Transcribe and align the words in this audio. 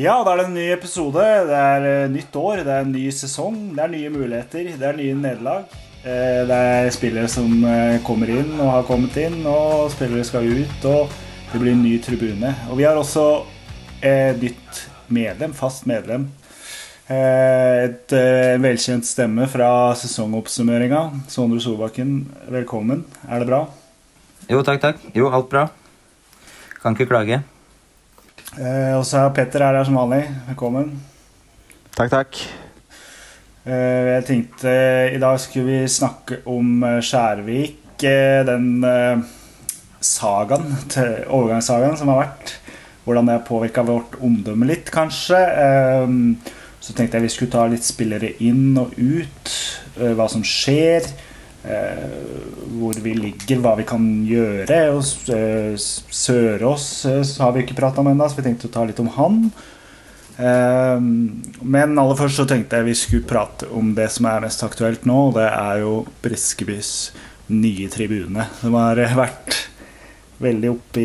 Ja, 0.00 0.14
da 0.24 0.32
er 0.32 0.38
det 0.40 0.44
en 0.48 0.54
ny 0.56 0.66
episode. 0.72 1.20
Det 1.50 1.56
er 1.60 1.86
eh, 1.88 2.10
nytt 2.12 2.36
år, 2.40 2.62
det 2.64 2.72
er 2.72 2.86
en 2.86 2.92
ny 2.94 3.02
sesong. 3.12 3.56
Det 3.76 3.82
er 3.84 3.90
nye 3.92 4.12
muligheter, 4.14 4.70
det 4.80 4.86
er 4.88 4.96
nye 4.96 5.16
nederlag. 5.18 5.66
Eh, 6.00 6.40
Det 6.48 6.56
er 6.56 6.88
spillere 6.94 7.28
som 7.28 7.50
eh, 7.68 7.98
kommer 8.06 8.32
inn 8.32 8.54
og 8.54 8.70
har 8.78 8.86
kommet 8.88 9.18
inn, 9.20 9.42
og 9.50 9.90
spillere 9.92 10.24
skal 10.24 10.48
ut. 10.48 10.86
Og 10.88 11.12
det 11.52 11.60
blir 11.60 11.74
en 11.74 11.84
ny 11.84 11.98
tribune. 12.00 12.54
Og 12.70 12.80
vi 12.80 12.88
har 12.88 12.96
også 12.96 13.26
et 14.00 14.40
nytt 14.40 14.82
medlem, 15.12 15.52
fast 15.58 15.84
medlem. 15.90 16.30
Et 17.10 18.12
velkjent 18.62 19.04
stemme 19.04 19.48
fra 19.50 19.70
sesongoppsummeringa. 19.98 21.00
Sondre 21.28 21.58
Solbakken, 21.60 22.20
velkommen. 22.54 23.02
Er 23.26 23.42
det 23.42 23.50
bra? 23.50 23.64
Jo, 24.46 24.62
takk, 24.62 24.78
takk. 24.80 25.08
Jo, 25.18 25.26
alt 25.34 25.50
bra. 25.50 25.66
Kan 26.80 26.94
ikke 26.94 27.10
klage. 27.10 27.42
Eh, 28.58 28.94
Og 28.98 29.04
så 29.06 29.20
er 29.24 29.34
Petter 29.36 29.62
er 29.62 29.76
her 29.78 29.86
som 29.86 29.98
vanlig. 29.98 30.24
Velkommen. 30.48 30.90
Takk, 31.96 32.10
takk. 32.10 32.40
Eh, 33.66 34.06
Jeg 34.16 34.24
tenkte 34.26 34.72
i 35.14 35.18
dag 35.22 35.38
skulle 35.40 35.66
vi 35.66 35.88
snakke 35.88 36.40
om 36.46 36.82
eh, 36.82 37.00
Skjærvik. 37.04 38.02
eh, 38.02 38.42
Den 38.46 38.82
eh, 38.84 39.18
sagaen, 40.00 40.66
overgangssagaen 41.28 41.96
som 42.00 42.08
har 42.08 42.24
vært. 42.24 42.56
Hvordan 43.04 43.26
det 43.26 43.36
har 43.38 43.46
påvirka 43.48 43.82
vårt 43.86 44.18
omdømme 44.20 44.66
litt, 44.66 44.90
kanskje. 44.90 45.38
Eh, 45.38 46.08
Så 46.80 46.94
tenkte 46.96 47.18
jeg 47.18 47.22
vi 47.22 47.28
skulle 47.28 47.52
ta 47.52 47.66
litt 47.68 47.84
spillere 47.84 48.30
inn 48.40 48.72
og 48.80 48.94
ut. 48.96 49.50
Hva 50.00 50.24
som 50.32 50.40
skjer. 50.42 51.04
Eh, 51.64 52.04
Hvor 52.78 53.00
vi 53.02 53.14
ligger, 53.16 53.60
hva 53.60 53.74
vi 53.78 53.86
kan 53.88 54.06
gjøre. 54.26 54.78
Og 54.94 55.32
eh, 55.34 55.74
Sørås 55.76 56.86
eh, 57.10 57.24
har 57.42 57.52
vi 57.54 57.64
ikke 57.64 57.78
prata 57.78 58.02
om 58.02 58.10
ennå, 58.10 58.28
så 58.28 58.38
vi 58.38 58.46
tenkte 58.48 58.70
å 58.70 58.74
ta 58.78 58.86
litt 58.86 59.02
om 59.02 59.12
han. 59.18 59.44
Men 60.40 61.98
aller 62.00 62.16
først 62.16 62.38
så 62.40 62.46
tenkte 62.48 62.78
jeg 62.78 62.86
vi 62.86 62.94
skulle 62.96 63.28
prate 63.28 63.66
om 63.76 63.90
det 63.92 64.06
som 64.14 64.24
er 64.30 64.40
mest 64.40 64.62
aktuelt 64.64 65.04
nå. 65.04 65.18
og 65.26 65.34
Det 65.36 65.44
er 65.50 65.82
jo 65.82 65.90
Briskebys 66.24 66.92
nye 67.52 67.90
tribune. 67.92 68.46
Som 68.62 68.78
har 68.80 68.96
vært 69.18 69.58
veldig 70.40 70.70
oppe 70.72 71.02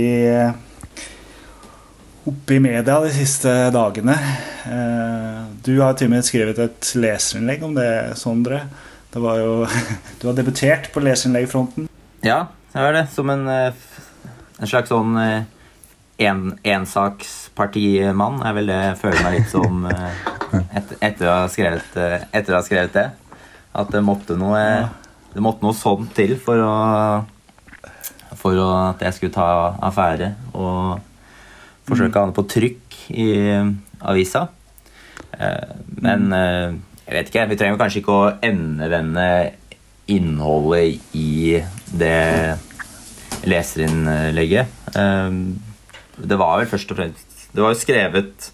i 2.56 2.62
media 2.64 3.02
de 3.04 3.12
siste 3.12 3.52
dagene. 3.76 4.16
Du 5.68 5.74
har 5.82 6.00
til 6.00 6.08
og 6.08 6.16
med 6.16 6.24
skrevet 6.30 6.60
et 6.64 6.96
leserinnlegg 6.96 7.68
om 7.68 7.76
det, 7.76 7.92
Sondre. 8.22 8.64
Det 9.16 9.22
var 9.24 9.38
jo, 9.40 9.52
du 10.20 10.28
har 10.28 10.34
debutert 10.36 10.90
på 10.92 11.00
leserinnleggfronten. 11.00 11.88
Ja, 12.26 12.50
det 12.74 12.82
er 12.84 12.96
det. 12.98 13.04
Som 13.14 13.30
en, 13.32 13.46
eh, 13.48 13.76
en 14.60 14.68
slags 14.68 14.92
sånn 14.92 15.14
eh, 15.22 15.46
en, 16.28 16.42
ensakspartimann 16.68 18.42
er 18.44 18.58
vel 18.58 18.68
det 18.68 18.80
jeg 18.82 18.98
føler 19.00 19.22
meg 19.24 19.38
litt 19.38 19.54
som 19.54 19.86
eh, 19.88 20.18
et, 20.82 20.92
etter, 21.00 21.30
å 21.30 21.38
ha 21.38 21.46
skrevet, 21.52 21.96
etter 21.96 22.52
å 22.52 22.58
ha 22.58 22.66
skrevet 22.66 22.98
det. 22.98 23.06
At 23.80 23.94
det 23.96 24.02
måtte 24.04 24.36
noe, 24.40 24.60
det 25.32 25.44
måtte 25.44 25.64
noe 25.64 25.78
sånt 25.80 26.12
til 26.18 26.36
for 26.36 26.60
å 26.64 26.76
For 28.36 28.60
å, 28.60 28.68
at 28.92 29.00
jeg 29.00 29.16
skulle 29.16 29.34
ta 29.34 29.48
affære 29.88 30.28
og 30.60 31.00
forsøke 31.88 32.20
å 32.20 32.26
ha 32.26 32.30
det 32.30 32.36
på 32.36 32.44
trykk 32.52 32.98
i 33.16 33.30
avisa. 34.12 34.42
Men 36.04 36.36
eh, 36.36 36.76
jeg 37.06 37.14
vet 37.16 37.30
ikke, 37.30 37.48
vi 37.52 37.58
trenger 37.60 37.78
kanskje 37.82 38.02
ikke 38.02 38.16
å 38.16 38.34
endevende 38.46 39.28
innholdet 40.08 41.00
i 41.18 41.62
det 41.98 42.58
leserinnlegget. 43.46 44.68
Eh, 44.96 45.32
Det 46.16 46.38
var 46.40 46.58
vel 46.62 46.70
først 46.72 46.92
og 46.94 46.98
fremst 46.98 47.34
Det 47.52 47.62
var 47.62 47.74
jo 47.74 47.80
skrevet 47.80 48.52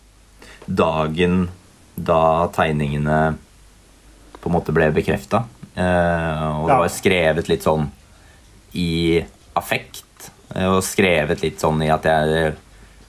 dagen 0.66 1.50
da 1.96 2.48
tegningene 2.54 3.36
på 4.42 4.50
en 4.50 4.56
måte 4.56 4.74
ble 4.74 4.88
bekrefta. 4.96 5.44
Og 5.76 6.68
det 6.68 6.74
var 6.74 6.80
var 6.86 6.90
skrevet 6.94 7.48
litt 7.50 7.64
sånn 7.66 7.88
i 8.74 9.22
affekt. 9.56 10.32
eh, 10.56 10.66
Og 10.68 10.82
skrevet 10.84 11.42
litt 11.42 11.60
sånn 11.60 11.82
i 11.84 11.90
at 11.90 12.04
jeg 12.04 12.54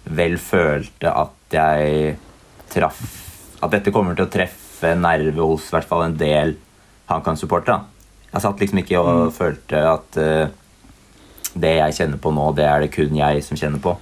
vel 0.05 0.37
følte 0.39 1.09
at 1.13 1.33
jeg 1.55 2.17
traff 2.73 3.01
At 3.63 3.71
dette 3.71 3.93
kommer 3.93 4.17
til 4.17 4.27
å 4.27 4.31
treffe 4.33 4.62
en 4.91 5.05
nerve 5.05 5.41
hos 5.41 5.69
i 5.69 5.77
hvert 5.77 5.89
fall 5.89 6.07
en 6.07 6.19
del 6.19 6.57
HamKam-supportere. 7.11 7.83
Jeg 8.33 8.45
satt 8.45 8.63
liksom 8.63 8.81
ikke 8.81 9.01
og 9.03 9.33
følte 9.37 9.83
at 9.91 10.19
uh, 10.21 10.47
det 11.53 11.75
jeg 11.77 11.99
kjenner 11.99 12.21
på 12.23 12.33
nå, 12.33 12.49
det 12.57 12.65
er 12.69 12.85
det 12.85 12.95
kun 12.95 13.19
jeg 13.19 13.45
som 13.45 13.59
kjenner 13.61 13.83
på. 13.83 13.97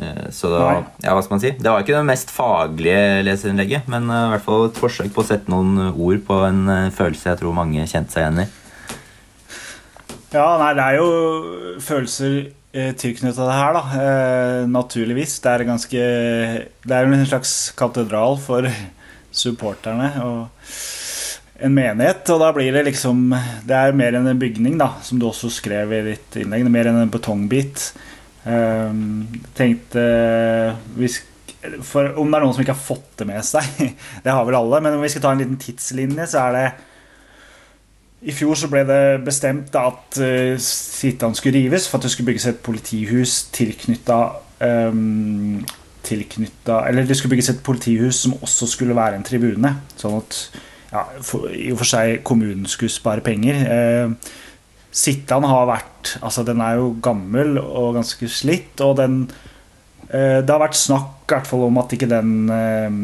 Uh, 0.00 0.26
så 0.34 0.50
da, 0.52 0.58
var, 0.60 0.82
ja, 1.04 1.14
hva 1.14 1.22
skal 1.24 1.36
man 1.36 1.44
si? 1.44 1.54
Det 1.56 1.70
var 1.70 1.84
ikke 1.84 1.96
det 1.96 2.10
mest 2.10 2.34
faglige 2.34 3.22
leserinnlegget, 3.24 3.88
men 3.92 4.10
uh, 4.12 4.26
i 4.26 4.34
hvert 4.34 4.44
fall 4.44 4.68
et 4.68 4.82
forsøk 4.82 5.14
på 5.14 5.24
å 5.24 5.30
sette 5.30 5.52
noen 5.52 5.94
ord 5.94 6.20
på 6.26 6.42
en 6.48 6.66
følelse 6.92 7.32
jeg 7.32 7.40
tror 7.40 7.56
mange 7.56 7.88
kjente 7.88 8.12
seg 8.12 8.26
igjen 8.26 8.44
i. 8.44 8.50
Ja, 10.34 10.48
nei, 10.58 10.74
det 10.74 10.84
er 10.84 10.98
jo 10.98 11.08
følelser 11.82 12.44
tilknytta 12.74 13.46
det 13.46 13.54
her, 13.54 13.76
da. 13.76 13.82
Eh, 14.02 14.66
naturligvis. 14.66 15.38
Det 15.40 15.50
er 15.50 15.64
ganske 15.68 15.98
Det 16.82 16.90
er 16.90 17.06
jo 17.06 17.12
en 17.14 17.26
slags 17.26 17.70
katedral 17.78 18.38
for 18.38 18.66
supporterne 19.38 20.10
og 20.24 20.68
en 21.64 21.74
menighet. 21.74 22.24
Og 22.34 22.40
da 22.42 22.50
blir 22.54 22.72
det 22.74 22.86
liksom 22.90 23.28
Det 23.66 23.76
er 23.76 23.96
mer 23.96 24.18
enn 24.18 24.30
en 24.30 24.40
bygning, 24.40 24.78
da, 24.80 24.94
som 25.02 25.20
du 25.20 25.28
også 25.28 25.52
skrev 25.52 25.92
i 25.94 26.02
ditt 26.10 26.40
innlegg. 26.40 26.64
Det 26.64 26.72
er 26.72 26.76
mer 26.78 26.90
enn 26.90 27.02
en 27.04 27.12
betongbit. 27.12 27.92
Um, 28.44 28.98
tenkte 29.56 30.02
hvis, 30.98 31.22
for 31.80 32.10
Om 32.20 32.28
det 32.28 32.36
er 32.36 32.42
noen 32.44 32.52
som 32.52 32.60
ikke 32.60 32.74
har 32.74 32.88
fått 32.90 33.14
det 33.22 33.28
med 33.30 33.46
seg, 33.46 33.70
det 34.24 34.34
har 34.34 34.44
vel 34.44 34.58
alle, 34.58 34.82
men 34.84 34.98
om 34.98 35.04
vi 35.04 35.12
skal 35.12 35.24
ta 35.24 35.32
en 35.32 35.40
liten 35.40 35.60
tidslinje, 35.60 36.28
så 36.28 36.48
er 36.48 36.58
det 36.58 36.66
i 38.24 38.32
fjor 38.32 38.56
så 38.56 38.70
ble 38.72 38.86
det 38.88 39.20
bestemt 39.24 39.74
at 39.76 40.18
uh, 40.20 40.56
Sitan 40.60 41.36
skulle 41.36 41.60
rives 41.60 41.88
for 41.88 41.98
at 42.00 42.06
det 42.06 42.12
skulle 42.12 42.30
bygges 42.30 42.46
et 42.48 42.60
politihus 42.64 43.34
tilknytta 43.52 44.20
um, 44.92 45.58
tilknytta 46.04 46.84
Eller 46.88 47.06
det 47.08 47.16
skulle 47.18 47.34
bygges 47.34 47.50
et 47.54 47.64
politihus 47.64 48.22
som 48.24 48.36
også 48.42 48.68
skulle 48.70 48.96
være 48.96 49.18
en 49.18 49.26
tribune. 49.26 49.74
Sånn 50.00 50.18
at 50.20 50.38
ja, 50.94 51.04
for, 51.26 51.48
i 51.50 51.72
og 51.74 51.80
for 51.80 51.90
seg 51.90 52.20
kommunen 52.26 52.68
skulle 52.70 52.92
spare 52.92 53.24
penger. 53.24 53.62
Eh, 53.66 54.32
Sittan 54.94 55.46
har 55.50 55.66
vært 55.66 56.14
Altså, 56.22 56.44
den 56.46 56.60
er 56.62 56.78
jo 56.78 56.92
gammel 57.02 57.56
og 57.58 57.96
ganske 57.96 58.28
slitt, 58.30 58.78
og 58.84 58.98
den 59.00 59.24
eh, 60.10 60.40
Det 60.44 60.50
har 60.50 60.62
vært 60.62 60.78
snakk 60.78 61.24
i 61.24 61.32
hvert 61.34 61.48
fall 61.48 61.64
om 61.66 61.80
at 61.82 61.94
ikke 61.96 62.10
den 62.10 62.34
eh, 62.52 62.98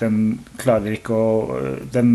Den 0.00 0.22
klarer 0.58 0.96
ikke 0.96 1.14
å 1.14 1.58
Den 1.94 2.12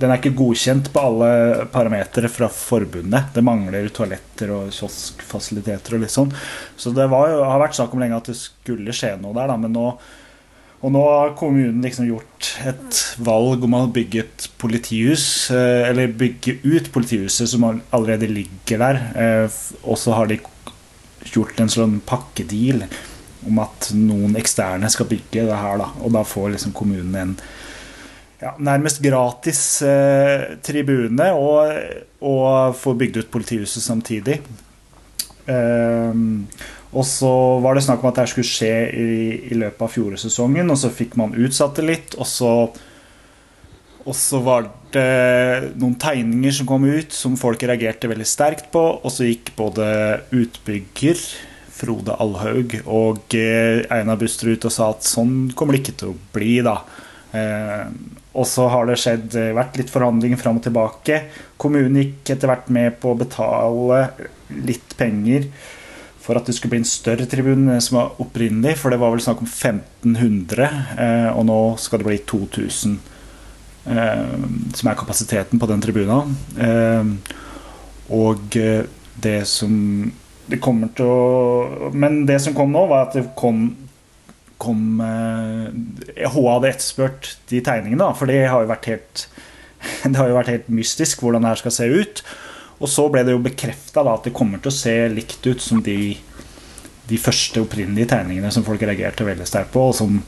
den 0.00 0.10
er 0.10 0.18
ikke 0.18 0.34
godkjent 0.34 0.88
på 0.94 1.02
alle 1.02 1.66
parametere 1.70 2.30
fra 2.32 2.48
forbundet. 2.52 3.30
Det 3.34 3.44
mangler 3.44 3.90
toaletter 3.94 4.50
og 4.54 4.72
kioskfasiliteter 4.74 5.94
og 5.94 6.02
litt 6.02 6.14
sånn. 6.14 6.32
Så 6.76 6.90
det 6.96 7.06
var 7.12 7.36
har 7.36 7.62
vært 7.62 7.78
snakk 7.78 7.94
om 7.94 8.02
lenge 8.02 8.18
at 8.18 8.32
det 8.32 8.38
skulle 8.40 8.96
skje 8.96 9.14
noe 9.20 9.36
der, 9.36 9.52
da, 9.52 9.60
men 9.60 9.74
nå 9.76 9.92
og 10.82 10.90
nå 10.90 11.00
har 11.06 11.36
kommunen 11.38 11.78
liksom 11.84 12.08
gjort 12.08 12.48
et 12.66 12.96
valg 13.22 13.62
om 13.62 13.76
å 13.78 13.84
bygge 13.94 14.22
et 14.24 14.46
politihus, 14.58 15.24
eh, 15.54 15.86
eller 15.86 16.10
bygge 16.18 16.56
ut 16.64 16.88
politihuset 16.90 17.52
som 17.52 17.68
allerede 17.68 18.26
ligger 18.26 18.82
der. 18.82 18.98
eh, 19.14 19.60
Og 19.84 19.94
så 19.96 20.12
har 20.12 20.26
de 20.26 20.40
gjort 21.30 21.60
en 21.60 21.70
sånn 21.70 22.00
pakkedeal 22.02 22.82
om 23.46 23.58
at 23.62 23.92
noen 23.94 24.34
eksterne 24.34 24.90
skal 24.90 25.06
bygge 25.06 25.46
det 25.46 25.60
her, 25.62 25.78
da. 25.78 25.88
Og 26.02 26.10
da 26.12 26.24
får 26.26 26.50
liksom 26.56 26.74
kommunen 26.74 27.14
en 27.14 27.36
ja, 28.42 28.52
nærmest 28.58 29.02
gratis 29.04 29.62
eh, 29.86 30.58
tribune 30.66 31.30
og, 31.38 31.72
og 32.26 32.76
få 32.78 32.96
bygd 32.98 33.22
ut 33.22 33.32
politihuset 33.32 33.84
samtidig. 33.84 34.40
Eh, 35.46 36.22
og 36.92 37.04
så 37.08 37.32
var 37.64 37.76
det 37.78 37.86
snakk 37.86 38.02
om 38.02 38.10
at 38.10 38.18
det 38.20 38.30
skulle 38.32 38.48
skje 38.48 38.72
i, 38.92 39.12
i 39.48 39.58
løpet 39.58 39.86
av 39.86 39.92
fjorårssesongen, 39.94 40.68
og 40.74 40.80
så 40.80 40.92
fikk 40.92 41.16
man 41.20 41.36
utsatt 41.38 41.78
det 41.78 41.86
litt, 41.88 42.18
og 42.20 42.28
så 42.28 42.54
og 44.02 44.16
så 44.18 44.40
var 44.42 44.66
det 44.94 45.72
noen 45.78 45.94
tegninger 46.00 46.54
som 46.56 46.66
kom 46.66 46.84
ut 46.90 47.14
som 47.14 47.38
folk 47.38 47.62
reagerte 47.62 48.10
veldig 48.10 48.26
sterkt 48.26 48.72
på. 48.74 48.82
Og 48.98 49.12
så 49.14 49.28
gikk 49.28 49.52
både 49.58 49.86
utbygger 50.34 51.20
Frode 51.72 52.16
Alhaug 52.22 52.74
og 52.82 53.36
eh, 53.38 53.82
Einar 53.94 54.18
Buster 54.18 54.50
ut 54.52 54.66
og 54.66 54.74
sa 54.74 54.90
at 54.92 55.06
sånn 55.06 55.52
kommer 55.54 55.76
det 55.76 55.84
ikke 55.84 56.00
til 56.02 56.16
å 56.16 56.18
bli. 56.34 56.56
da. 56.66 56.80
Eh, 58.32 58.38
og 58.38 58.46
så 58.46 58.68
har 58.68 58.86
det 58.86 58.98
skjedd, 58.98 59.34
eh, 59.36 59.52
vært 59.54 59.76
litt 59.76 59.90
forhandlinger 59.90 60.38
fram 60.40 60.56
og 60.56 60.62
tilbake. 60.64 61.22
Kommunen 61.58 62.00
gikk 62.00 62.30
etter 62.30 62.48
hvert 62.48 62.68
med 62.70 63.00
på 63.00 63.12
å 63.12 63.18
betale 63.18 64.10
litt 64.64 64.96
penger 64.96 65.48
for 66.22 66.36
at 66.36 66.46
det 66.46 66.54
skulle 66.54 66.70
bli 66.70 66.82
en 66.82 66.88
større 66.88 67.26
tribun 67.26 67.80
som 67.80 67.98
var 67.98 68.12
opprinnelig. 68.22 68.76
For 68.78 68.90
det 68.90 69.00
var 69.02 69.10
vel 69.10 69.20
snakk 69.20 69.42
om 69.42 69.50
1500, 69.50 70.70
eh, 70.98 71.30
og 71.36 71.46
nå 71.46 71.78
skal 71.78 71.98
det 71.98 72.06
bli 72.06 72.18
2000. 72.18 73.00
eh, 73.84 74.38
som 74.74 74.88
er 74.88 74.94
kapasiteten 74.94 75.58
på 75.58 75.66
den 75.66 75.80
tribuna. 75.82 76.22
Eh, 76.56 77.04
og 78.14 78.56
eh, 78.56 78.84
det 79.20 79.44
som 79.46 80.12
det 80.46 80.60
kommer 80.60 80.90
til 80.94 81.06
å 81.06 81.90
Men 81.94 82.26
det 82.26 82.40
som 82.42 82.54
kom 82.54 82.72
nå, 82.72 82.86
var 82.86 83.08
at 83.08 83.14
det 83.14 83.34
kom 83.38 83.81
kom 84.62 85.00
HA 85.02 86.30
hadde 86.30 86.70
etterspurt 86.70 87.34
de 87.50 87.60
tegningene, 87.64 88.12
for 88.18 88.30
det 88.30 88.44
har 88.46 88.62
jo 88.62 88.70
vært 88.70 88.90
helt 88.92 89.26
det 90.06 90.18
har 90.18 90.30
jo 90.30 90.38
vært 90.38 90.52
helt 90.52 90.68
mystisk 90.70 91.24
hvordan 91.24 91.42
det 91.42 91.52
her 91.52 91.62
skal 91.62 91.74
se 91.74 91.88
ut. 91.90 92.22
Og 92.82 92.90
så 92.90 93.06
ble 93.10 93.22
det 93.26 93.34
jo 93.34 93.42
bekrefta 93.42 94.02
at 94.06 94.26
det 94.26 94.34
kommer 94.34 94.62
til 94.62 94.72
å 94.72 94.74
se 94.74 94.94
likt 95.12 95.44
ut 95.46 95.62
som 95.62 95.82
de, 95.84 96.14
de 97.10 97.18
første 97.20 97.62
opprinnelige 97.62 98.10
tegningene 98.14 98.50
som 98.54 98.66
folk 98.66 98.82
reagerte 98.82 99.26
veldig 99.26 99.46
sterkt 99.48 99.74
på, 99.74 99.84
og 99.90 99.96
som 99.98 100.18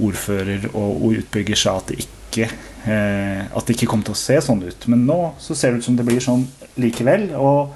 ordfører 0.00 0.68
og 0.78 1.10
utbygger 1.18 1.58
sa 1.58 1.76
at 1.80 1.90
det 1.90 2.04
ikke 2.04 2.46
eh, 2.86 3.42
at 3.42 3.66
det 3.66 3.74
ikke 3.74 3.88
kom 3.90 4.04
til 4.06 4.14
å 4.14 4.20
se 4.20 4.38
sånn 4.44 4.62
ut. 4.62 4.86
Men 4.92 5.04
nå 5.08 5.18
så 5.42 5.56
ser 5.58 5.72
det 5.72 5.82
ut 5.82 5.88
som 5.88 5.98
det 5.98 6.06
blir 6.08 6.22
sånn 6.24 6.46
likevel. 6.80 7.30
Og 7.36 7.74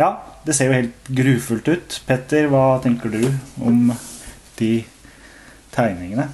ja, 0.00 0.14
det 0.46 0.56
ser 0.56 0.70
jo 0.70 0.78
helt 0.80 1.12
grufullt 1.20 1.68
ut. 1.68 2.00
Petter, 2.08 2.48
hva 2.50 2.80
tenker 2.82 3.12
du 3.12 3.20
om 3.62 3.92
de 4.58 4.72
tegningene? 5.72 6.28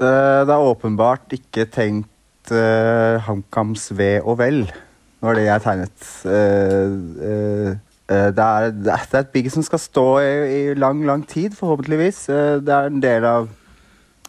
Det, 0.00 0.10
det 0.48 0.54
er 0.54 0.68
åpenbart 0.70 1.34
ikke 1.36 1.66
tenkt 1.72 2.52
uh, 2.52 3.20
HamKams 3.24 3.88
ve 3.96 4.18
og 4.22 4.38
vel. 4.42 4.64
Det 4.66 5.28
var 5.28 5.38
det 5.38 5.46
jeg 5.46 5.64
tegnet. 5.64 6.06
Uh, 6.26 6.94
uh, 7.24 7.72
det, 8.04 8.44
er, 8.44 8.70
det, 8.76 8.92
er, 8.92 9.06
et 9.22 9.32
bygg 9.32 9.50
som 9.54 9.64
skal 9.64 9.80
stå 9.80 10.08
i, 10.20 10.32
i 10.58 10.62
lang, 10.76 11.00
lang 11.08 11.22
tid, 11.28 11.54
forhåpentligvis. 11.56 12.26
det 12.60 12.74
er 12.74 12.90
en 12.90 13.00
del 13.00 13.24
av 13.24 13.46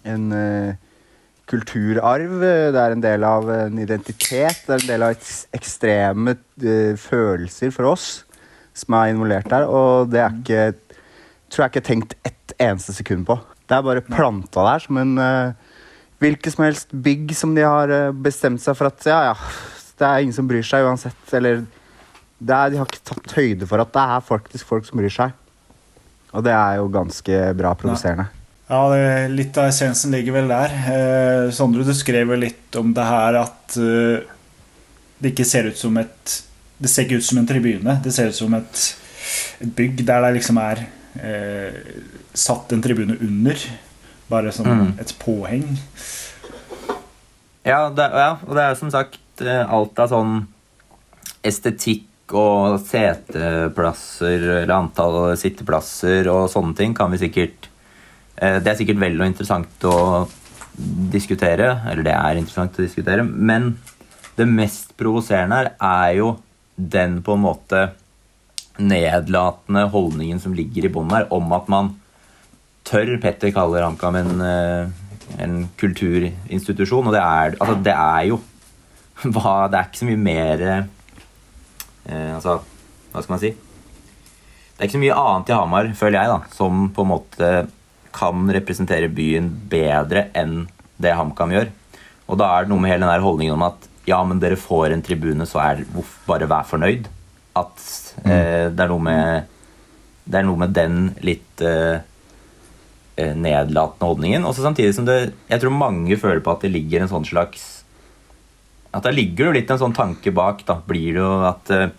en 0.07 0.29
kulturarv. 1.51 2.37
Det 2.39 2.79
er 2.79 2.95
en 2.95 3.03
del 3.03 3.25
av 3.27 3.51
en 3.51 3.81
identitet. 3.83 4.63
Det 4.63 4.77
er 4.77 4.79
en 4.79 4.93
del 4.93 5.03
av 5.09 5.27
ekstreme 5.59 6.37
følelser 7.03 7.75
for 7.75 7.91
oss 7.91 8.07
som 8.75 8.95
er 8.95 9.11
involvert 9.11 9.51
der. 9.51 9.67
Og 9.67 10.07
det 10.11 10.23
er 10.23 10.39
ikke 10.39 10.63
tror 11.49 11.65
jeg 11.65 11.75
ikke 11.75 11.87
tenkt 11.87 12.15
ett 12.27 12.55
eneste 12.59 12.95
sekund 12.95 13.27
på. 13.27 13.37
Det 13.65 13.77
er 13.77 13.85
bare 13.85 14.05
planta 14.05 14.63
der 14.67 14.83
som 14.83 14.99
en 15.01 15.17
hvilket 16.23 16.55
som 16.55 16.65
helst 16.65 16.93
bygg 16.93 17.33
som 17.37 17.55
de 17.55 17.65
har 17.65 17.91
eh, 17.91 18.13
bestemt 18.13 18.63
seg 18.63 18.77
for 18.77 18.89
at 18.89 19.07
ja, 19.07 19.31
ja, 19.31 19.35
det 19.99 20.07
er 20.07 20.23
ingen 20.23 20.37
som 20.37 20.47
bryr 20.49 20.65
seg 20.65 20.85
uansett. 20.87 21.21
Eller 21.35 21.61
er, 21.63 22.71
de 22.71 22.79
har 22.79 22.87
ikke 22.87 23.03
tatt 23.11 23.35
høyde 23.37 23.67
for 23.69 23.83
at 23.83 23.93
det 23.95 24.05
er 24.15 24.29
faktisk 24.29 24.69
folk 24.69 24.87
som 24.87 25.01
bryr 25.01 25.13
seg. 25.13 25.35
Og 26.35 26.43
det 26.45 26.55
er 26.55 26.79
jo 26.81 26.89
ganske 26.91 27.43
bra 27.55 27.75
produserende. 27.79 28.27
Ja, 28.65 28.79
det, 28.91 29.03
litt 29.35 29.57
av 29.61 29.69
essensen 29.69 30.15
ligger 30.15 30.39
vel 30.39 30.49
der. 30.51 30.73
Eh, 30.95 31.43
Sondre, 31.55 31.85
du 31.85 31.93
skrev 31.95 32.33
jo 32.33 32.39
litt 32.39 32.79
om 32.79 32.91
det 32.95 33.05
her 33.05 33.37
at 33.43 33.77
uh, 33.77 34.25
det 35.21 35.31
ikke 35.31 35.45
ser 35.47 35.69
ut 35.69 35.79
som 35.79 35.95
et 36.01 36.41
Det 36.75 36.89
ser 36.91 37.05
ikke 37.05 37.21
ut 37.21 37.23
som 37.23 37.37
en 37.39 37.47
tribune. 37.47 37.93
Det 38.03 38.11
ser 38.11 38.33
ut 38.33 38.35
som 38.35 38.53
et, 38.57 38.81
et 39.63 39.69
bygg 39.77 40.01
der 40.03 40.25
det 40.25 40.33
liksom 40.41 40.57
er 40.59 40.81
uh, 41.19 41.75
satt 42.33 42.73
en 42.75 42.83
tribune 42.83 43.17
under. 43.21 43.59
Bare 44.27 44.51
som 44.51 44.65
mm. 44.65 44.91
et 45.01 45.13
påheng. 45.21 45.67
Ja, 47.65 47.89
det, 47.89 48.09
ja, 48.13 48.31
og 48.45 48.57
det 48.57 48.63
er 48.63 48.77
som 48.77 48.91
sagt 48.93 49.41
eh, 49.41 49.61
alt 49.61 49.97
av 50.01 50.11
sånn 50.11 50.35
estetikk 51.45 52.33
og 52.33 52.79
seteplasser 52.81 54.35
eller 54.41 54.73
antall 54.73 55.35
sitteplasser 55.37 56.29
og 56.29 56.47
sånne 56.49 56.77
ting 56.77 56.93
kan 56.97 57.11
vi 57.13 57.21
sikkert 57.21 57.67
eh, 58.37 58.57
Det 58.61 58.71
er 58.71 58.79
sikkert 58.79 59.01
vel 59.01 59.17
og 59.19 59.29
interessant 59.29 59.85
å 59.89 59.97
diskutere, 61.13 61.69
eller 61.87 62.05
det 62.05 62.13
er 62.13 62.39
interessant 62.41 62.77
å 62.77 62.83
diskutere, 62.83 63.23
men 63.23 63.75
det 64.35 64.47
mest 64.49 64.91
provoserende 64.99 65.61
her 65.61 65.69
er 65.79 66.17
jo 66.19 66.31
den 66.75 67.21
på 67.23 67.37
en 67.37 67.45
måte 67.45 67.85
nedlatende 68.81 69.85
holdningen 69.93 70.41
som 70.41 70.55
ligger 70.55 70.87
i 70.87 70.91
bånn 70.91 71.13
her, 71.13 71.27
om 71.33 71.51
at 71.55 71.69
man 71.71 71.93
tør 72.85 73.15
Petter 73.21 73.53
kaller 73.55 73.85
HamKam 73.85 74.17
en, 74.19 74.33
eh, 74.45 74.89
en 75.41 75.55
kulturinstitusjon, 75.79 77.07
og 77.07 77.15
det 77.15 77.21
er, 77.21 77.55
altså, 77.59 77.77
det 77.85 77.95
er 77.95 78.27
jo 78.31 78.41
hva, 79.31 79.69
Det 79.71 79.79
er 79.79 79.87
ikke 79.87 80.01
så 80.01 80.09
mye 80.09 80.19
mer 80.19 80.63
eh, 80.67 82.33
Altså, 82.35 82.57
hva 83.13 83.23
skal 83.23 83.33
man 83.37 83.41
si? 83.45 83.53
Det 83.55 84.83
er 84.83 84.89
ikke 84.89 84.97
så 84.97 85.05
mye 85.05 85.17
annet 85.21 85.49
i 85.49 85.55
Hamar, 85.55 85.89
føler 85.95 86.19
jeg, 86.19 86.33
da, 86.33 86.55
som 86.55 86.89
på 86.91 87.05
en 87.05 87.13
måte 87.13 87.51
kan 88.15 88.47
representere 88.51 89.11
byen 89.11 89.47
bedre 89.71 90.29
enn 90.35 90.65
det 91.01 91.15
HamKam 91.15 91.53
gjør. 91.55 91.71
Og 92.27 92.39
da 92.39 92.49
er 92.51 92.65
det 92.65 92.71
noe 92.71 92.83
med 92.83 92.91
hele 92.91 93.07
den 93.07 93.23
holdningen 93.23 93.55
om 93.55 93.65
at 93.67 93.87
ja, 94.05 94.19
men 94.27 94.39
dere 94.41 94.59
får 94.59 94.93
en 94.93 95.03
tribune, 95.03 95.47
så 95.49 95.61
er 95.63 95.85
bare 96.27 96.49
vær 96.49 96.67
fornøyd. 96.67 97.07
At 97.55 97.79
eh, 98.25 98.67
det, 98.71 98.83
er 98.83 98.91
noe 98.91 99.03
med, 99.03 99.53
det 100.25 100.41
er 100.41 100.47
noe 100.47 100.59
med 100.65 100.75
den 100.75 100.99
litt 101.23 101.63
eh, 101.63 102.03
Eh, 103.17 103.31
nedlatende 103.31 104.09
holdningen. 104.09 104.43
Også 104.43 104.59
samtidig 104.59 104.91
som 104.95 105.05
det, 105.07 105.29
jeg 105.47 105.61
tror 105.61 105.71
mange 105.71 106.17
føler 106.19 106.41
på 106.43 106.51
at 106.51 106.65
det 106.65 106.73
ligger 106.73 107.05
en 107.05 107.11
sånn 107.13 107.23
slags 107.23 107.61
At 108.91 109.05
det 109.07 109.13
ligger 109.15 109.47
jo 109.47 109.53
litt 109.55 109.71
en 109.71 109.79
sånn 109.79 109.95
tanke 109.95 110.33
bak. 110.35 110.65
da, 110.67 110.81
blir 110.83 111.15
det 111.15 111.21
jo 111.21 111.29
at 111.47 111.71
eh, 111.71 111.93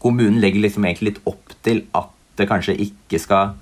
Kommunen 0.00 0.40
legger 0.40 0.64
liksom 0.64 0.84
egentlig 0.84 1.10
litt 1.10 1.20
opp 1.28 1.52
til 1.64 1.84
at 1.92 2.08
det 2.40 2.48
kanskje 2.48 2.76
ikke 2.86 3.20
skal 3.20 3.52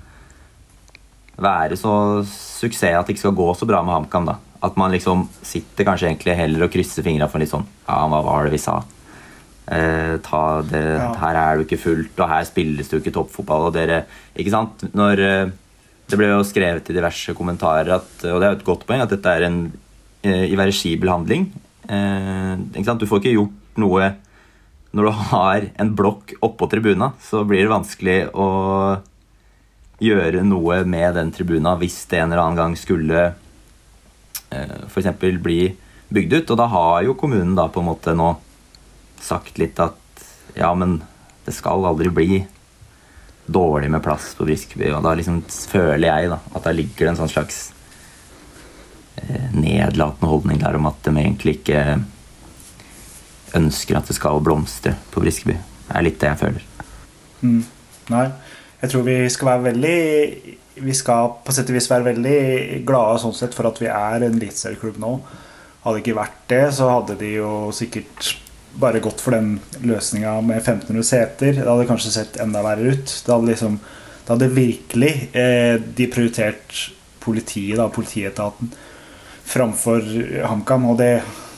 være 1.35 1.75
så 1.75 2.23
suksess 2.27 2.95
at 2.95 3.07
det 3.07 3.17
ikke 3.17 3.25
skal 3.25 3.35
gå 3.35 3.49
så 3.59 3.67
bra 3.67 3.83
med 3.83 3.95
HamKam. 3.97 4.31
da. 4.31 4.37
At 4.63 4.79
man 4.79 4.95
liksom 4.95 5.27
sitter 5.43 5.83
kanskje 5.83 6.13
egentlig 6.13 6.39
heller 6.39 6.63
og 6.63 6.71
krysser 6.71 7.03
fingra 7.03 7.27
for 7.27 7.43
litt 7.43 7.51
sånn 7.51 7.67
Ja, 7.89 8.05
hva 8.07 8.23
var 8.23 8.47
det 8.47 8.55
vi 8.55 8.63
sa? 8.63 8.79
Eh, 9.63 10.15
ta 10.25 10.43
det, 10.67 10.83
ja. 10.83 11.11
Her 11.21 11.39
er 11.39 11.57
du 11.57 11.63
ikke 11.63 11.79
fullt, 11.79 12.17
og 12.19 12.31
her 12.31 12.47
spilles 12.47 12.89
du 12.91 12.97
ikke 12.99 13.13
toppfotball. 13.15 13.69
og 13.69 13.75
dere, 13.77 14.03
ikke 14.35 14.53
sant? 14.53 14.83
Når 14.93 15.23
eh, 15.23 15.53
det 16.09 16.19
ble 16.19 16.29
jo 16.33 16.43
skrevet 16.47 16.89
i 16.89 16.95
diverse 16.95 17.35
kommentarer, 17.37 17.93
at, 17.95 18.11
og 18.27 18.41
det 18.41 18.47
er 18.47 18.51
jo 18.51 18.59
et 18.59 18.67
godt 18.67 18.85
poeng, 18.89 19.03
at 19.05 19.13
dette 19.13 19.31
er 19.31 19.47
en 19.47 19.61
eh, 20.23 20.49
irreversibel 20.51 21.11
handling. 21.11 21.47
Eh, 21.87 22.59
du 22.75 23.07
får 23.07 23.23
ikke 23.23 23.37
gjort 23.37 23.79
noe 23.81 24.13
når 24.93 25.07
du 25.07 25.11
har 25.31 25.65
en 25.81 25.95
blokk 25.97 26.35
oppå 26.45 26.67
tribuna. 26.69 27.13
Så 27.23 27.41
blir 27.47 27.63
det 27.63 27.71
vanskelig 27.71 28.17
å 28.37 28.47
gjøre 30.03 30.43
noe 30.45 30.83
med 30.85 31.15
den 31.17 31.31
tribuna 31.33 31.77
hvis 31.79 32.03
det 32.11 32.19
en 32.19 32.31
eller 32.31 32.43
annen 32.43 32.59
gang 32.59 32.75
skulle 32.77 33.23
eh, 34.53 34.79
f.eks. 34.85 35.09
bli 35.41 35.61
bygd 36.13 36.37
ut. 36.37 36.53
Og 36.53 36.59
da 36.59 36.67
har 36.69 37.03
jo 37.07 37.17
kommunen 37.17 37.55
da 37.57 37.69
på 37.71 37.81
en 37.81 37.89
måte 37.89 38.13
nå 38.17 38.35
sagt 39.23 39.59
litt 39.61 39.79
at 39.81 39.99
ja, 40.57 40.69
men 40.77 41.01
det 41.45 41.55
skal 41.55 41.85
aldri 41.85 42.11
bli 42.13 42.43
dårlig 43.45 43.91
med 43.91 44.03
plass 44.03 44.33
på 44.37 44.47
Briskeby. 44.47 44.89
Og 44.95 45.03
da 45.03 45.13
liksom 45.17 45.41
føler 45.47 46.07
jeg 46.07 46.31
da, 46.31 46.39
at 46.55 46.67
der 46.67 46.77
ligger 46.77 47.05
det 47.05 47.11
en 47.13 47.21
sånn 47.23 47.33
slags 47.33 47.61
eh, 49.19 49.49
nedlatende 49.55 50.31
holdning 50.31 50.61
der 50.63 50.79
om 50.79 50.87
at 50.89 51.01
de 51.03 51.15
egentlig 51.15 51.57
ikke 51.59 51.83
ønsker 53.57 53.99
at 53.99 54.09
det 54.09 54.17
skal 54.17 54.41
blomstre 54.43 54.95
på 55.13 55.23
Briskeby. 55.23 55.57
Det 55.87 55.95
er 55.97 56.07
litt 56.07 56.19
det 56.21 56.31
jeg 56.31 56.41
føler. 56.41 56.67
Mm. 57.43 57.63
Nei, 58.13 58.27
jeg 58.81 58.91
tror 58.91 59.03
vi 59.07 59.15
skal 59.31 59.49
være 59.49 59.63
veldig 59.69 59.97
Vi 60.83 60.93
skal 60.95 61.29
på 61.43 61.53
sett 61.55 61.69
og 61.71 61.75
vis 61.75 61.89
være 61.91 62.07
veldig 62.07 62.37
glade 62.87 63.19
sånn 63.21 63.35
sett 63.37 63.53
for 63.55 63.69
at 63.69 63.77
vi 63.79 63.91
er 63.91 64.23
en 64.25 64.39
eliteserieklubb 64.39 64.97
nå. 64.99 65.11
Hadde 65.83 65.99
det 65.99 66.01
ikke 66.01 66.17
vært 66.17 66.39
det, 66.49 66.63
så 66.73 66.87
hadde 66.89 67.17
de 67.19 67.29
jo 67.35 67.51
sikkert 67.75 68.31
bare 68.79 68.99
gått 68.99 69.21
for 69.21 69.35
den 69.35 69.59
løsninga 69.85 70.39
med 70.41 70.57
1500 70.57 71.03
seter. 71.03 71.53
Det 71.59 71.69
hadde 71.69 71.87
kanskje 71.89 72.13
sett 72.15 72.39
enda 72.41 72.63
verre 72.65 72.95
ut. 72.95 73.11
Det 73.25 73.31
hadde, 73.33 73.49
liksom, 73.51 73.77
det 74.25 74.33
hadde 74.33 74.49
virkelig 74.55 75.13
eh, 75.37 75.75
de 75.77 76.07
prioritert 76.11 76.77
politiet, 77.23 77.77
da, 77.79 77.87
politietaten, 77.93 78.71
framfor 79.45 80.07
HamKam. 80.49 80.89
Og 80.91 80.97
det, 80.99 81.11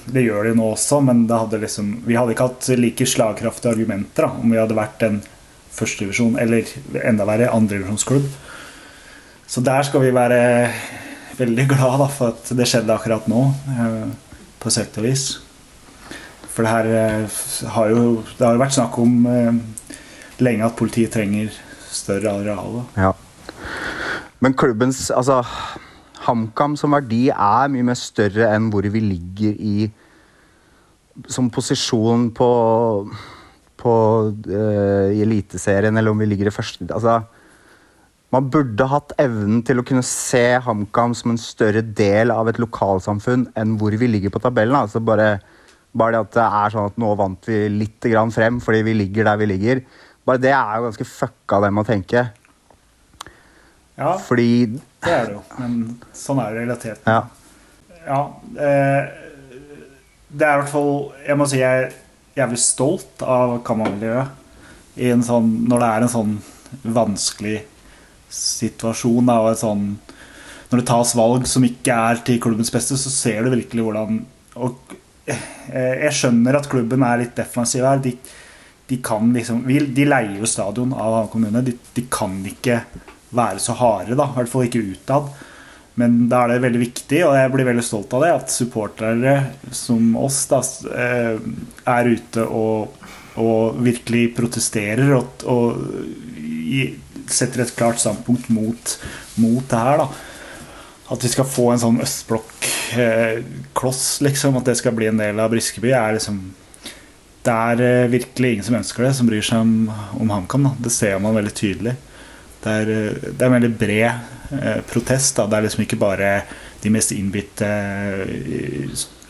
det, 0.06 0.26
gjør 0.28 0.50
de 0.50 0.58
nå 0.60 0.68
også, 0.74 1.00
men 1.08 1.24
hadde 1.32 1.62
liksom, 1.64 1.96
vi 2.06 2.20
hadde 2.20 2.36
ikke 2.36 2.50
hatt 2.50 2.70
like 2.80 3.08
slagkraftige 3.10 3.74
argumenter 3.78 4.28
da, 4.28 4.34
om 4.42 4.52
vi 4.52 4.60
hadde 4.62 4.78
vært 4.78 5.08
en 5.08 5.22
førstedivisjon, 5.76 6.38
eller 6.40 6.68
enda 7.04 7.28
verre 7.28 7.52
andredivisjonsklubb. 7.56 8.28
Så 9.48 9.62
der 9.64 9.84
skal 9.88 10.02
vi 10.02 10.14
være 10.16 10.40
veldig 11.38 11.66
glad 11.72 12.00
da, 12.02 12.12
for 12.12 12.36
at 12.36 12.54
det 12.58 12.68
skjedde 12.70 12.96
akkurat 12.96 13.28
nå, 13.32 13.48
eh, 13.76 14.06
på 14.60 14.74
sett 14.74 15.00
og 15.00 15.08
vis. 15.08 15.28
For 16.56 16.64
det 16.64 16.72
her 16.72 16.88
eh, 16.88 17.40
har 17.76 17.92
jo 17.92 18.24
Det 18.38 18.48
har 18.48 18.60
vært 18.62 18.78
snakk 18.78 18.98
om 19.04 19.26
eh, 19.28 19.58
lenge 20.44 20.68
at 20.68 20.78
politiet 20.80 21.12
trenger 21.16 21.52
større 21.92 22.32
areal. 22.32 22.82
Ja. 22.96 23.12
Men 24.44 24.56
klubbens 24.56 25.10
Altså, 25.12 25.42
HamKam 26.26 26.76
som 26.80 26.96
verdi 26.96 27.28
er 27.30 27.72
mye 27.72 27.86
mer 27.92 28.00
større 28.00 28.50
enn 28.56 28.72
hvor 28.74 28.88
vi 28.92 29.04
ligger 29.04 29.56
i 29.56 29.76
som 31.32 31.48
posisjon 31.54 32.28
på, 32.36 32.50
på 33.80 33.94
uh, 34.50 35.08
i 35.16 35.22
Eliteserien, 35.24 35.96
eller 35.96 36.12
om 36.12 36.20
vi 36.20 36.28
ligger 36.28 36.50
i 36.50 36.52
første 36.52 36.88
Altså, 36.90 37.22
man 38.36 38.50
burde 38.52 38.88
hatt 38.92 39.14
evnen 39.22 39.62
til 39.64 39.80
å 39.80 39.86
kunne 39.88 40.04
se 40.04 40.58
HamKam 40.66 41.14
som 41.16 41.32
en 41.32 41.40
større 41.40 41.86
del 41.96 42.34
av 42.36 42.50
et 42.52 42.60
lokalsamfunn 42.60 43.46
enn 43.56 43.78
hvor 43.80 43.96
vi 43.96 44.10
ligger 44.12 44.34
på 44.34 44.42
tabellen. 44.44 44.76
altså 44.76 45.00
bare 45.00 45.38
bare 45.96 46.16
det 46.16 46.24
at 46.26 46.34
det 46.36 46.46
er 46.46 46.74
sånn 46.74 46.90
at 46.92 46.98
nå 47.02 47.12
vant 47.20 47.48
vi 47.50 47.60
litt 47.72 48.10
grann 48.12 48.34
frem 48.36 48.60
fordi 48.64 48.82
vi 48.88 48.98
ligger 49.00 49.30
der 49.30 49.40
vi 49.40 49.50
ligger. 49.54 49.84
Bare 50.26 50.42
det 50.42 50.52
er 50.52 50.80
jo 50.80 50.90
ganske 50.90 51.08
fucka 51.08 51.62
dem 51.64 51.80
å 51.80 51.86
tenke. 51.88 52.28
Ja, 53.96 54.18
Fordi 54.20 54.66
det 54.76 55.12
er 55.12 55.30
det 55.30 55.38
jo. 55.38 55.44
Men 55.56 55.76
sånn 56.16 56.42
er 56.44 56.52
det 56.52 56.64
i 56.64 56.66
realiteten. 56.66 57.06
Ja. 57.08 57.22
Ja, 58.06 58.20
eh, 58.62 59.06
det 60.30 60.46
er 60.46 60.60
i 60.60 60.62
hvert 60.62 60.70
fall 60.70 60.92
Jeg 61.26 61.38
må 61.40 61.48
si 61.50 61.58
jeg 61.58 61.86
er 61.86 61.94
jævlig 62.36 62.60
stolt 62.62 63.24
av 63.24 63.56
en 64.96 65.24
sånn, 65.24 65.48
når 65.70 65.82
det 65.82 65.88
er 65.88 66.04
en 66.04 66.12
sånn 66.12 66.36
vanskelig 66.84 67.62
situasjon. 68.36 69.26
Da, 69.30 69.40
og 69.40 69.54
et 69.54 69.62
sånn, 69.62 69.86
når 70.70 70.82
det 70.82 70.88
tas 70.90 71.16
valg 71.16 71.48
som 71.48 71.66
ikke 71.68 71.96
er 72.10 72.22
til 72.28 72.42
klubbens 72.44 72.74
beste, 72.74 72.98
så 73.00 73.12
ser 73.12 73.46
du 73.46 73.54
virkelig 73.56 73.88
hvordan 73.88 74.22
og, 74.56 74.96
Jeg 75.26 76.14
skjønner 76.14 76.60
at 76.60 76.70
klubben 76.70 77.04
er 77.06 77.24
litt 77.24 77.36
defensiv 77.38 77.86
her. 77.88 78.02
De, 78.04 78.12
de 78.86 78.98
kan 79.02 79.32
liksom 79.34 79.64
De 79.66 80.06
leier 80.06 80.38
jo 80.38 80.50
stadion 80.50 80.94
av 80.94 81.02
Hamar 81.02 81.32
kommune. 81.34 81.64
De, 81.66 81.74
de 81.96 82.06
kan 82.12 82.38
ikke 82.46 82.84
være 83.36 83.62
så 83.64 83.76
harde, 83.80 84.16
da. 84.18 84.30
I 84.30 84.38
hvert 84.38 84.52
fall 84.52 84.68
ikke 84.68 84.86
utad. 84.94 85.34
Men 86.00 86.26
da 86.32 86.44
er 86.44 86.56
det 86.56 86.64
veldig 86.66 86.82
viktig, 86.82 87.22
og 87.24 87.38
jeg 87.38 87.52
blir 87.54 87.68
veldig 87.70 87.86
stolt 87.88 88.14
av 88.18 88.26
det, 88.26 88.32
at 88.36 88.52
supportere 88.52 89.36
som 89.76 90.18
oss 90.20 90.42
da, 90.52 90.60
eh, 90.92 91.38
er 91.88 92.10
ute 92.12 92.44
og, 92.44 92.98
og 93.40 93.80
virkelig 93.84 94.26
protesterer 94.36 95.14
og, 95.16 95.46
og 95.48 95.80
setter 97.32 97.64
et 97.64 97.76
klart 97.78 98.02
standpunkt 98.04 98.52
mot, 98.54 98.98
mot 99.40 99.64
det 99.72 99.84
her. 99.88 100.04
da. 100.04 100.10
At 101.14 101.22
vi 101.24 101.30
skal 101.30 101.46
få 101.46 101.68
en 101.72 101.80
sånn 101.82 102.02
østblokk-kloss, 102.02 104.22
liksom. 104.26 104.58
At 104.58 104.66
det 104.70 104.78
skal 104.80 104.96
bli 104.98 105.08
en 105.12 105.22
del 105.22 105.40
av 105.42 105.52
Briskeby, 105.54 105.92
er 105.94 106.14
liksom 106.18 106.38
Det 107.46 107.54
er 107.54 107.82
eh, 107.86 108.10
virkelig 108.10 108.56
ingen 108.56 108.66
som 108.66 108.80
ønsker 108.80 109.04
det, 109.06 109.14
som 109.14 109.28
bryr 109.30 109.46
seg 109.46 109.62
om, 109.62 109.86
om 110.18 110.30
HamKam. 110.34 110.66
Det 110.82 110.90
ser 110.90 111.22
man 111.22 111.38
veldig 111.38 111.54
tydelig. 111.54 111.94
Det 112.64 112.72
er, 112.74 112.90
eh, 112.90 113.14
det 113.28 113.38
er 113.38 113.46
en 113.46 113.58
veldig 113.60 113.78
bred 113.78 114.12
eh, 114.58 114.82
protest. 114.90 115.38
da. 115.38 115.46
Det 115.46 115.58
er 115.58 115.64
liksom 115.68 115.86
ikke 115.86 116.02
bare 116.02 116.42
de 116.82 116.90
mest 116.90 117.12
innbitte 117.14 117.70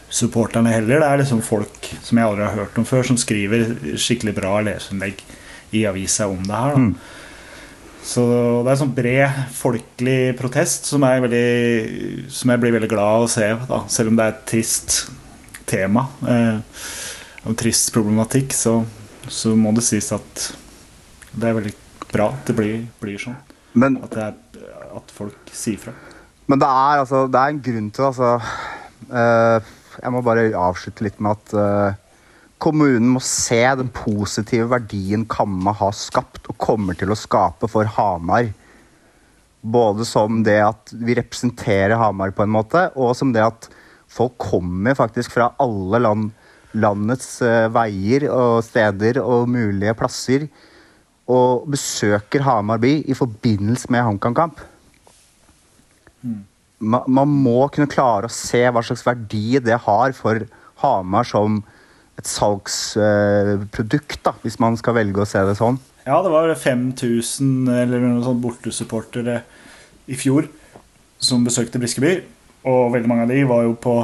supporterne 0.08 0.72
heller. 0.72 1.04
Det 1.04 1.10
er 1.10 1.18
liksom 1.26 1.44
folk 1.44 1.92
som 2.00 2.18
jeg 2.18 2.28
aldri 2.30 2.48
har 2.48 2.56
hørt 2.62 2.78
om 2.80 2.88
før, 2.88 3.04
som 3.04 3.20
skriver 3.20 3.76
skikkelig 4.00 4.32
bra 4.40 4.64
leserinnlegg 4.64 5.20
i 5.76 5.84
avisa 5.90 6.32
om 6.32 6.40
det 6.48 6.56
her. 6.56 6.80
da. 6.80 6.88
Så 8.06 8.22
det 8.62 8.70
er 8.70 8.76
en 8.76 8.82
sånn 8.84 8.94
bred 8.96 9.38
folkelig 9.56 10.36
protest 10.38 10.86
som, 10.92 11.04
er 11.08 11.24
veldig, 11.24 12.28
som 12.30 12.52
jeg 12.54 12.62
blir 12.62 12.76
veldig 12.76 12.90
glad 12.92 13.16
av 13.16 13.26
å 13.26 13.32
se. 13.32 13.48
Da. 13.66 13.80
Selv 13.92 14.12
om 14.12 14.20
det 14.20 14.28
er 14.28 14.36
et 14.36 14.44
trist 14.52 14.98
tema 15.66 16.06
eh, 16.30 16.84
og 17.42 17.50
en 17.50 17.58
trist 17.58 17.90
problematikk, 17.96 18.54
så, 18.54 18.78
så 19.26 19.56
må 19.58 19.74
det 19.74 19.86
sies 19.88 20.12
at 20.14 20.44
det 21.34 21.50
er 21.50 21.58
veldig 21.58 21.74
bra 22.12 22.30
at 22.32 22.46
det 22.48 22.56
blir, 22.58 22.86
blir 23.02 23.18
sånn. 23.22 23.40
Men, 23.76 23.98
At, 24.06 24.14
det 24.14 24.28
er, 24.30 24.70
at 24.96 25.10
folk 25.12 25.50
sier 25.52 25.82
fra. 25.82 25.92
men 26.48 26.62
det 26.62 26.68
er 26.70 27.02
altså 27.02 27.26
Det 27.28 27.42
er 27.42 27.52
en 27.52 27.64
grunn 27.66 27.90
til 27.92 28.06
det, 28.06 28.12
altså. 28.14 28.30
Eh, 29.10 29.74
jeg 29.96 30.14
må 30.14 30.22
bare 30.24 30.46
avslutte 30.60 31.04
litt 31.06 31.20
med 31.24 31.36
at 31.36 31.58
eh, 31.60 31.98
kommunen 32.62 33.10
må 33.12 33.22
se 33.24 33.62
den 33.78 33.90
positive 33.94 34.70
verdien 34.72 35.26
Kamma 35.30 35.74
har 35.76 35.96
skapt 35.98 36.48
og 36.52 36.60
kommer 36.62 36.98
til 36.98 37.12
å 37.12 37.20
skape 37.20 37.70
for 37.72 37.90
Hamar. 37.98 38.52
Både 39.66 40.06
som 40.08 40.44
det 40.46 40.60
at 40.64 40.94
vi 40.94 41.18
representerer 41.18 41.98
Hamar 42.00 42.34
på 42.36 42.46
en 42.46 42.54
måte, 42.54 42.88
og 42.96 43.16
som 43.18 43.34
det 43.36 43.44
at 43.44 43.70
folk 44.12 44.38
kommer 44.40 44.96
faktisk 44.98 45.34
fra 45.36 45.50
alle 45.62 46.00
land, 46.04 46.30
landets 46.78 47.42
eh, 47.44 47.68
veier 47.74 48.28
og 48.30 48.64
steder 48.66 49.20
og 49.24 49.50
mulige 49.52 49.96
plasser 49.98 50.48
og 51.32 51.66
besøker 51.74 52.44
Hamar 52.46 52.80
by 52.82 53.00
i 53.10 53.18
forbindelse 53.18 53.90
med 53.94 54.06
HamKam-kamp. 54.06 54.60
Man, 56.80 57.08
Man 57.08 57.32
må 57.32 57.66
kunne 57.74 57.90
klare 57.90 58.30
å 58.30 58.34
se 58.34 58.62
hva 58.70 58.84
slags 58.86 59.06
verdi 59.08 59.58
det 59.64 59.80
har 59.88 60.14
for 60.18 60.46
Hamar 60.84 61.26
som 61.26 61.64
salgsprodukt, 62.26 64.20
da, 64.26 64.34
hvis 64.44 64.60
man 64.62 64.78
skal 64.80 64.98
velge 64.98 65.22
å 65.24 65.30
se 65.30 65.42
det 65.46 65.56
sånn. 65.60 65.78
Ja, 66.06 66.20
det 66.22 66.32
var 66.34 66.52
5000 66.54 67.68
eller 67.72 68.00
noe 68.04 68.24
sånt 68.26 68.44
bortesupportere 68.44 69.40
i 70.06 70.16
fjor 70.20 70.48
som 71.18 71.46
besøkte 71.46 71.82
Briskeby. 71.82 72.20
Og 72.70 72.94
veldig 72.94 73.10
mange 73.10 73.26
av 73.26 73.32
de 73.34 73.44
var 73.50 73.64
jo 73.66 73.74
på 73.78 73.96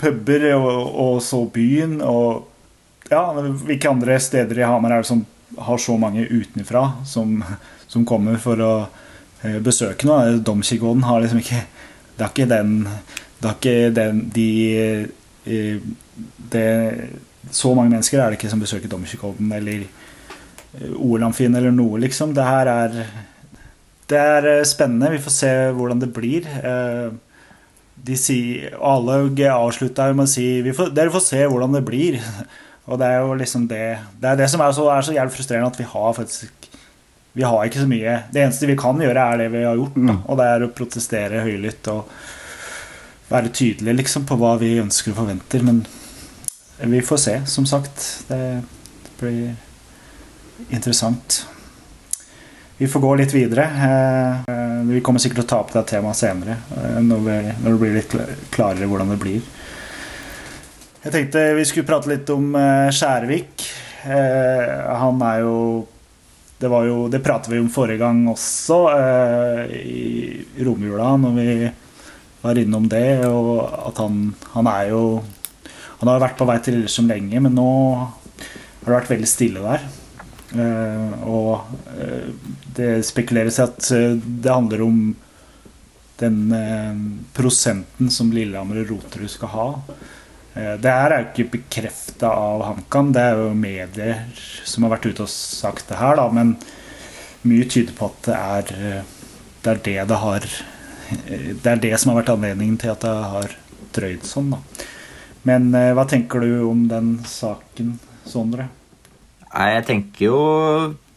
puber 0.00 0.48
og, 0.56 0.68
og 1.04 1.22
så 1.24 1.44
byen. 1.52 2.00
Og 2.04 2.48
ja, 3.12 3.22
hvilke 3.36 3.90
andre 3.90 4.18
steder 4.20 4.60
i 4.60 4.66
Hamar 4.66 4.96
er 4.96 5.04
det 5.04 5.10
som 5.10 5.24
har 5.62 5.80
så 5.80 5.96
mange 6.00 6.26
utenfra 6.28 6.86
som, 7.08 7.42
som 7.90 8.06
kommer 8.08 8.38
for 8.40 8.60
å 8.64 8.74
eh, 9.44 9.58
besøke 9.64 10.08
noe? 10.08 10.38
Domkirkeodden 10.40 11.04
har 11.08 11.20
liksom 11.24 11.42
ikke 11.42 11.64
Det 12.16 12.24
er 12.24 12.30
ikke 12.30 12.48
den 12.48 12.72
Det 13.40 13.50
er 13.50 13.58
ikke 13.58 13.90
den 13.96 14.22
de 14.32 14.48
eh, 15.44 15.76
det, 16.52 17.08
Så 17.50 17.74
mange 17.74 17.90
mennesker 17.90 18.20
er 18.20 18.30
det 18.30 18.38
ikke 18.38 18.50
som 18.52 18.60
besøker 18.62 18.88
Domkirkeodden 18.88 19.52
eller 19.56 19.84
OL-amfien 20.96 21.54
eller 21.56 21.74
noe, 21.74 22.00
liksom. 22.00 22.32
Det 22.34 22.44
her 22.46 22.70
er 22.70 22.96
Det 24.08 24.18
er 24.18 24.46
eh, 24.58 24.64
spennende. 24.64 25.12
Vi 25.12 25.22
får 25.22 25.34
se 25.36 25.52
hvordan 25.76 26.00
det 26.00 26.12
blir. 26.12 26.48
Eh, 26.48 27.12
De 28.02 28.16
sier 28.18 28.74
Alle 28.80 29.20
avslutta 29.52 30.12
med 30.12 30.26
å 30.26 30.30
si 30.30 30.60
vi 30.62 30.72
får, 30.72 30.92
Dere 30.94 31.12
får 31.12 31.26
se 31.26 31.46
hvordan 31.46 31.72
det 31.78 31.84
blir. 31.86 32.20
Og 32.90 32.98
det 32.98 33.06
er 33.06 33.20
jo 33.22 33.34
liksom 33.38 33.68
det 33.70 33.98
Det 34.20 34.28
er 34.28 34.36
det 34.40 34.50
som 34.50 34.60
er 34.60 34.72
så, 34.74 34.88
er 34.90 35.02
så 35.06 35.14
jævlig 35.14 35.36
frustrerende 35.36 35.70
at 35.70 35.78
vi 35.78 35.84
har 35.86 36.12
faktisk 36.16 36.68
Vi 37.34 37.44
har 37.46 37.64
ikke 37.64 37.84
så 37.84 37.88
mye 37.88 38.16
Det 38.32 38.42
eneste 38.42 38.66
vi 38.66 38.76
kan 38.76 38.98
gjøre, 39.00 39.26
er 39.32 39.38
det 39.38 39.50
vi 39.52 39.64
har 39.64 39.78
gjort. 39.78 39.94
Da. 39.96 40.16
Og 40.26 40.38
det 40.40 40.48
er 40.50 40.64
å 40.66 40.72
protestere 40.74 41.44
høylytt 41.46 41.88
og 41.92 42.08
være 43.32 43.48
tydelig 43.54 43.94
liksom, 44.02 44.26
på 44.28 44.36
hva 44.36 44.56
vi 44.60 44.74
ønsker 44.82 45.14
og 45.14 45.22
forventer. 45.22 45.62
Men 45.64 45.78
vi 46.90 47.02
får 47.02 47.16
se, 47.16 47.34
som 47.46 47.66
sagt. 47.66 48.24
Det 48.28 48.62
blir 49.20 49.54
interessant. 50.70 51.46
Vi 52.76 52.88
får 52.88 53.00
gå 53.00 53.14
litt 53.20 53.34
videre. 53.34 53.64
Eh, 54.48 54.82
Vi 54.82 55.00
kommer 55.00 55.22
sikkert 55.22 55.42
til 55.42 55.44
å 55.44 55.50
ta 55.52 55.58
opp 55.62 55.72
det 55.72 55.84
temaet 55.92 56.18
senere. 56.18 56.56
eh, 56.76 56.98
Når, 57.00 57.28
det 57.62 57.74
blir 57.78 57.94
litt 57.94 58.16
klarere 58.50 58.88
hvordan 58.90 59.12
det 59.14 59.18
blir. 59.22 59.42
Jeg 61.04 61.12
tenkte 61.12 61.44
vi 61.54 61.64
skulle 61.66 61.86
prate 61.86 62.10
litt 62.10 62.30
om 62.34 62.54
eh, 62.58 62.90
Skjærvik. 62.90 63.68
Han 64.02 65.20
er 65.22 65.44
jo 65.44 65.86
Det 66.58 66.66
var 66.70 66.84
jo 66.88 67.04
Det 67.08 67.20
pratet 67.22 67.52
vi 67.52 67.60
om 67.62 67.68
forrige 67.70 67.98
gang 68.00 68.24
også, 68.30 68.78
i 69.70 70.44
romjula, 70.58 71.12
når 71.22 71.32
vi 71.38 71.70
var 72.42 72.58
innom 72.58 72.88
det. 72.90 73.26
Og 73.28 73.62
at 73.88 73.98
han, 74.02 74.34
han 74.56 74.66
er 74.66 74.90
jo 74.90 75.22
Han 76.02 76.10
har 76.10 76.18
vært 76.18 76.40
på 76.40 76.46
vei 76.48 76.56
til 76.58 76.74
Lillestrøm 76.74 77.12
lenge, 77.12 77.40
men 77.44 77.52
nå 77.54 77.72
har 77.94 78.88
det 78.88 78.94
vært 78.96 79.10
veldig 79.12 79.28
stille 79.30 79.60
der. 79.62 79.84
Eh, 80.52 81.12
og 81.30 81.62
eh, 81.94 82.32
det 82.76 82.88
spekuleres 83.06 83.60
i 83.60 83.62
at 83.62 83.90
eh, 83.94 84.16
det 84.18 84.50
handler 84.50 84.82
om 84.82 84.98
den 86.22 86.52
prosenten 87.34 88.10
som 88.14 88.28
Lillehammer 88.34 88.82
og 88.82 88.90
Roterud 88.92 89.30
skal 89.30 89.50
ha. 89.50 89.64
Det 90.52 90.92
her 90.92 91.10
er 91.10 91.22
jo 91.22 91.30
ikke 91.30 91.54
bekrefta 91.56 92.28
av 92.30 92.62
HamKam, 92.66 93.08
det 93.16 93.24
er 93.24 93.40
jo 93.40 93.48
medier 93.58 94.20
som 94.68 94.84
har 94.84 94.92
vært 94.92 95.08
ute 95.08 95.24
og 95.24 95.32
sagt 95.32 95.88
det 95.88 95.98
her, 95.98 96.20
da, 96.20 96.28
men 96.30 96.52
mye 97.48 97.66
tyder 97.66 97.96
på 97.96 98.10
at 98.12 98.28
det 98.28 98.36
er 98.38 99.02
det 99.64 99.72
er 99.72 99.82
det 99.88 99.96
det 100.12 100.20
har 100.22 100.46
Det 101.26 101.72
er 101.72 101.82
det 101.88 101.94
som 101.96 102.12
har 102.12 102.20
vært 102.20 102.34
anledningen 102.36 102.78
til 102.78 102.92
at 102.92 103.02
det 103.02 103.16
har 103.32 103.56
drøyd 103.96 104.28
sånn, 104.28 104.54
da. 104.54 104.62
Men 105.48 105.72
eh, 105.74 105.90
hva 105.96 106.06
tenker 106.08 106.44
du 106.44 106.62
om 106.68 106.86
den 106.90 107.16
saken, 107.26 107.96
Sondre? 108.28 108.68
Nei, 109.52 109.68
jeg 109.74 109.86
tenker 109.88 110.26
jo 110.28 110.42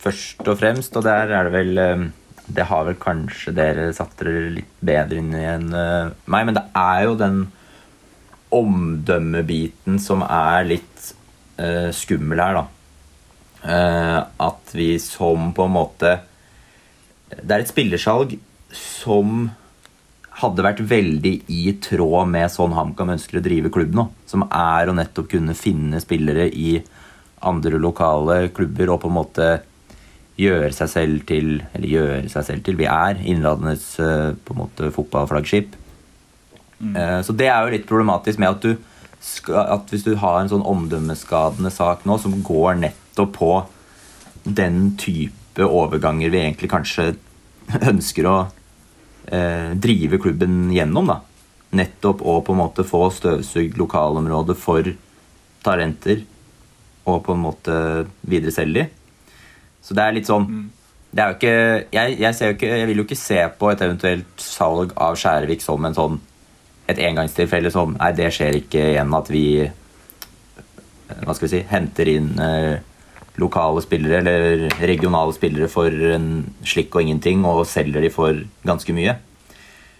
først 0.02 0.48
og 0.50 0.58
fremst, 0.60 0.96
og 0.98 1.06
der 1.06 1.34
er 1.34 1.48
det 1.48 1.54
vel 1.54 1.82
eh, 1.82 2.08
Det 2.46 2.66
har 2.70 2.86
vel 2.86 2.98
kanskje 3.02 3.54
dere 3.58 3.92
satt 3.96 4.18
dere 4.22 4.50
litt 4.60 4.74
bedre 4.86 5.22
inn 5.22 5.34
i 5.34 5.46
enn 5.50 5.70
eh, 5.74 6.14
meg, 6.30 6.48
men 6.48 6.58
det 6.58 6.66
er 6.78 7.06
jo 7.08 7.20
den 7.22 7.44
omdømmebiten 8.56 9.98
som 10.00 10.22
er 10.26 10.68
litt 10.70 11.12
eh, 11.58 11.90
skummel 11.96 12.42
her, 12.42 12.60
da. 12.60 12.66
Eh, 13.66 14.20
at 14.46 14.74
vi 14.78 14.92
som 15.02 15.50
på 15.58 15.66
en 15.66 15.74
måte 15.74 16.10
Det 17.32 17.50
er 17.50 17.64
et 17.64 17.72
spillersalg 17.72 18.36
som 18.78 19.48
hadde 20.42 20.66
vært 20.66 20.82
veldig 20.84 21.34
i 21.52 21.62
tråd 21.84 22.28
med 22.32 22.52
sånn 22.52 22.76
HamKam 22.76 23.14
ønsker 23.14 23.40
å 23.40 23.44
drive 23.46 23.72
klubb 23.72 23.96
nå. 23.96 24.10
Som 24.28 24.44
er 24.50 24.90
å 24.90 24.96
nettopp 24.96 25.30
kunne 25.32 25.56
finne 25.58 26.02
spillere 26.04 26.50
i 26.52 26.76
andre 27.46 27.80
lokale 27.80 28.50
klubber 28.56 28.92
og 28.92 29.04
på 29.04 29.12
en 29.12 29.18
måte 29.20 29.50
gjøre 30.40 30.74
seg 30.76 30.90
selv 30.92 31.22
til 31.30 31.62
Eller 31.76 31.88
gjøre 31.88 32.30
seg 32.32 32.44
selv 32.44 32.64
til 32.66 32.76
Vi 32.76 32.88
er 32.92 33.22
Innlandets 33.24 33.94
eh, 34.04 34.34
på 34.36 34.56
en 34.56 34.62
måte 34.66 34.92
fotballflaggskip. 34.92 35.78
Mm. 36.76 36.96
Så 37.24 37.32
det 37.40 37.48
er 37.48 37.64
jo 37.64 37.72
litt 37.72 37.86
problematisk 37.88 38.42
med 38.42 38.52
at 38.52 38.66
du 38.66 38.74
skal, 39.24 39.62
at 39.78 39.88
hvis 39.90 40.04
du 40.04 40.12
har 40.20 40.42
en 40.42 40.52
sånn 40.52 40.66
omdømmeskadende 40.68 41.72
sak 41.72 42.04
nå 42.04 42.18
som 42.20 42.36
går 42.44 42.76
nettopp 42.82 43.32
på 43.38 43.52
den 44.44 44.92
type 45.00 45.64
overganger 45.64 46.34
vi 46.34 46.42
egentlig 46.44 46.70
kanskje 46.74 47.14
ønsker 47.92 48.28
å 48.28 48.36
eh, 49.28 49.72
drive 49.76 50.20
klubben 50.22 50.70
gjennom. 50.74 51.10
da. 51.12 51.20
Nettopp 51.76 52.22
å 52.22 52.40
på 52.46 52.54
en 52.54 52.62
måte 52.62 52.86
få 52.88 53.08
støvsugd 53.12 53.78
lokalområdet 53.80 54.58
for 54.60 54.94
talenter 55.66 56.24
og 57.06 57.22
på 57.26 57.34
en 57.36 57.44
måte 57.44 57.76
videreselge 58.26 58.86
de. 58.86 58.88
Så 59.86 59.94
det 59.94 60.04
er 60.06 60.18
litt 60.18 60.30
sånn 60.30 60.50
det 61.16 61.24
er 61.24 61.30
jo 61.30 61.36
ikke, 61.38 61.58
jeg, 61.96 62.16
jeg, 62.20 62.36
ser 62.36 62.50
jo 62.50 62.54
ikke, 62.58 62.70
jeg 62.76 62.88
vil 62.90 62.98
jo 63.00 63.04
ikke 63.06 63.16
se 63.16 63.38
på 63.60 63.70
et 63.72 63.82
eventuelt 63.86 64.42
salg 64.44 64.92
av 65.00 65.16
Skjærevik 65.16 65.62
som 65.64 65.86
en 65.88 65.96
sånn, 65.96 66.18
et 66.92 67.00
engangstilfelle 67.08 67.72
som 67.72 67.94
Nei, 67.96 68.10
det 68.18 68.34
skjer 68.36 68.58
ikke 68.60 68.82
igjen 68.90 69.16
at 69.16 69.32
vi 69.32 69.46
hva 71.06 71.36
skal 71.38 71.46
vi 71.46 71.52
si, 71.54 71.62
henter 71.70 72.10
inn 72.12 72.34
eh, 72.42 72.82
lokale 73.42 73.84
spillere 73.84 74.22
eller 74.22 74.66
regionale 74.88 75.34
spillere 75.36 75.68
for 75.72 75.92
en 76.16 76.46
slikk 76.66 76.96
og 76.96 77.04
ingenting 77.04 77.44
og 77.48 77.66
selger 77.68 78.06
de 78.06 78.12
for 78.14 78.44
ganske 78.68 78.96
mye. 78.96 79.18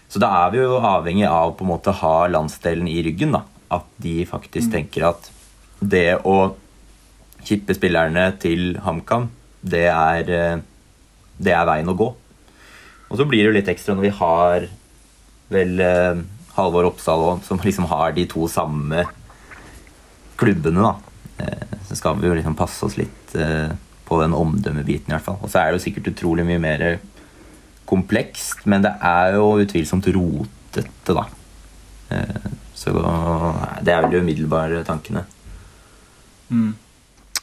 Så 0.08 0.22
da 0.22 0.30
er 0.44 0.52
vi 0.54 0.62
jo 0.62 0.78
avhengig 0.78 1.26
av 1.28 1.56
på 1.56 1.66
en 1.66 1.72
måte 1.74 1.94
ha 2.00 2.14
landsdelen 2.30 2.88
i 2.88 3.00
ryggen. 3.04 3.34
da, 3.34 3.42
At 3.70 3.86
de 3.98 4.24
faktisk 4.24 4.70
tenker 4.72 5.08
at 5.10 5.30
det 5.80 6.22
å 6.24 6.54
kippe 7.46 7.74
spillerne 7.74 8.30
til 8.40 8.78
HamKam, 8.82 9.28
det 9.62 9.86
er, 9.90 10.30
eh, 10.30 10.62
det 11.38 11.52
er 11.52 11.66
veien 11.66 11.90
å 11.90 11.96
gå. 11.96 12.14
Og 13.10 13.18
så 13.18 13.26
blir 13.26 13.44
det 13.44 13.50
jo 13.50 13.58
litt 13.58 13.68
ekstra 13.68 13.94
når 13.94 14.06
vi 14.06 14.16
har 14.18 14.68
vel 15.50 15.80
eh, 15.80 16.22
Halvor 16.56 16.88
Oppsal 16.88 17.22
òg, 17.22 17.42
som 17.44 17.60
liksom 17.62 17.86
har 17.90 18.14
de 18.16 18.24
to 18.26 18.46
samme 18.48 19.04
klubbene, 20.40 20.82
da. 20.82 20.94
Eh, 21.44 21.76
så 21.88 21.98
skal 21.98 22.16
vi 22.20 22.30
jo 22.30 22.34
liksom 22.34 22.56
passe 22.58 22.86
oss 22.86 22.96
litt 22.98 23.25
på 24.06 24.20
den 24.22 24.34
omdømmebiten, 24.36 25.10
i 25.10 25.16
hvert 25.16 25.26
fall. 25.26 25.38
Og 25.42 25.50
så 25.50 25.60
er 25.60 25.70
det 25.70 25.80
jo 25.80 25.84
sikkert 25.86 26.12
utrolig 26.12 26.46
mye 26.46 26.62
mer 26.62 26.86
komplekst, 27.86 28.66
men 28.70 28.84
det 28.84 28.92
er 29.04 29.36
jo 29.38 29.56
utvilsomt 29.62 30.08
rotete, 30.14 31.14
da. 31.14 31.26
Eh, 32.14 32.50
så 32.76 32.92
det 33.82 33.92
er 33.92 34.04
vel 34.04 34.12
de 34.12 34.22
umiddelbare 34.22 34.82
tankene. 34.86 35.24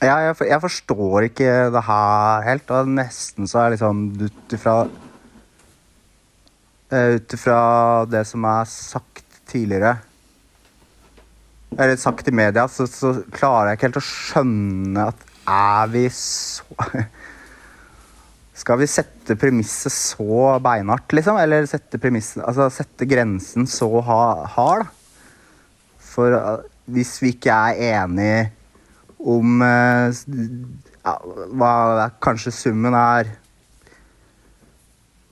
Ja, 0.04 0.18
jeg, 0.20 0.36
jeg 0.50 0.62
forstår 0.64 1.30
ikke 1.30 1.50
det 1.74 1.84
her 1.88 2.46
helt. 2.48 2.72
Og 2.76 2.92
nesten 2.92 3.50
så 3.50 3.64
er 3.64 3.76
liksom 3.76 4.06
ut 4.20 4.56
ifra 4.56 4.78
eh, 6.92 7.16
Ut 7.18 7.36
ifra 7.36 7.60
det 8.12 8.26
som 8.28 8.48
er 8.48 8.68
sagt 8.70 9.40
tidligere 9.52 9.98
Eller 11.78 12.00
sagt 12.00 12.28
i 12.28 12.36
media, 12.36 12.68
så, 12.68 12.88
så 12.88 13.16
klarer 13.32 13.72
jeg 13.72 13.80
ikke 13.80 13.90
helt 13.90 14.02
å 14.02 14.08
skjønne 14.08 15.08
at 15.12 15.30
er 15.50 15.92
vi 15.92 16.08
så 16.14 16.64
Skal 18.64 18.78
vi 18.80 18.86
sette 18.88 19.36
premisset 19.36 19.92
så 19.92 20.60
beinhardt, 20.64 21.12
liksom? 21.18 21.40
Eller 21.42 21.66
sette, 21.68 21.98
premissen 22.00 22.44
altså 22.46 22.70
sette 22.72 23.08
grensen 23.10 23.66
så 23.68 23.90
hard? 24.06 24.86
da? 24.86 24.92
For 26.14 26.36
eh, 26.38 26.62
hvis 26.94 27.16
vi 27.24 27.34
ikke 27.34 27.52
er 27.52 27.82
enige 28.04 28.44
om 29.20 29.64
eh, 29.66 30.22
ja, 31.04 31.16
hva 31.58 31.74
kanskje 32.24 32.54
summen 32.56 32.96
er 32.96 33.34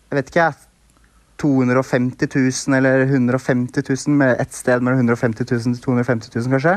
Jeg 0.09 0.17
vet 0.17 0.33
ikke, 0.33 0.49
jeg. 0.49 0.67
250 1.41 2.27
000 2.67 2.77
eller 2.77 3.05
150 3.05 3.85
000? 4.07 4.27
Et 4.41 4.53
sted 4.53 4.83
mellom 4.83 4.99
150 5.05 5.47
000 5.47 5.77
til 5.77 5.83
250 5.85 6.35
000, 6.35 6.51
kanskje? 6.51 6.75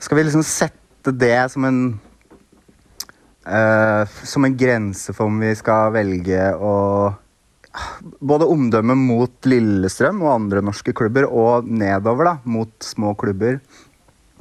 Skal 0.00 0.16
vi 0.18 0.24
liksom 0.26 0.42
sette 0.42 0.79
det 1.08 1.50
som 1.52 1.64
en 1.64 1.80
uh, 3.46 4.04
Som 4.24 4.44
en 4.44 4.56
grense 4.56 5.14
for 5.16 5.30
om 5.30 5.40
vi 5.40 5.54
skal 5.58 5.94
velge 5.96 6.52
å 6.60 6.74
både 8.18 8.48
omdømme 8.50 8.96
mot 8.98 9.46
Lillestrøm 9.46 10.24
og 10.24 10.32
andre 10.32 10.62
norske 10.64 10.94
klubber, 10.96 11.28
og 11.30 11.68
nedover 11.70 12.26
da, 12.26 12.34
mot 12.42 12.72
små 12.82 13.14
klubber. 13.18 13.60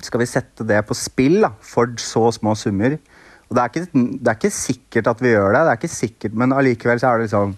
Skal 0.02 0.24
vi 0.24 0.30
sette 0.32 0.66
det 0.68 0.80
på 0.88 0.98
spill 0.98 1.40
da, 1.46 1.52
for 1.62 1.92
så 2.02 2.30
små 2.36 2.56
summer? 2.58 2.98
Og 3.50 3.58
det 3.58 3.62
er, 3.62 3.70
ikke, 3.70 4.04
det 4.18 4.30
er 4.32 4.38
ikke 4.38 4.54
sikkert 4.54 5.10
at 5.10 5.22
vi 5.22 5.34
gjør 5.34 5.54
det, 5.54 5.62
det 5.66 5.72
er 5.72 5.80
ikke 5.82 5.94
sikkert, 5.94 6.38
men 6.38 6.54
allikevel 6.54 7.02
så 7.02 7.10
er 7.10 7.18
det 7.18 7.30
liksom 7.30 7.56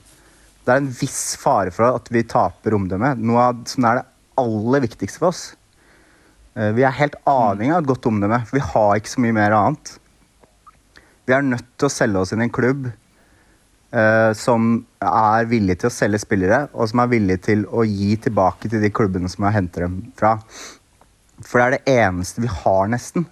Det 0.62 0.72
er 0.72 0.80
en 0.84 0.92
viss 0.94 1.24
fare 1.42 1.72
for 1.74 1.98
at 1.98 2.12
vi 2.14 2.22
taper 2.30 2.76
omdømme. 2.78 3.16
Noe 3.18 3.48
av 3.50 3.64
som 3.68 3.88
er 3.90 4.00
det 4.00 4.08
aller 4.40 4.84
viktigste 4.84 5.20
for 5.20 5.32
oss. 5.32 5.42
Eh, 6.56 6.72
Vi 6.76 6.84
er 6.84 6.98
helt 6.98 7.16
avhengig 7.30 7.76
av 7.76 7.84
et 7.84 7.92
godt 7.92 8.08
omdømme, 8.12 8.42
for 8.48 8.60
vi 8.60 8.66
har 8.74 8.96
ikke 9.00 9.14
så 9.14 9.24
mye 9.24 9.38
mer 9.38 9.56
annet. 9.56 9.94
Vi 11.28 11.36
er 11.36 11.46
nødt 11.46 11.68
til 11.78 11.88
å 11.88 11.94
selge 11.94 12.24
oss 12.24 12.34
inn 12.34 12.42
i 12.44 12.48
en 12.48 12.54
klubb 12.54 12.88
uh, 12.90 14.32
som 14.36 14.72
er 15.06 15.46
villig 15.48 15.78
til 15.80 15.88
å 15.88 15.94
selge 15.94 16.20
spillere, 16.24 16.64
og 16.74 16.90
som 16.90 17.04
er 17.04 17.12
villig 17.12 17.38
til 17.46 17.62
å 17.70 17.86
gi 17.88 18.16
tilbake 18.26 18.72
til 18.72 18.82
de 18.84 18.90
klubbene 18.92 19.30
som 19.32 19.46
har 19.46 19.56
hentet 19.56 19.86
dem 19.86 20.00
fra. 20.18 20.34
For 21.46 21.62
det 21.62 21.68
er 21.68 21.76
det 21.78 21.96
eneste 22.02 22.44
vi 22.44 22.50
har, 22.52 22.90
nesten. 22.92 23.28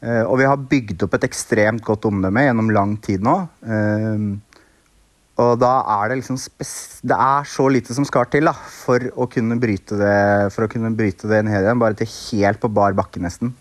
Uh, 0.00 0.22
og 0.22 0.38
vi 0.40 0.48
har 0.48 0.68
bygd 0.70 1.04
opp 1.04 1.18
et 1.18 1.26
ekstremt 1.28 1.84
godt 1.84 2.06
omdømme 2.08 2.46
gjennom 2.46 2.72
lang 2.72 2.96
tid 3.02 3.26
nå. 3.26 3.36
Eh, 3.66 4.26
og 5.36 5.58
da 5.60 5.70
er 5.98 6.08
det 6.08 6.22
liksom 6.22 6.38
Det 7.04 7.16
er 7.16 7.48
så 7.48 7.66
lite 7.68 7.94
som 7.96 8.06
skal 8.08 8.28
til 8.32 8.48
da, 8.48 8.54
for 8.56 9.04
å 9.20 9.28
kunne 9.28 9.58
bryte 9.60 9.98
det 10.00 10.16
For 10.54 10.64
å 10.64 10.70
kunne 10.72 10.94
bryte 10.96 11.28
det 11.28 11.42
ned 11.44 11.60
igjen, 11.60 11.80
bare 11.82 11.98
til 11.98 12.08
helt 12.08 12.62
på 12.62 12.72
bar 12.72 12.96
bakke, 12.96 13.20
nesten. 13.20 13.52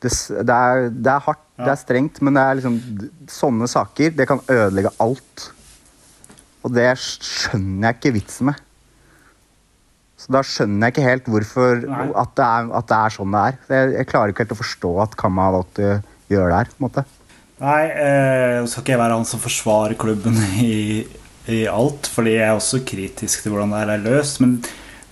Det, 0.00 0.12
det, 0.46 0.54
er, 0.54 0.86
det 0.88 1.12
er 1.12 1.24
hardt, 1.26 1.42
det 1.60 1.68
er 1.68 1.80
strengt, 1.80 2.22
men 2.24 2.36
det 2.36 2.42
er 2.42 2.56
liksom 2.56 2.76
sånne 3.28 3.66
saker 3.68 4.14
det 4.16 4.24
kan 4.30 4.40
ødelegge 4.48 4.94
alt. 5.02 5.50
Og 6.64 6.72
det 6.72 6.88
skjønner 7.02 7.90
jeg 7.90 7.98
ikke 7.98 8.14
vitsen 8.16 8.48
med. 8.48 8.62
Så 10.20 10.32
da 10.32 10.40
skjønner 10.44 10.86
jeg 10.86 10.94
ikke 10.94 11.04
helt 11.04 11.28
hvorfor 11.32 11.84
at 11.84 12.32
det, 12.36 12.46
er, 12.46 12.72
at 12.76 12.88
det 12.88 12.96
er 12.96 13.14
sånn 13.14 13.36
det 13.36 13.44
er. 13.44 13.60
Jeg, 13.72 13.92
jeg 13.98 14.08
klarer 14.08 14.32
ikke 14.32 14.44
helt 14.46 14.56
å 14.56 14.60
forstå 14.62 14.90
at 15.04 15.16
Kamma 15.20 15.48
har 15.48 15.56
valgt 15.58 15.80
å 15.80 15.92
gjøre 16.32 16.48
det 16.48 16.58
her. 16.58 16.72
på 16.72 16.80
en 16.80 16.86
måte. 16.86 17.04
Nei, 17.60 17.80
eh, 17.92 18.58
skal 18.64 18.80
ikke 18.80 18.94
jeg 18.94 19.00
være 19.02 19.16
han 19.18 19.26
som 19.28 19.40
forsvarer 19.42 19.98
klubben 20.00 20.36
i, 20.64 21.04
i 21.52 21.64
alt, 21.68 22.08
fordi 22.08 22.38
jeg 22.38 22.46
er 22.46 22.56
også 22.56 22.80
kritisk 22.88 23.42
til 23.44 23.52
hvordan 23.52 23.74
det 23.74 23.82
her 23.82 23.92
er 23.98 24.06
løst. 24.06 24.40
Men 24.40 24.56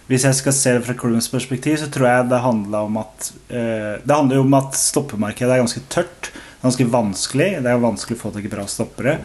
hvis 0.09 0.25
jeg 0.25 0.39
skal 0.39 0.55
se 0.57 0.73
det 0.79 0.87
fra 0.87 0.97
klubbens 0.97 1.29
perspektiv, 1.29 1.77
så 1.77 1.91
tror 1.93 2.09
jeg 2.09 2.31
det 2.31 2.41
handler 2.41 2.89
om 2.89 2.97
at 3.03 3.33
eh, 3.53 4.01
Det 4.01 4.15
handler 4.15 4.41
jo 4.41 4.47
om 4.47 4.57
at 4.57 4.79
stoppemarkedet 4.81 5.53
er 5.53 5.61
ganske 5.61 5.85
tørt. 5.93 6.31
Ganske 6.63 6.89
vanskelig. 6.89 7.51
Det 7.61 7.71
er 7.71 7.85
vanskelig 7.85 8.17
å 8.17 8.23
få 8.23 8.33
tak 8.33 8.49
i 8.49 8.55
bra 8.55 8.65
stoppere. 8.67 9.19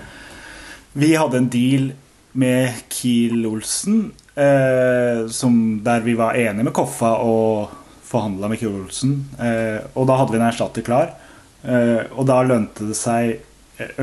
Vi 0.94 1.16
hadde 1.16 1.40
en 1.40 1.50
deal 1.50 1.94
med 2.38 2.84
Kiel 2.92 3.46
Olsen, 3.48 4.10
eh, 4.36 5.24
som, 5.32 5.56
der 5.86 6.04
vi 6.04 6.18
var 6.20 6.36
enige 6.36 6.68
med 6.68 6.76
Koffa 6.76 7.16
og 7.24 7.72
forhandla 8.04 8.52
med 8.52 8.60
Kiel 8.60 8.76
Olsen. 8.84 9.16
Eh, 9.40 9.80
og 9.96 10.12
da 10.12 10.20
hadde 10.20 10.36
vi 10.36 10.42
en 10.42 10.50
erstatter 10.52 10.86
klar. 10.86 11.16
Eh, 11.64 12.04
og 12.12 12.28
da 12.28 12.42
lønte 12.46 12.90
det 12.90 12.98
seg 13.00 13.40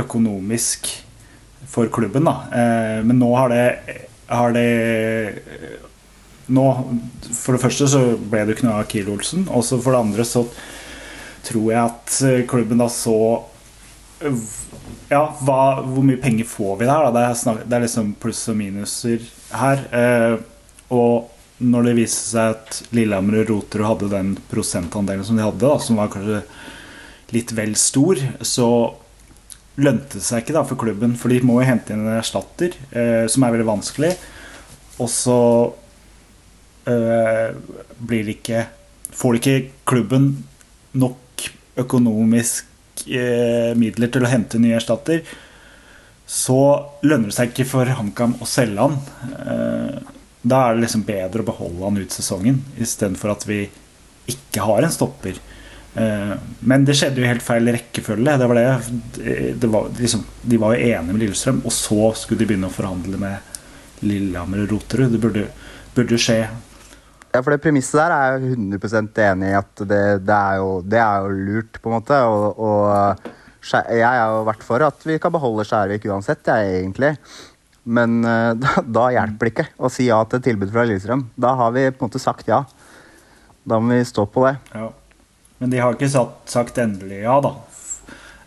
økonomisk 0.00 0.88
for 1.70 1.90
klubben, 1.92 2.26
da. 2.26 2.36
Eh, 2.52 2.98
men 3.06 3.20
nå 3.20 3.30
har 3.36 3.52
det, 3.52 3.64
har 4.30 4.54
det 4.56 4.66
eh, 4.66 5.86
nå, 6.50 6.66
For 7.36 7.54
det 7.54 7.62
første 7.62 7.88
så 7.90 8.02
ble 8.16 8.44
det 8.46 8.56
ikke 8.56 8.66
noe 8.66 8.80
av 8.82 8.88
Kiel 8.90 9.10
Olsen. 9.12 9.46
Og 9.48 9.64
så 9.66 9.78
for 9.80 9.94
det 9.94 10.04
andre 10.04 10.26
så 10.26 10.44
tror 11.46 11.68
jeg 11.72 11.80
at 11.84 12.16
eh, 12.26 12.46
klubben 12.50 12.80
da 12.82 12.88
så 12.92 13.18
eh, 14.24 14.46
ja, 15.10 15.24
hva, 15.42 15.60
hvor 15.84 16.06
mye 16.06 16.20
penger 16.22 16.48
får 16.48 16.80
vi 16.80 16.88
der? 16.88 17.06
Da? 17.06 17.12
Det, 17.14 17.26
er 17.26 17.38
snak, 17.38 17.62
det 17.66 17.76
er 17.76 17.84
liksom 17.86 18.14
pluss 18.22 18.42
og 18.52 18.58
minuser 18.58 19.28
her. 19.60 19.84
Eh, 19.94 20.34
og 20.94 21.30
når 21.60 21.90
det 21.90 21.96
viste 21.98 22.26
seg 22.32 22.54
at 22.56 22.82
Lillehammer 22.96 23.42
og 23.42 23.50
Roterud 23.50 23.86
hadde 23.86 24.12
den 24.14 24.34
prosentandelen 24.50 25.26
som 25.26 25.36
de 25.36 25.44
hadde, 25.44 25.60
da, 25.60 25.76
som 25.82 25.98
var 26.00 26.12
kanskje 26.12 26.40
litt 27.34 27.54
vel 27.56 27.76
stor, 27.78 28.20
så 28.40 28.68
lønte 29.80 30.18
det 30.18 30.24
seg 30.26 30.42
ikke 30.42 30.56
da 30.56 30.64
for 30.68 30.80
klubben. 30.80 31.16
For 31.18 31.32
de 31.32 31.40
må 31.46 31.60
jo 31.60 31.68
hente 31.68 31.94
inn 31.94 32.04
en 32.04 32.18
erstatter, 32.18 32.74
eh, 32.90 33.26
som 33.30 33.46
er 33.46 33.54
veldig 33.54 33.68
vanskelig. 33.68 34.12
Og 35.00 35.08
så 35.12 35.40
eh, 36.90 37.48
blir 37.98 38.28
det 38.28 38.40
ikke 38.40 38.66
Får 39.10 39.40
ikke 39.40 39.54
klubben 39.90 40.28
nok 40.94 41.42
økonomisk 41.82 42.68
eh, 43.10 43.72
midler 43.78 44.10
til 44.12 44.22
å 44.22 44.30
hente 44.30 44.56
en 44.56 44.62
ny 44.62 44.70
erstatter, 44.76 45.24
så 46.30 46.60
lønner 47.02 47.32
det 47.32 47.34
seg 47.34 47.50
ikke 47.50 47.66
for 47.66 47.90
HamKam 47.98 48.36
å 48.38 48.46
selge 48.48 48.86
han. 48.86 48.94
Eh, 49.42 50.12
da 50.40 50.60
er 50.62 50.76
det 50.76 50.84
liksom 50.84 51.02
bedre 51.08 51.42
å 51.42 51.48
beholde 51.50 51.84
han 51.88 51.98
ut 52.00 52.14
sesongen 52.14 52.62
istedenfor 52.80 53.34
at 53.34 53.46
vi 53.48 53.64
ikke 54.30 54.64
har 54.64 54.86
en 54.86 54.94
stopper. 54.94 55.40
Eh, 55.94 56.34
men 56.70 56.84
det 56.86 56.94
skjedde 56.98 57.22
jo 57.22 57.26
helt 57.26 57.44
feil 57.44 57.70
rekkefølge. 57.74 58.36
Det 58.38 58.48
var 58.50 58.58
det, 58.58 59.54
det 59.60 59.70
var 59.70 59.90
liksom, 59.98 60.24
de 60.42 60.60
var 60.62 60.74
jo 60.74 60.86
enige 60.86 61.12
med 61.12 61.24
Lillestrøm, 61.24 61.62
og 61.64 61.74
så 61.74 62.12
skulle 62.18 62.42
de 62.42 62.50
begynne 62.50 62.70
å 62.70 62.74
forhandle 62.74 63.20
med 63.20 64.04
Lillehammer 64.06 64.64
og 64.64 64.74
Roterud. 64.74 65.10
Det 65.12 65.22
burde, 65.22 65.46
burde 65.96 66.20
skje 66.20 66.42
Ja, 67.30 67.42
for 67.44 67.52
det 67.52 67.60
premisset 67.62 67.98
der 68.00 68.14
er 68.14 68.32
jeg 68.32 68.56
100% 68.56 69.20
enig 69.22 69.52
i 69.52 69.58
at 69.58 69.84
det, 69.84 70.02
det, 70.26 70.38
er 70.38 70.56
jo, 70.58 70.80
det 70.82 70.98
er 70.98 71.26
jo 71.26 71.44
lurt, 71.50 71.78
på 71.78 71.90
en 71.90 71.98
måte. 71.98 72.18
Og, 72.26 72.58
og 72.58 73.70
Jeg 73.70 74.02
har 74.06 74.32
jo 74.34 74.42
vært 74.48 74.66
for 74.66 74.82
at 74.82 75.06
vi 75.06 75.18
kan 75.22 75.34
beholde 75.34 75.66
Skjærvik 75.68 76.08
uansett, 76.10 76.42
jeg, 76.46 76.80
egentlig. 76.80 77.14
Men 77.84 78.22
eh, 78.26 78.52
da, 78.58 78.82
da 78.98 79.08
hjelper 79.14 79.46
det 79.46 79.54
ikke 79.54 79.68
å 79.78 79.90
si 79.92 80.08
ja 80.08 80.18
til 80.26 80.40
et 80.40 80.48
tilbud 80.50 80.72
fra 80.72 80.86
Lillestrøm. 80.88 81.28
Da 81.38 81.54
har 81.60 81.74
vi 81.76 81.86
på 81.90 82.02
en 82.02 82.10
måte 82.10 82.22
sagt 82.22 82.50
ja. 82.50 82.64
Da 83.68 83.78
må 83.78 83.94
vi 83.94 84.08
stå 84.08 84.24
på 84.26 84.46
det. 84.48 84.56
Ja. 84.74 84.88
Men 85.60 85.70
de 85.72 85.80
har 85.82 85.92
ikke 85.92 86.08
sagt, 86.08 86.48
sagt 86.48 86.78
endelig 86.80 87.20
ja, 87.20 87.36
da. 87.44 87.52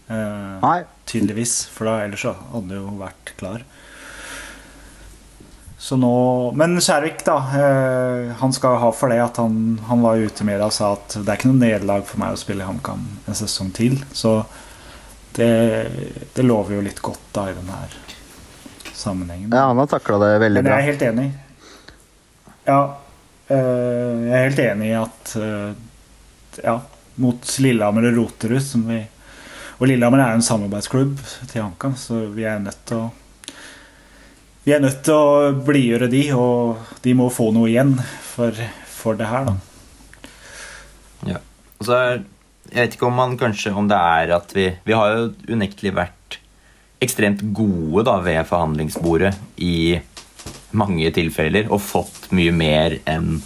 Eh, 0.10 0.56
Nei. 0.64 0.80
tydeligvis, 1.06 1.60
for 1.70 1.86
da, 1.86 2.00
ellers 2.08 2.26
så 2.26 2.34
hadde 2.34 2.72
det 2.74 2.80
jo 2.80 2.96
vært 2.98 3.34
klar. 3.38 3.62
Så 5.84 5.98
nå, 6.00 6.10
Men 6.58 6.78
Skjærvik, 6.82 7.22
da. 7.28 7.36
Eh, 7.60 8.32
han 8.40 8.54
skal 8.56 8.80
ha 8.82 8.90
for 8.96 9.14
det 9.14 9.20
at 9.20 9.38
han, 9.42 9.78
han 9.90 10.02
var 10.02 10.22
ute 10.22 10.42
i 10.42 10.48
media 10.48 10.70
og 10.70 10.74
sa 10.74 10.94
at 10.96 11.18
det 11.20 11.28
er 11.28 11.38
ikke 11.38 11.52
noe 11.52 11.60
nederlag 11.60 12.06
for 12.08 12.24
meg 12.24 12.34
å 12.34 12.40
spille 12.40 12.64
i 12.64 12.68
HamKam 12.70 13.04
en 13.28 13.38
sesong 13.38 13.70
til. 13.76 13.98
Så 14.16 14.38
det, 15.36 15.52
det 16.34 16.46
lover 16.48 16.78
jo 16.78 16.86
litt 16.86 17.02
godt 17.04 17.30
da 17.36 17.50
i 17.52 17.58
denne 17.58 17.82
sammenhengen. 18.96 19.52
Ja, 19.52 19.68
han 19.70 19.82
har 19.84 19.92
takla 19.92 20.18
det 20.24 20.32
veldig 20.48 20.64
bra. 20.64 20.70
Men 20.70 20.74
jeg 20.74 20.82
er 20.82 20.92
helt 20.92 21.06
enig. 21.12 21.28
Ja. 22.64 22.80
øh, 23.52 24.18
jeg 24.24 24.34
er 24.40 24.48
helt 24.48 24.64
enig 24.66 24.90
i 24.90 24.98
at 25.04 25.36
øh, 25.36 25.74
Ja, 26.64 26.78
mot 27.22 27.50
Lillehammer 27.62 28.10
og 28.10 28.18
Roterud 28.18 28.64
som 28.64 28.86
vi 28.90 29.02
Og 29.80 29.88
Lillehammer 29.90 30.22
er 30.24 30.36
en 30.36 30.46
samarbeidsklubb 30.46 31.18
til 31.50 31.62
HamKam, 31.62 31.96
så 31.98 32.26
vi 32.34 32.46
er 32.48 32.62
nødt 32.64 32.82
til 32.90 33.06
å 33.06 33.12
Vi 34.64 34.72
er 34.72 34.80
nødt 34.80 35.02
til 35.04 35.14
å 35.14 35.52
blidgjøre 35.66 36.08
de, 36.08 36.24
og 36.34 36.78
de 37.04 37.14
må 37.20 37.28
få 37.34 37.50
noe 37.52 37.68
igjen 37.68 37.98
for, 38.24 38.56
for 38.88 39.20
det 39.20 39.28
her, 39.28 39.50
da. 39.50 39.56
Ja. 41.34 41.42
Og 41.80 41.90
så 41.90 41.98
er, 41.98 42.24
jeg 42.70 42.80
vet 42.80 42.96
ikke 42.96 43.10
om 43.10 43.20
man 43.20 43.38
kanskje 43.40 43.74
Om 43.76 43.90
det 43.92 44.00
er 44.00 44.34
at 44.38 44.56
vi 44.56 44.70
Vi 44.88 44.96
har 44.96 45.18
jo 45.18 45.30
unektelig 45.52 45.96
vært 46.00 46.40
ekstremt 47.04 47.42
gode 47.52 48.06
da 48.08 48.16
ved 48.24 48.46
forhandlingsbordet 48.48 49.34
i 49.60 50.00
mange 50.72 51.10
tilfeller 51.12 51.68
og 51.68 51.82
fått 51.84 52.30
mye 52.32 52.54
mer 52.56 52.96
enn 53.12 53.42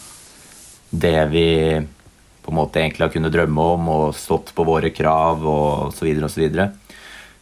det 0.93 1.17
vi 1.31 1.47
på 2.47 2.53
en 2.53 2.61
måte 2.61 2.79
egentlig 2.79 3.03
har 3.03 3.11
kunnet 3.11 3.33
drømme 3.35 3.63
om 3.75 3.89
og 3.91 4.15
stått 4.15 4.53
på 4.55 4.63
våre 4.63 4.87
krav 4.95 5.41
og 5.43 5.91
så 5.91 6.05
videre 6.07 6.29
og 6.29 6.31
så 6.31 6.39
videre. 6.39 6.69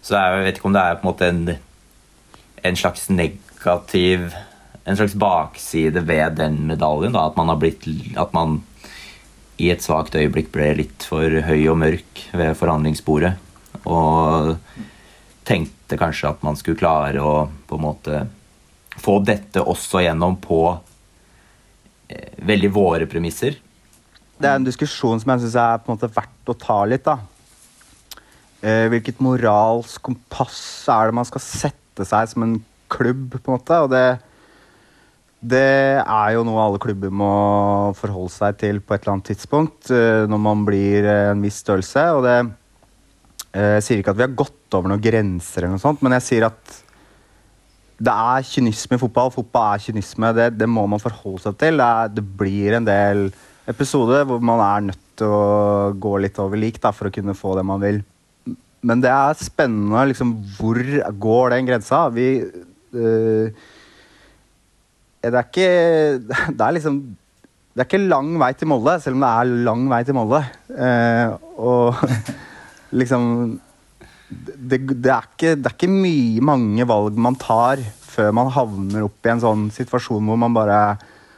Så 0.02 0.18
jeg 0.18 0.46
vet 0.48 0.58
ikke 0.58 0.70
om 0.72 0.74
det 0.74 0.82
er 0.82 0.98
på 0.98 1.06
en 1.06 1.12
måte 1.12 1.28
en, 1.30 1.44
en 2.66 2.80
slags 2.82 3.08
negativ 3.14 4.34
En 4.86 4.94
slags 4.94 5.16
bakside 5.18 6.04
ved 6.06 6.36
den 6.38 6.60
medaljen. 6.70 7.16
da, 7.16 7.24
At 7.26 7.38
man 7.38 7.50
har 7.50 7.58
blitt 7.58 7.88
At 8.22 8.34
man 8.38 8.60
i 9.58 9.72
et 9.72 9.82
svakt 9.82 10.14
øyeblikk 10.14 10.52
ble 10.54 10.68
litt 10.78 11.06
for 11.10 11.26
høy 11.26 11.64
og 11.72 11.80
mørk 11.82 12.22
ved 12.38 12.54
forhandlingsbordet. 12.60 13.32
Og 13.90 14.58
tenkte 15.48 15.98
kanskje 15.98 16.30
at 16.30 16.44
man 16.46 16.60
skulle 16.60 16.78
klare 16.78 17.24
å 17.24 17.48
på 17.66 17.80
en 17.80 17.86
måte 17.86 18.20
få 19.02 19.18
dette 19.26 19.64
også 19.64 20.04
gjennom 20.06 20.38
på 20.44 20.60
eh, 22.10 22.36
veldig 22.46 22.72
våre 22.76 23.10
premisser. 23.10 23.58
Det 24.36 24.50
er 24.50 24.60
en 24.60 24.68
diskusjon 24.68 25.22
som 25.22 25.32
jeg 25.32 25.46
syns 25.46 25.58
er 25.62 25.80
på 25.80 25.92
en 25.92 25.96
måte 25.96 26.12
verdt 26.12 26.52
å 26.52 26.58
ta 26.60 26.82
litt. 26.90 27.06
da. 27.08 27.20
Eh, 28.66 28.88
hvilket 28.92 29.22
moralsk 29.24 30.02
kompass 30.04 30.88
er 30.92 31.10
det 31.10 31.16
man 31.16 31.28
skal 31.28 31.44
sette 31.44 32.08
seg 32.08 32.32
som 32.32 32.44
en 32.44 32.56
klubb? 32.92 33.38
på 33.38 33.52
en 33.52 33.56
måte, 33.56 33.78
og 33.86 33.90
det, 33.94 34.20
det 35.40 36.02
er 36.02 36.36
jo 36.36 36.44
noe 36.48 36.64
alle 36.64 36.82
klubber 36.82 37.14
må 37.14 37.32
forholde 37.98 38.34
seg 38.34 38.60
til 38.62 38.82
på 38.82 38.96
et 38.96 39.04
eller 39.04 39.16
annet 39.16 39.32
tidspunkt 39.32 39.92
eh, 39.94 40.26
når 40.30 40.42
man 40.42 40.66
blir 40.68 41.06
eh, 41.06 41.32
en 41.32 41.44
viss 41.46 41.62
størrelse. 41.64 42.06
og 42.18 42.24
det 42.26 42.38
eh, 43.56 43.76
Jeg 43.78 43.88
sier 43.88 44.02
ikke 44.02 44.16
at 44.16 44.20
vi 44.20 44.28
har 44.28 44.40
gått 44.44 44.78
over 44.78 44.92
noen 44.92 45.04
grenser, 45.04 45.64
eller 45.64 45.78
noe 45.78 45.86
sånt, 45.86 46.04
men 46.04 46.18
jeg 46.18 46.28
sier 46.28 46.50
at 46.50 46.82
det 47.96 48.12
er 48.12 48.44
kynisme 48.44 48.98
i 48.98 49.00
fotball. 49.00 49.30
Fotball 49.32 49.78
er 49.78 49.84
kynisme. 49.86 50.34
Det, 50.36 50.50
det 50.60 50.68
må 50.68 50.84
man 50.92 51.00
forholde 51.00 51.46
seg 51.46 51.56
til. 51.62 51.78
Det, 51.80 51.86
er, 51.86 52.10
det 52.12 52.24
blir 52.42 52.76
en 52.76 52.88
del 52.88 53.30
episoder 53.70 54.26
hvor 54.28 54.44
man 54.44 54.62
er 54.64 54.86
nødt 54.92 55.04
til 55.20 55.32
å 55.32 55.94
gå 56.02 56.18
litt 56.24 56.38
over 56.42 56.60
lik 56.60 56.78
da, 56.84 56.92
for 56.96 57.10
å 57.10 57.14
kunne 57.14 57.38
få 57.38 57.56
det 57.58 57.66
man 57.68 57.82
vil. 57.82 58.02
Men 58.86 59.02
det 59.02 59.10
er 59.10 59.38
spennende. 59.40 60.06
liksom, 60.12 60.36
Hvor 60.58 60.80
går 61.26 61.56
den 61.56 61.70
grensa? 61.70 62.08
Vi 62.14 62.28
øh, 62.94 63.50
Det 65.26 65.34
er 65.34 65.46
ikke 65.48 65.70
Det 66.58 66.62
er 66.62 66.76
liksom 66.78 67.00
Det 67.74 67.82
er 67.82 67.90
ikke 67.90 68.08
lang 68.08 68.36
vei 68.40 68.54
til 68.54 68.70
Molde, 68.72 69.00
selv 69.02 69.18
om 69.18 69.26
det 69.26 69.32
er 69.32 69.64
lang 69.68 69.88
vei 69.92 70.04
til 70.08 70.16
Molde. 70.16 70.44
Eh, 70.72 71.34
og 71.60 71.98
liksom 73.02 73.60
det, 74.30 74.80
det, 74.90 75.12
er 75.12 75.26
ikke, 75.28 75.56
det 75.60 75.68
er 75.68 75.76
ikke 75.76 75.92
mye 75.92 76.42
mange 76.42 76.86
valg 76.88 77.18
man 77.20 77.36
tar 77.38 77.82
før 78.16 78.32
man 78.34 78.50
havner 78.56 79.06
opp 79.06 79.28
i 79.28 79.32
en 79.34 79.44
sånn 79.44 79.68
situasjon 79.76 80.24
hvor 80.24 80.40
man 80.40 80.56
bare 80.56 80.80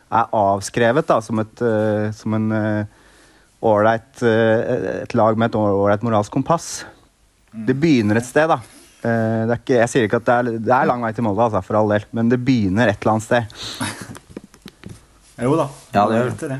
er 0.07 0.31
avskrevet 0.35 1.07
da, 1.07 1.19
som 1.23 1.41
et, 1.43 1.61
eh, 1.61 2.07
som 2.15 2.35
en 2.37 2.47
eh, 2.55 3.03
ålreit 3.67 4.23
eh, 4.23 5.03
et 5.03 5.15
lag 5.17 5.39
med 5.39 5.51
et 5.51 5.59
ålreit 5.59 6.05
moralsk 6.05 6.33
kompass. 6.33 6.85
Det 7.51 7.75
begynner 7.77 8.19
et 8.19 8.27
sted, 8.27 8.49
da. 8.51 8.61
Det 9.07 9.59
ikke, 9.61 9.75
jeg 9.77 9.89
sier 9.91 10.05
ikke 10.07 10.17
at 10.19 10.25
det 10.25 10.35
er, 10.35 10.47
det 10.67 10.71
er 10.73 10.87
lang 10.89 11.03
vei 11.05 11.11
til 11.15 11.23
Molde, 11.23 11.45
altså, 11.45 11.61
for 11.63 11.77
all 11.79 11.93
del, 11.93 12.07
men 12.17 12.31
det 12.31 12.41
begynner 12.43 12.89
et 12.89 12.97
eller 12.99 13.17
annet 13.17 13.27
sted. 13.27 14.15
Jo 15.37 15.53
da. 15.53 15.67
Ja, 15.93 16.07
det 16.09 16.17
gjør 16.17 16.31
det. 16.49 16.55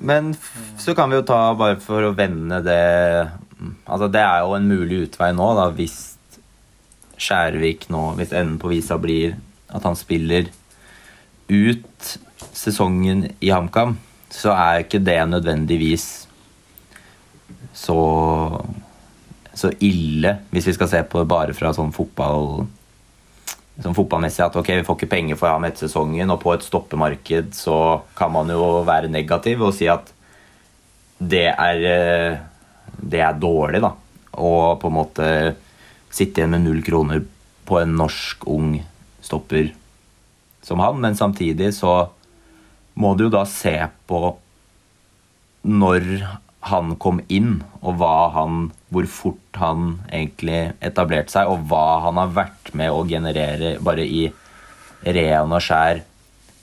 Men 0.00 0.30
så 0.80 0.94
kan 0.96 1.12
vi 1.12 1.18
jo 1.18 1.26
ta, 1.28 1.52
bare 1.58 1.76
for 1.82 2.08
å 2.08 2.14
vende 2.16 2.62
det 2.64 2.80
Altså 3.84 4.08
Det 4.10 4.20
er 4.20 4.40
jo 4.42 4.56
en 4.56 4.66
mulig 4.66 5.04
utvei 5.06 5.28
nå, 5.36 5.44
da, 5.58 5.68
hvis 5.76 5.98
Skjærvik 7.20 7.86
nå 7.92 8.02
Hvis 8.18 8.32
enden 8.34 8.56
på 8.60 8.72
visa 8.72 8.98
blir 9.00 9.36
at 9.74 9.86
han 9.86 9.96
spiller 9.98 10.50
ut 11.48 12.14
sesongen 12.54 13.26
i 13.40 13.50
HamKam, 13.52 13.96
så 14.32 14.54
er 14.54 14.84
ikke 14.84 15.02
det 15.04 15.20
nødvendigvis 15.30 16.08
så 17.74 18.00
så 19.54 19.70
ille, 19.86 20.32
hvis 20.50 20.66
vi 20.66 20.74
skal 20.74 20.90
se 20.90 21.02
på 21.06 21.20
det 21.20 21.30
bare 21.30 21.54
fra 21.54 21.70
sånn 21.74 21.92
fotball 21.94 22.64
sånn 23.82 23.94
fotballmessig 23.96 24.42
at 24.44 24.56
ok, 24.58 24.70
vi 24.80 24.86
får 24.86 24.98
ikke 24.98 25.10
penger 25.10 25.38
for 25.38 25.50
ham 25.50 25.66
etter 25.66 25.86
sesongen, 25.86 26.30
og 26.30 26.40
på 26.42 26.52
et 26.54 26.66
stoppemarked 26.66 27.54
så 27.58 27.78
kan 28.18 28.32
man 28.34 28.50
jo 28.50 28.82
være 28.86 29.10
negativ 29.10 29.62
og 29.66 29.74
si 29.74 29.88
at 29.90 30.10
det 31.18 31.46
er, 31.50 31.84
eh, 31.86 32.36
det 32.98 33.22
er 33.22 33.38
dårlig, 33.38 33.80
da. 33.82 33.92
Og 34.42 34.80
på 34.82 34.90
en 34.90 34.96
måte 34.98 35.28
sitte 36.14 36.42
igjen 36.42 36.54
med 36.54 36.66
null 36.66 36.82
kroner 36.86 37.22
på 37.66 37.78
en 37.80 37.94
norsk 37.98 38.46
ung 38.50 38.76
stopper 39.24 39.70
som 40.64 40.80
han, 40.80 41.00
men 41.00 41.16
samtidig 41.18 41.72
så 41.76 41.94
må 42.94 43.12
du 43.18 43.26
jo 43.26 43.34
da 43.34 43.44
se 43.48 43.76
på 44.08 44.22
når 45.64 46.06
han 46.64 46.94
kom 47.00 47.20
inn, 47.32 47.58
og 47.84 47.98
hva 48.00 48.30
han, 48.32 48.70
hvor 48.92 49.08
fort 49.10 49.60
han 49.60 49.98
egentlig 50.08 50.72
etablerte 50.84 51.34
seg, 51.34 51.50
og 51.50 51.66
hva 51.68 52.00
han 52.06 52.20
har 52.20 52.32
vært 52.36 52.72
med 52.76 52.92
å 52.92 53.04
generere 53.08 53.76
bare 53.84 54.06
i 54.06 54.26
ren 55.04 55.52
og 55.52 55.60
skjær 55.64 56.00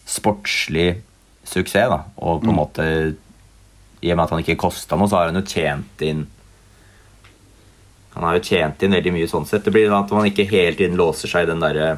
sportslig 0.10 0.96
suksess. 1.46 1.92
Da. 1.92 2.00
Og 2.18 2.42
på 2.42 2.50
en 2.50 2.58
måte, 2.58 2.86
i 4.02 4.10
og 4.10 4.18
med 4.18 4.26
at 4.26 4.34
han 4.34 4.42
ikke 4.42 4.60
kosta 4.64 4.98
noe, 4.98 5.10
så 5.10 5.20
har 5.20 5.30
han 5.30 5.42
jo 5.42 5.46
tjent 5.46 6.06
inn 6.06 6.28
Han 8.12 8.26
har 8.28 8.36
jo 8.36 8.44
tjent 8.44 8.82
inn 8.84 8.92
veldig 8.92 9.12
mye 9.16 9.28
sånn 9.32 9.46
sett. 9.48 9.64
Det 9.64 9.72
blir 9.72 9.94
at 9.96 10.10
man 10.12 10.26
ikke 10.28 10.44
hele 10.50 10.74
tiden 10.76 10.98
låser 11.00 11.32
seg 11.32 11.46
i 11.46 11.48
den 11.48 11.62
derre 11.64 11.94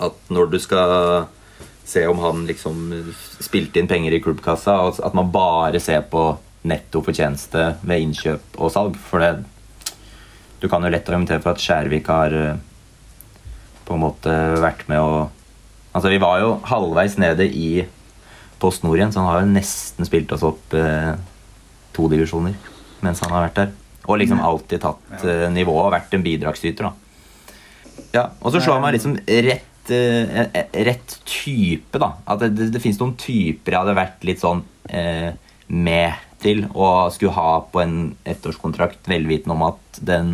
At 0.00 0.32
når 0.32 0.52
du 0.52 0.58
skal 0.62 1.26
se 1.84 2.06
om 2.08 2.18
han 2.22 2.46
liksom 2.46 2.88
spilte 3.42 3.80
inn 3.80 3.90
penger 3.90 4.14
i 4.14 4.22
klubbkassa, 4.22 4.78
at 5.04 5.16
man 5.16 5.32
bare 5.34 5.80
ser 5.82 6.04
på 6.08 6.30
netto 6.68 7.02
fortjeneste 7.02 7.72
ved 7.82 8.04
innkjøp 8.04 8.58
og 8.58 8.72
salg. 8.72 8.98
For 9.10 9.22
det, 9.22 9.32
du 10.62 10.68
kan 10.70 10.84
jo 10.84 10.92
lett 10.92 11.08
argumentere 11.08 11.42
for 11.42 11.54
at 11.54 11.62
Skjærvik 11.62 12.10
har 12.10 12.36
eh, 12.38 12.60
på 13.82 13.96
en 13.96 14.04
måte 14.06 14.36
vært 14.62 14.88
med 14.90 15.02
å 15.02 15.14
Altså, 15.92 16.08
vi 16.08 16.16
var 16.22 16.38
jo 16.40 16.54
halvveis 16.64 17.18
nede 17.20 17.44
i 17.44 17.82
Post 18.56 18.80
Nord 18.80 18.96
igjen, 18.96 19.10
så 19.12 19.20
han 19.20 19.28
har 19.28 19.42
jo 19.42 19.50
nesten 19.50 20.06
spilt 20.08 20.30
oss 20.32 20.44
opp 20.48 20.72
eh, 20.72 21.10
to 21.92 22.06
divisjoner 22.08 22.54
mens 23.04 23.20
han 23.20 23.34
har 23.34 23.44
vært 23.44 23.58
der. 23.58 23.74
Og 24.08 24.16
liksom 24.22 24.40
alltid 24.40 24.80
tatt 24.86 25.26
eh, 25.28 25.44
nivået 25.52 25.90
og 25.90 25.92
vært 25.92 26.14
en 26.16 26.24
bidragsyter, 26.24 26.88
da. 26.88 26.94
Ja, 28.14 28.24
og 28.40 28.54
så 28.54 28.62
slår 28.62 28.78
han 28.78 28.86
meg 28.86 28.96
liksom 28.96 29.18
rett, 29.20 29.68
rett 29.90 31.16
type, 31.26 31.98
da. 31.98 32.12
At 32.26 32.44
det, 32.44 32.52
det, 32.58 32.68
det 32.74 32.82
fins 32.82 33.00
noen 33.00 33.16
typer 33.18 33.72
jeg 33.74 33.82
hadde 33.82 33.96
vært 33.98 34.26
litt 34.28 34.42
sånn 34.42 34.62
eh, 34.88 35.32
med 35.72 36.12
til 36.42 36.64
og 36.74 37.12
skulle 37.14 37.34
ha 37.36 37.60
på 37.72 37.82
en 37.82 37.96
ettårskontrakt, 38.28 39.06
velvitende 39.10 39.54
om 39.54 39.66
at 39.68 40.00
den 40.02 40.32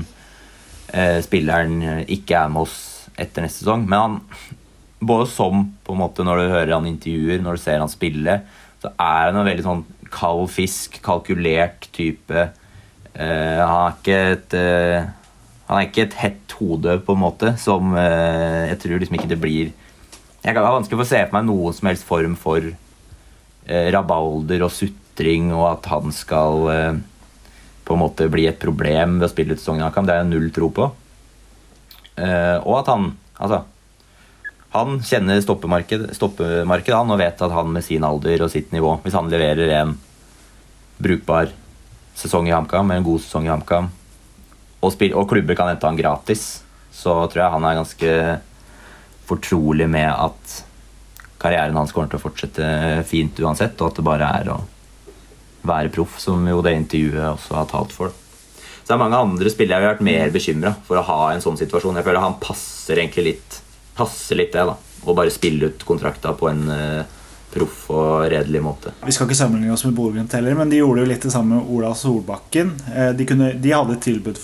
eh, 0.92 1.18
spilleren 1.24 2.04
ikke 2.08 2.38
er 2.42 2.52
med 2.52 2.64
oss 2.66 2.78
etter 3.18 3.44
neste 3.44 3.64
sesong. 3.64 3.84
Men 3.88 3.98
han, 3.98 4.16
både 5.00 5.28
som 5.30 5.66
på 5.84 5.94
en 5.94 6.00
måte 6.00 6.24
når 6.26 6.40
du 6.40 6.54
hører 6.54 6.74
han 6.76 6.88
intervjuer, 6.88 7.42
når 7.44 7.58
du 7.58 7.62
ser 7.64 7.82
han 7.82 7.92
spille, 7.92 8.40
så 8.82 8.92
er 8.94 9.28
han 9.28 9.40
en 9.40 9.48
veldig 9.48 9.66
sånn 9.66 9.84
kald 10.14 10.48
fisk, 10.54 11.00
kalkulert 11.04 11.90
type. 11.92 12.48
eh, 13.12 13.60
Han 13.60 13.84
er 13.84 13.96
ikke 13.96 14.18
et 14.32 14.56
eh, 14.56 15.08
Han 15.68 15.78
er 15.78 15.88
ikke 15.88 16.06
et 16.06 16.16
hett 16.16 16.56
hode, 16.58 16.96
på 17.04 17.14
en 17.14 17.22
måte, 17.22 17.52
som 17.60 17.92
eh, 18.00 18.70
jeg 18.72 18.80
tror 18.82 19.02
liksom 19.02 19.18
ikke 19.18 19.30
det 19.30 19.40
blir 19.42 19.70
Jeg 20.42 20.56
har 20.56 20.64
vanskelig 20.64 20.96
for 20.96 21.04
å 21.04 21.10
se 21.10 21.20
for 21.26 21.36
meg 21.36 21.48
noen 21.48 21.76
som 21.76 21.90
helst 21.90 22.08
form 22.08 22.34
for 22.40 22.64
eh, 22.64 23.88
rabalder 23.92 24.64
og 24.64 24.72
sutring, 24.72 25.52
og 25.52 25.66
at 25.74 25.90
han 25.92 26.14
skal 26.14 26.68
eh, 26.72 27.00
på 27.84 27.96
en 27.96 28.02
måte 28.02 28.28
bli 28.32 28.46
et 28.48 28.60
problem 28.60 29.18
ved 29.18 29.28
å 29.28 29.32
spille 29.32 29.56
ut 29.56 29.64
kamp. 29.64 30.06
Det 30.08 30.14
har 30.14 30.22
jeg 30.24 30.30
null 30.32 30.50
tro 30.52 30.70
på. 30.72 30.90
Eh, 32.16 32.58
og 32.64 32.82
at 32.82 32.94
han 32.94 33.10
Altså, 33.38 33.60
han 34.74 34.96
kjenner 35.06 35.38
stoppemarked, 35.38 36.08
stoppemarkedet 36.16 36.96
han, 36.96 37.12
og 37.14 37.20
vet 37.20 37.44
at 37.44 37.52
han 37.54 37.68
med 37.70 37.84
sin 37.86 38.02
alder 38.02 38.42
og 38.42 38.50
sitt 38.50 38.72
nivå 38.74 38.96
Hvis 39.04 39.14
han 39.14 39.30
leverer 39.30 39.70
en 39.76 39.92
brukbar 40.98 41.52
sesong 42.18 42.48
i 42.50 42.54
HamKam, 42.56 42.90
en 42.90 43.06
god 43.06 43.22
sesong 43.22 43.46
i 43.46 43.52
HamKam, 43.52 43.92
og, 44.80 44.92
spill- 44.94 45.16
og 45.18 45.28
klubber 45.30 45.56
kan 45.58 45.70
hente 45.72 45.86
han 45.88 45.98
gratis, 45.98 46.46
så 46.94 47.14
tror 47.30 47.42
jeg 47.44 47.54
han 47.56 47.66
er 47.68 47.78
ganske 47.80 48.12
fortrolig 49.28 49.88
med 49.90 50.08
at 50.10 50.56
karrieren 51.38 51.76
hans 51.78 51.92
kommer 51.94 52.10
til 52.10 52.18
å 52.18 52.22
fortsette 52.24 52.68
fint 53.06 53.38
uansett, 53.44 53.76
og 53.80 53.92
at 53.92 54.00
det 54.00 54.06
bare 54.06 54.30
er 54.40 54.50
å 54.54 54.58
være 55.68 55.92
proff, 55.94 56.16
som 56.22 56.46
jo 56.48 56.62
det 56.64 56.72
intervjuet 56.78 57.34
også 57.34 57.58
har 57.58 57.68
talt 57.70 57.92
for. 57.94 58.14
Så 58.14 58.88
det 58.88 58.96
er 58.96 59.02
mange 59.02 59.20
andre 59.20 59.50
spillere 59.52 59.82
jeg 59.82 59.88
har 59.90 59.96
vært 59.98 60.06
mer 60.08 60.30
bekymra 60.32 60.72
for 60.86 60.96
å 60.98 61.04
ha 61.04 61.18
en 61.34 61.42
sånn 61.44 61.58
situasjon. 61.60 61.98
Jeg 62.00 62.06
føler 62.06 62.24
han 62.24 62.38
passer 62.40 63.02
egentlig 63.02 63.26
litt 63.32 63.58
passer 63.98 64.38
litt 64.38 64.52
det, 64.54 64.62
da. 64.62 64.76
Å 64.78 65.14
bare 65.18 65.30
spille 65.34 65.72
ut 65.72 65.82
kontrakta 65.86 66.30
på 66.38 66.46
en 66.50 66.60
eh, 66.70 67.16
proff 67.50 67.88
og 67.90 68.28
redelig 68.30 68.60
måte. 68.62 68.92
Vi 69.02 69.10
skal 69.14 69.26
ikke 69.26 69.38
sammenligne 69.40 69.74
oss 69.74 69.82
med 69.88 69.96
Bodø-Glimt 69.98 70.34
heller, 70.38 70.54
men 70.54 70.70
de 70.70 70.78
gjorde 70.78 71.02
jo 71.02 71.08
litt 71.10 71.24
det 71.26 71.32
samme 71.34 71.58
med 71.58 71.72
Ola 71.74 71.90
Solbakken. 71.98 72.70
Eh, 72.94 73.10
De, 73.18 73.26
kunne, 73.26 73.52
de 73.58 73.72
hadde 73.74 73.96
et 73.98 74.04
tilbud 74.06 74.38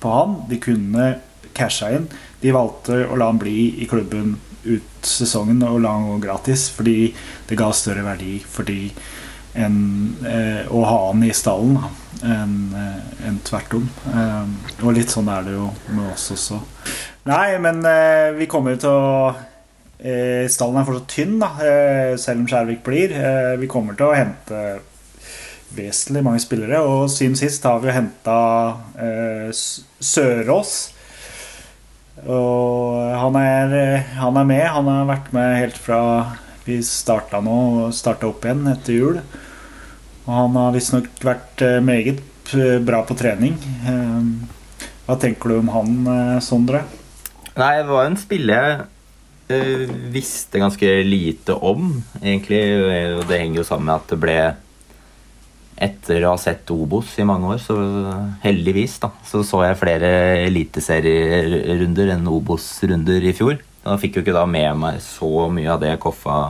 på 0.00 0.12
han. 0.14 0.36
De 0.50 0.60
kunne 0.62 1.12
casha 1.56 1.90
inn. 1.96 2.08
De 2.40 2.54
valgte 2.54 3.04
å 3.06 3.18
la 3.20 3.30
han 3.30 3.40
bli 3.40 3.82
i 3.82 3.88
klubben 3.90 4.38
ut 4.64 5.06
sesongen 5.06 5.62
og 5.64 5.80
la 5.80 5.94
han 5.96 6.10
gå 6.10 6.18
gratis 6.26 6.66
fordi 6.74 7.14
det 7.48 7.56
ga 7.56 7.70
større 7.72 8.04
verdi 8.04 8.34
fordi 8.44 8.90
en, 9.56 9.76
eh, 10.28 10.66
å 10.68 10.82
ha 10.84 10.98
han 11.08 11.24
i 11.26 11.32
stallen 11.34 11.78
enn 12.20 12.74
en 13.26 13.38
tvert 13.46 13.78
om. 13.78 13.86
Eh, 14.12 14.84
og 14.84 14.94
litt 14.94 15.10
sånn 15.10 15.30
er 15.32 15.46
det 15.48 15.56
jo 15.56 15.70
med 15.96 16.12
oss 16.12 16.28
også. 16.36 16.60
Nei, 17.30 17.58
men 17.62 17.80
eh, 17.88 18.30
vi 18.36 18.48
kommer 18.50 18.78
til 18.80 18.92
å 18.92 19.32
eh, 20.00 20.46
Stallen 20.48 20.80
er 20.80 20.86
fortsatt 20.88 21.10
tynn, 21.12 21.34
da, 21.42 21.50
eh, 21.64 22.14
selv 22.20 22.44
om 22.44 22.48
Skjærvik 22.48 22.84
blir. 22.86 23.12
Eh, 23.16 23.56
vi 23.60 23.68
kommer 23.70 23.98
til 23.98 24.08
å 24.08 24.16
hente 24.16 24.62
vesentlig 25.76 26.22
mange 26.26 26.42
spillere, 26.42 26.80
og 26.82 27.10
siden 27.12 27.36
sist 27.38 27.64
har 27.68 27.80
vi 27.82 27.90
jo 27.90 27.96
henta 27.96 28.38
eh, 28.98 29.50
Sørås. 29.52 30.74
Og 32.26 33.00
han 33.16 33.36
er, 33.40 33.74
han 34.18 34.36
er 34.36 34.48
med. 34.48 34.64
Han 34.74 34.90
har 34.90 35.08
vært 35.08 35.30
med 35.32 35.56
helt 35.56 35.78
fra 35.80 36.00
vi 36.66 36.80
starta 36.84 37.40
nå, 37.42 37.88
starta 37.96 38.28
opp 38.28 38.44
igjen 38.44 38.66
etter 38.70 38.98
jul. 38.98 39.20
Og 40.26 40.32
han 40.36 40.58
har 40.60 40.74
visstnok 40.76 41.08
vært 41.24 41.64
eh, 41.64 41.80
meget 41.84 42.20
bra 42.86 43.02
på 43.06 43.16
trening. 43.18 43.56
Eh, 43.88 44.24
Hva 45.06 45.16
tenker 45.18 45.50
du 45.50 45.58
om 45.58 45.70
han, 45.74 45.94
eh, 46.12 46.38
Sondre? 46.44 46.84
Nei, 47.56 47.74
det 47.80 47.90
var 47.90 48.06
en 48.06 48.18
spiller 48.20 48.86
jeg 49.50 49.86
visste 50.14 50.60
ganske 50.62 50.86
lite 51.02 51.56
om, 51.66 51.96
egentlig. 52.22 52.60
Og 53.18 53.24
det 53.26 53.40
henger 53.40 53.58
jo 53.58 53.64
sammen 53.66 53.88
med 53.88 53.96
at 53.96 54.12
det 54.12 54.18
ble 54.22 54.36
Etter 55.80 56.26
å 56.26 56.34
ha 56.34 56.40
sett 56.40 56.68
Obos 56.74 57.14
i 57.16 57.24
mange 57.24 57.54
år, 57.54 57.60
så 57.62 57.76
heldigvis, 58.42 58.98
da, 59.00 59.08
så 59.24 59.40
så 59.46 59.62
jeg 59.64 59.78
flere 59.80 60.10
eliteserierunder 60.44 62.12
enn 62.16 62.28
Obos-runder 62.28 63.24
i 63.24 63.32
fjor. 63.36 63.62
Da 63.80 63.96
fikk 64.00 64.18
jo 64.18 64.24
ikke 64.24 64.36
da 64.36 64.44
med 64.44 64.76
meg 64.76 65.00
så 65.00 65.48
mye 65.48 65.70
av 65.72 65.80
det 65.80 65.94
Koffa 66.02 66.40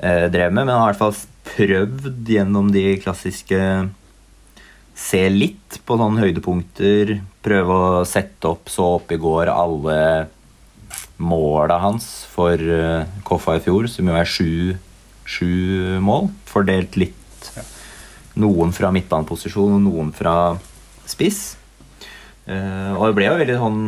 eh, 0.00 0.26
drev 0.32 0.54
med, 0.54 0.64
men 0.64 0.72
har 0.72 0.88
i 0.88 0.94
hvert 0.94 1.02
fall 1.02 1.18
prøvd 1.50 2.32
gjennom 2.32 2.70
de 2.72 2.84
klassiske 3.02 3.60
se 5.00 5.22
litt 5.32 5.80
på 5.84 5.96
sånne 6.00 6.24
høydepunkter. 6.24 7.18
Prøve 7.44 7.76
å 7.76 8.04
sette 8.08 8.48
opp 8.50 8.72
så 8.72 8.96
opp 8.98 9.12
i 9.12 9.20
går 9.20 9.52
alle 9.52 10.00
måla 11.20 11.76
hans 11.82 12.08
for 12.32 12.56
eh, 12.56 13.08
Koffa 13.26 13.58
i 13.58 13.64
fjor, 13.64 13.88
som 13.92 14.08
jo 14.08 14.16
er 14.16 14.28
sju, 14.28 14.52
sju 15.28 16.00
mål. 16.04 16.30
Fordelt 16.48 16.96
litt 17.00 17.16
noen 18.40 18.74
fra 18.76 18.90
midtbaneposisjon 18.94 19.76
og 19.78 19.84
noen 19.84 20.12
fra 20.16 20.34
spiss. 21.08 21.42
Uh, 22.48 22.96
og 22.96 23.10
det 23.10 23.16
ble 23.18 23.26
jo 23.28 23.34
veldig 23.36 23.56
sånn 23.60 23.80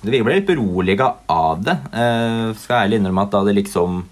Det 0.00 0.20
ble 0.24 0.38
litt 0.38 0.48
beroliga 0.48 1.10
av 1.30 1.60
det. 1.62 1.76
Uh, 1.92 2.54
skal 2.58 2.86
ærlig 2.86 3.00
innrømme 3.00 3.26
at 3.26 3.34
da 3.34 3.42
det 3.46 3.58
liksom 3.58 4.04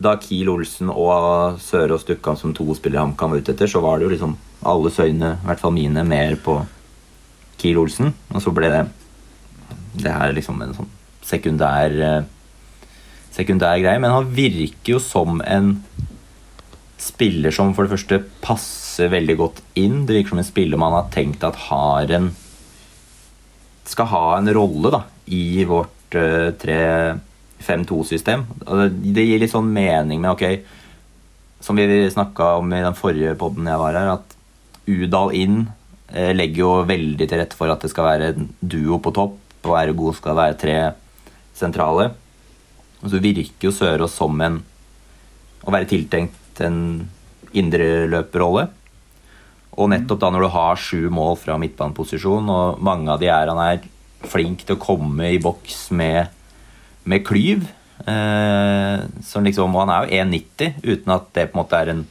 da 0.00 0.14
Kiel 0.16 0.48
Olsen 0.48 0.88
og 0.88 1.58
Sørås 1.60 2.06
dukka 2.08 2.32
som 2.40 2.54
to 2.56 2.64
spillere 2.72 3.02
HamKam 3.02 3.34
var 3.34 3.42
ute 3.42 3.52
etter, 3.52 3.68
så 3.68 3.82
var 3.84 3.98
det 3.98 4.06
jo 4.06 4.12
liksom 4.14 4.36
alles 4.64 4.96
øyne, 4.96 5.34
i 5.36 5.48
hvert 5.48 5.60
fall 5.60 5.74
mine, 5.76 6.04
mer 6.08 6.38
på 6.40 6.54
Kiel 7.60 7.82
Olsen. 7.82 8.14
Og 8.32 8.40
så 8.40 8.52
ble 8.56 8.70
det 8.72 8.86
det 10.00 10.14
her 10.14 10.32
liksom 10.32 10.62
en 10.62 10.72
sånn 10.78 10.88
sekundær 11.26 11.96
uh, 12.00 12.22
sekundær 13.34 13.78
greie. 13.82 14.00
Men 14.00 14.14
han 14.14 14.30
virker 14.34 14.96
jo 14.96 15.02
som 15.02 15.42
en 15.44 15.74
spiller 17.00 17.54
som 17.54 17.72
for 17.74 17.86
det 17.86 17.94
første 17.94 18.20
passer 18.44 19.10
veldig 19.12 19.36
godt 19.40 19.60
inn. 19.80 20.04
Det 20.06 20.18
virker 20.18 20.34
som 20.34 20.42
en 20.42 20.48
spiller 20.48 20.80
man 20.80 20.96
har 20.98 21.10
tenkt 21.14 21.44
at 21.46 21.58
har 21.70 22.12
en 22.18 22.30
skal 23.90 24.06
ha 24.12 24.26
en 24.36 24.50
rolle 24.54 24.92
da, 24.94 25.00
i 25.34 25.64
vårt 25.66 26.14
uh, 26.14 26.52
3-5-2-system. 26.62 28.44
Det, 29.02 29.24
gir 29.24 29.42
litt 29.42 29.50
sånn 29.50 29.72
mening 29.72 30.22
med 30.22 30.34
ok, 30.36 30.44
Som 31.60 31.76
vi 31.76 32.06
snakka 32.08 32.54
om 32.60 32.70
i 32.72 32.84
den 32.84 32.96
forrige 32.96 33.34
podden 33.36 33.66
jeg 33.68 33.80
var 33.80 33.98
her, 33.98 34.14
at 34.14 34.36
Udal 34.88 35.34
inn 35.36 35.58
uh, 35.66 36.30
legger 36.36 36.62
jo 36.62 36.70
veldig 36.88 37.26
til 37.26 37.42
rette 37.42 37.58
for 37.58 37.72
at 37.72 37.82
det 37.82 37.90
skal 37.92 38.06
være 38.12 38.32
en 38.32 38.48
duo 38.60 39.00
på 39.02 39.12
topp, 39.16 39.38
og 39.66 39.76
ergo 39.76 40.14
skal 40.16 40.38
være 40.38 40.60
tre 40.60 40.78
sentrale. 41.56 42.12
Og 43.02 43.10
så 43.12 43.20
virker 43.20 43.68
jo 43.68 43.74
Sørås 43.74 44.14
som 44.16 44.38
en 44.44 44.60
å 45.60 45.72
være 45.74 45.90
tiltenkt 45.90 46.39
en 46.66 47.08
indreløperrolle. 47.56 48.68
Og 49.80 49.90
nettopp 49.92 50.20
da 50.22 50.30
når 50.32 50.44
du 50.44 50.50
har 50.54 50.80
sju 50.80 51.08
mål 51.14 51.38
fra 51.40 51.56
midtbaneposisjon, 51.60 52.48
og 52.50 52.80
mange 52.84 53.10
av 53.12 53.20
de 53.22 53.30
er 53.30 53.50
han 53.50 53.60
er 53.64 53.84
flink 54.30 54.66
til 54.66 54.76
å 54.76 54.82
komme 54.82 55.30
i 55.32 55.40
boks 55.40 55.86
med, 55.96 56.32
med 57.08 57.24
klyv 57.24 57.62
eh, 58.04 59.04
som 59.24 59.46
liksom, 59.46 59.72
Og 59.72 59.86
han 59.86 59.92
er 59.94 60.02
jo 60.04 60.18
1,90 60.26 60.82
uten 60.84 61.14
at 61.14 61.30
det 61.36 61.46
på 61.48 61.56
en 61.56 61.62
måte 61.62 61.78
er 61.78 61.92
en 61.94 62.02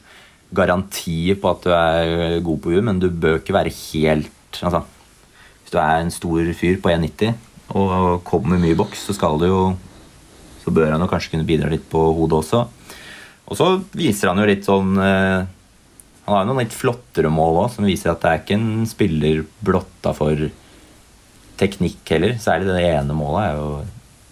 garanti 0.50 1.36
på 1.38 1.52
at 1.52 1.62
du 1.62 1.70
er 1.76 2.40
god 2.42 2.58
på 2.62 2.72
huet, 2.72 2.82
men 2.88 2.98
du 2.98 3.06
bør 3.10 3.38
ikke 3.38 3.54
være 3.54 3.70
helt 3.70 4.58
altså, 4.58 4.82
Hvis 5.62 5.76
du 5.76 5.78
er 5.78 6.00
en 6.00 6.10
stor 6.10 6.50
fyr 6.58 6.82
på 6.82 6.90
1,90 6.90 7.46
og 7.78 8.24
kommer 8.26 8.58
mye 8.58 8.74
i 8.74 8.78
boks, 8.78 9.04
så 9.06 9.14
skal 9.14 9.38
du 9.38 9.46
jo 9.46 9.62
så 10.60 10.72
bør 10.74 10.90
han 10.92 11.02
jo 11.02 11.08
kanskje 11.10 11.32
kunne 11.34 11.46
bidra 11.48 11.70
litt 11.70 11.86
på 11.90 12.00
hodet 12.18 12.40
også. 12.42 12.64
Og 13.50 13.58
så 13.58 13.70
viser 13.98 14.30
han 14.30 14.40
jo 14.40 14.48
litt 14.48 14.66
sånn 14.66 14.94
eh, 15.02 15.46
Han 16.26 16.34
har 16.34 16.44
jo 16.44 16.50
noen 16.52 16.62
litt 16.62 16.76
flottere 16.76 17.32
mål 17.34 17.64
òg, 17.64 17.70
som 17.74 17.88
viser 17.88 18.12
at 18.12 18.22
det 18.22 18.30
er 18.30 18.42
ikke 18.44 18.58
en 18.58 18.88
spiller 18.88 19.44
blotta 19.66 20.14
for 20.16 20.50
teknikk 21.60 22.12
heller. 22.14 22.36
Særlig 22.40 22.70
det 22.70 22.84
ene 22.86 23.16
målet 23.16 23.48
er 23.48 23.58
jo 23.58 23.72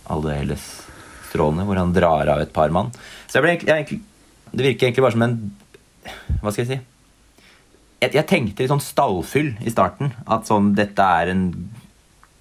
aldeles 0.09 0.69
strålende, 1.29 1.67
hvor 1.69 1.81
han 1.81 1.93
drar 1.93 2.31
av 2.33 2.41
et 2.41 2.55
par 2.55 2.71
mann. 2.73 2.93
Så 3.29 3.39
jeg 3.41 3.45
ble 3.45 3.57
jeg, 3.69 3.99
det 4.53 4.65
virker 4.65 4.89
egentlig 4.89 5.05
bare 5.05 5.17
som 5.17 5.27
en 5.27 5.37
Hva 6.41 6.53
skal 6.55 6.65
jeg 6.65 6.71
si? 6.71 6.79
Jeg, 7.99 8.15
jeg 8.15 8.27
tenkte 8.31 8.63
litt 8.63 8.71
sånn 8.71 8.85
stallfyll 8.85 9.51
i 9.67 9.73
starten. 9.75 10.15
At 10.31 10.47
sånn, 10.49 10.71
dette 10.79 11.03
er 11.03 11.33
en 11.35 11.49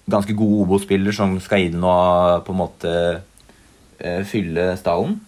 ganske 0.08 0.32
god 0.38 0.62
Obo-spiller 0.62 1.12
som 1.12 1.34
skal 1.42 1.66
inn 1.66 1.82
og 1.82 2.46
på 2.46 2.54
en 2.54 2.60
måte 2.62 2.92
eh, 3.98 4.22
fylle 4.28 4.70
stallen. 4.80 5.18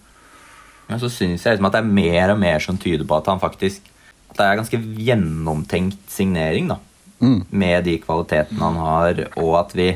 Men 0.91 0.99
så 0.99 1.11
syns 1.13 1.45
jeg 1.47 1.55
liksom 1.55 1.69
at 1.69 1.77
det 1.77 1.83
er 1.85 1.97
mer 2.01 2.33
og 2.35 2.41
mer 2.43 2.63
som 2.63 2.79
tyder 2.81 3.07
på 3.07 3.21
at 3.21 3.31
han 3.31 3.43
faktisk 3.43 3.87
At 4.31 4.39
det 4.39 4.47
er 4.47 4.61
ganske 4.61 4.79
gjennomtenkt 5.07 6.11
signering, 6.11 6.71
da. 6.71 6.79
Mm. 7.21 7.41
Med 7.51 7.85
de 7.85 7.97
kvalitetene 8.01 8.63
han 8.63 8.79
har, 8.81 9.19
og 9.37 9.51
at 9.59 9.75
vi, 9.77 9.89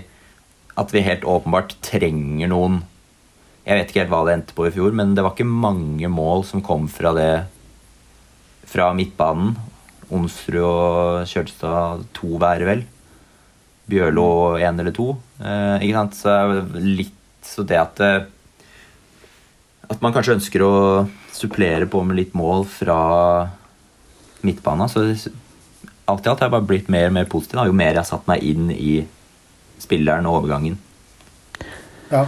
at 0.76 0.90
vi 0.92 1.04
helt 1.06 1.24
åpenbart 1.24 1.76
trenger 1.86 2.50
noen 2.52 2.82
Jeg 3.64 3.78
vet 3.78 3.90
ikke 3.90 4.02
helt 4.02 4.12
hva 4.12 4.24
det 4.26 4.34
endte 4.38 4.56
på 4.56 4.66
i 4.68 4.72
fjor, 4.74 4.92
men 4.92 5.14
det 5.16 5.24
var 5.24 5.34
ikke 5.34 5.48
mange 5.48 6.10
mål 6.12 6.44
som 6.46 6.64
kom 6.64 6.88
fra 6.92 7.14
det 7.16 7.30
Fra 8.68 8.90
midtbanen. 8.96 9.54
Onsrud 10.14 10.60
og 10.60 11.30
Kjølstad 11.30 12.04
to 12.16 12.36
hver, 12.40 12.62
vel. 12.68 12.82
Bjørlo 13.88 14.26
én 14.60 14.80
eller 14.80 14.92
to. 14.96 15.14
Eh, 15.40 15.84
ikke 15.84 15.96
sant? 15.96 16.18
Så 16.18 16.34
litt 16.76 17.20
så 17.44 17.64
det 17.68 17.78
at 17.80 18.00
eh, 18.04 18.26
At 19.90 20.00
man 20.04 20.14
kanskje 20.14 20.38
ønsker 20.38 20.64
å 20.64 20.74
supplere 21.34 21.88
på 21.90 22.00
med 22.06 22.18
litt 22.18 22.34
mål 22.36 22.64
fra 22.70 22.98
midtbanen. 24.44 24.88
Så 24.88 25.04
alt 26.08 26.24
i 26.24 26.30
alt 26.30 26.40
har 26.40 26.48
jeg 26.48 26.54
bare 26.56 26.68
blitt 26.68 26.90
mer 26.92 27.10
og 27.10 27.16
mer 27.18 27.28
positiv 27.30 27.60
da, 27.60 27.68
jo 27.68 27.76
mer 27.76 27.92
jeg 27.92 28.02
har 28.02 28.08
satt 28.08 28.26
meg 28.28 28.44
inn 28.44 28.72
i 28.72 28.96
spilleren 29.82 30.26
og 30.28 30.42
overgangen. 30.42 30.78
Ja. 32.10 32.26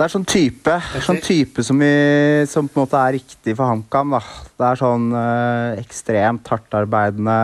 Det 0.00 0.06
er 0.06 0.12
sånn 0.14 0.24
type, 0.24 0.74
sånn 1.04 1.18
type 1.20 1.60
som, 1.64 1.80
i, 1.84 2.44
som 2.48 2.68
på 2.72 2.78
en 2.78 2.86
måte 2.86 3.00
er 3.00 3.18
riktig 3.18 3.52
for 3.52 3.68
HamKam. 3.68 4.14
Det 4.56 4.64
er 4.64 4.78
sånn 4.80 5.10
eh, 5.12 5.80
ekstremt 5.82 6.48
hardtarbeidende 6.48 7.34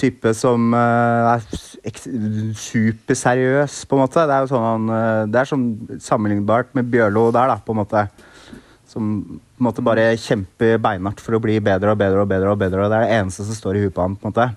type 0.00 0.32
som 0.36 0.74
eh, 0.76 1.34
er 1.34 2.54
superseriøs, 2.60 3.78
på 3.88 3.96
en 3.96 4.02
måte. 4.04 4.26
Det 4.28 4.36
er 4.36 4.44
jo 4.44 4.50
sånn, 4.52 4.90
eh, 4.92 5.22
det 5.32 5.40
er 5.40 5.50
sånn 5.50 5.66
sammenlignbart 6.02 6.74
med 6.76 6.90
Bjørlo 6.92 7.28
der, 7.34 7.54
da, 7.54 7.58
på 7.62 7.74
en 7.74 7.80
måte. 7.80 8.06
Som 8.90 9.10
på 9.26 9.62
en 9.62 9.68
måte 9.68 9.84
bare 9.84 10.10
kjemper 10.20 10.78
beinhardt 10.82 11.22
for 11.24 11.36
å 11.36 11.42
bli 11.42 11.58
bedre 11.64 11.94
og 11.94 12.00
bedre 12.00 12.22
og 12.22 12.30
bedre. 12.30 12.52
og 12.52 12.60
bedre, 12.60 12.84
og 12.84 12.92
Det 12.92 13.00
er 13.00 13.08
det 13.08 13.18
eneste 13.20 13.48
som 13.48 13.58
står 13.58 13.76
i 13.76 13.84
huet 13.86 13.96
på 13.96 14.04
han, 14.04 14.16
på 14.16 14.28
en 14.28 14.34
måte. 14.34 14.48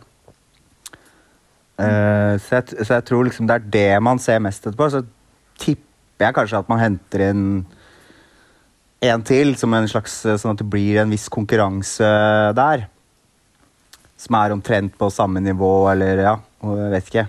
Eh, 1.79 2.35
så, 2.43 2.59
jeg, 2.59 2.83
så 2.83 2.97
jeg 2.97 3.07
tror 3.07 3.27
liksom 3.27 3.47
det 3.47 3.55
er 3.55 3.67
det 3.79 4.03
man 4.03 4.19
ser 4.19 4.43
mest 4.43 4.65
etterpå. 4.65 4.91
Så 4.91 5.05
tipper 5.59 6.27
jeg 6.27 6.35
kanskje 6.35 6.59
at 6.59 6.71
man 6.71 6.83
henter 6.83 7.29
inn 7.29 7.43
en 8.99 9.21
til, 9.23 9.53
som 9.55 9.71
en 9.71 9.87
slags, 9.87 10.17
sånn 10.27 10.57
at 10.57 10.59
det 10.59 10.67
blir 10.67 10.99
en 10.99 11.11
viss 11.13 11.29
konkurranse 11.31 12.07
der. 12.57 12.89
Som 14.19 14.35
er 14.39 14.53
omtrent 14.55 14.97
på 14.99 15.07
samme 15.13 15.41
nivå, 15.43 15.71
eller 15.91 16.23
ja, 16.25 16.33
jeg 16.65 16.93
vet 16.93 17.11
ikke. 17.11 17.27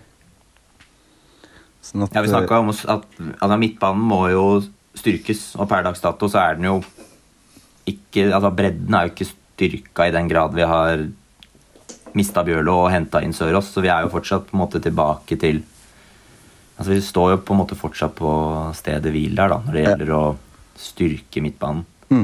Sånn 1.86 2.04
at, 2.04 2.16
Ja, 2.16 2.24
Vi 2.24 2.32
snakka 2.32 2.60
om 2.60 2.72
at 2.74 2.82
altså, 2.90 3.56
midtbanen 3.60 4.02
må 4.10 4.24
jo 4.32 4.44
styrkes, 4.98 5.54
og 5.56 5.68
per 5.70 5.86
dags 5.86 6.02
dato 6.02 6.28
så 6.28 6.42
er 6.42 6.58
den 6.58 6.68
jo 6.68 6.80
ikke 7.88 8.26
Altså 8.34 8.50
bredden 8.54 8.94
er 8.94 9.06
jo 9.06 9.12
ikke 9.14 9.30
styrka 9.30 10.06
i 10.06 10.12
den 10.14 10.28
grad 10.28 10.54
vi 10.54 10.66
har 10.66 11.06
mista 12.18 12.42
Bjørlo 12.44 12.74
og 12.84 12.90
henta 12.92 13.22
inn 13.22 13.34
Sørås, 13.34 13.70
så 13.72 13.82
vi 13.84 13.90
er 13.92 14.04
jo 14.04 14.12
fortsatt 14.12 14.48
på 14.48 14.56
en 14.56 14.62
måte 14.64 14.82
tilbake 14.82 15.38
til 15.40 15.62
Altså 16.80 16.94
Vi 16.94 17.00
står 17.04 17.34
jo 17.34 17.40
på 17.44 17.54
en 17.54 17.60
måte 17.60 17.78
fortsatt 17.78 18.14
på 18.16 18.30
stedet 18.76 19.12
hvil 19.12 19.34
der, 19.36 19.52
da, 19.52 19.58
når 19.66 19.74
det 19.76 19.82
gjelder 19.84 20.12
å 20.16 20.22
styrke 20.80 21.42
midtbanen. 21.44 21.82
Mm. 22.08 22.22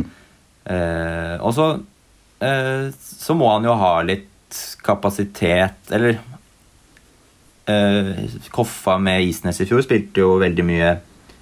Eh, 0.72 1.34
og 1.44 1.52
så 1.52 1.66
eh, 2.40 2.86
så 2.96 3.36
må 3.36 3.50
han 3.52 3.68
jo 3.68 3.74
ha 3.76 3.90
litt 4.08 4.30
kapasitet 4.84 5.90
Eller 5.90 6.18
uh, 7.70 8.12
Koffa 8.50 8.98
med 8.98 9.24
Isnes 9.26 9.60
i 9.60 9.66
fjor 9.68 9.84
spilte 9.84 10.22
jo 10.22 10.38
veldig 10.42 10.66
mye 10.66 10.94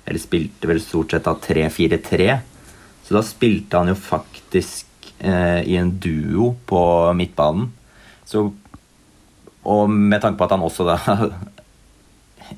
Eller 0.05 0.23
spilte 0.23 0.71
vel 0.71 0.83
stort 0.85 1.14
sett 1.14 1.29
av 1.31 1.40
3-4-3. 1.40 2.27
Så 3.05 3.14
da 3.17 3.23
spilte 3.25 3.81
han 3.81 3.88
jo 3.88 3.97
faktisk 3.97 5.09
uh, 5.25 5.62
i 5.64 5.79
en 5.81 5.95
duo 6.01 6.51
på 6.69 6.81
midtbanen. 7.17 7.71
Så, 8.29 8.43
og 9.64 9.90
med 9.90 10.21
tanke 10.21 10.37
på 10.40 10.45
at 10.45 10.53
han 10.53 10.64
også 10.64 10.85
da 10.88 10.99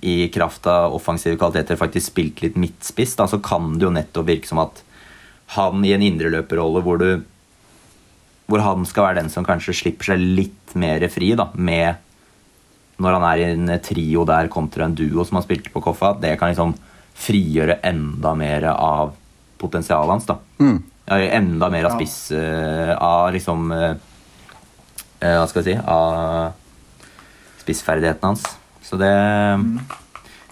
i 0.01 0.29
kraft 0.35 0.67
av 0.67 0.95
offensive 0.95 1.39
kvaliteter 1.39 1.79
faktisk 1.79 2.11
spilte 2.11 2.47
litt 2.47 2.59
midtspiss, 2.59 3.15
da, 3.19 3.29
så 3.31 3.39
kan 3.43 3.77
det 3.79 3.87
jo 3.87 3.95
nettopp 3.95 4.27
virke 4.27 4.51
som 4.51 4.63
at 4.63 4.83
han 5.55 5.85
i 5.87 5.95
en 5.95 6.03
indreløperrolle 6.03 6.83
hvor 6.83 6.99
du 6.99 7.09
hvor 8.47 8.63
han 8.63 8.87
skal 8.87 9.09
være 9.09 9.21
den 9.21 9.31
som 9.33 9.47
kanskje 9.47 9.75
slipper 9.75 10.13
seg 10.13 10.23
litt 10.23 10.75
mer 10.79 11.03
fri 11.11 11.33
da, 11.39 11.49
med 11.55 12.03
når 13.03 13.17
han 13.19 13.25
er 13.29 13.41
i 13.41 13.49
en 13.53 13.73
trio 13.85 14.25
der 14.29 14.49
kontra 14.53 14.87
en 14.87 14.95
duo 14.97 15.25
som 15.27 15.39
han 15.39 15.45
spilte 15.45 15.73
på 15.73 15.83
Koffa, 15.85 16.15
det 16.21 16.37
kan 16.41 16.53
liksom 16.53 16.73
frigjøre 17.17 17.81
enda 17.85 18.33
mer 18.39 18.71
av 18.73 19.13
potensialet 19.61 20.15
hans. 20.15 20.29
da. 20.29 20.39
Mm. 20.61 20.79
Ja, 21.07 21.19
enda 21.39 21.69
mer 21.71 21.87
av 21.87 21.95
spiss 21.95 22.33
uh, 22.35 22.91
Av 22.99 23.29
liksom 23.31 23.69
uh, 23.71 23.93
Hva 25.23 25.45
skal 25.47 25.61
jeg 25.63 25.77
si 25.77 25.85
Av 25.87 26.51
spissferdighetene 27.63 28.33
hans. 28.33 28.43
Så 28.83 28.99
det, 28.99 29.13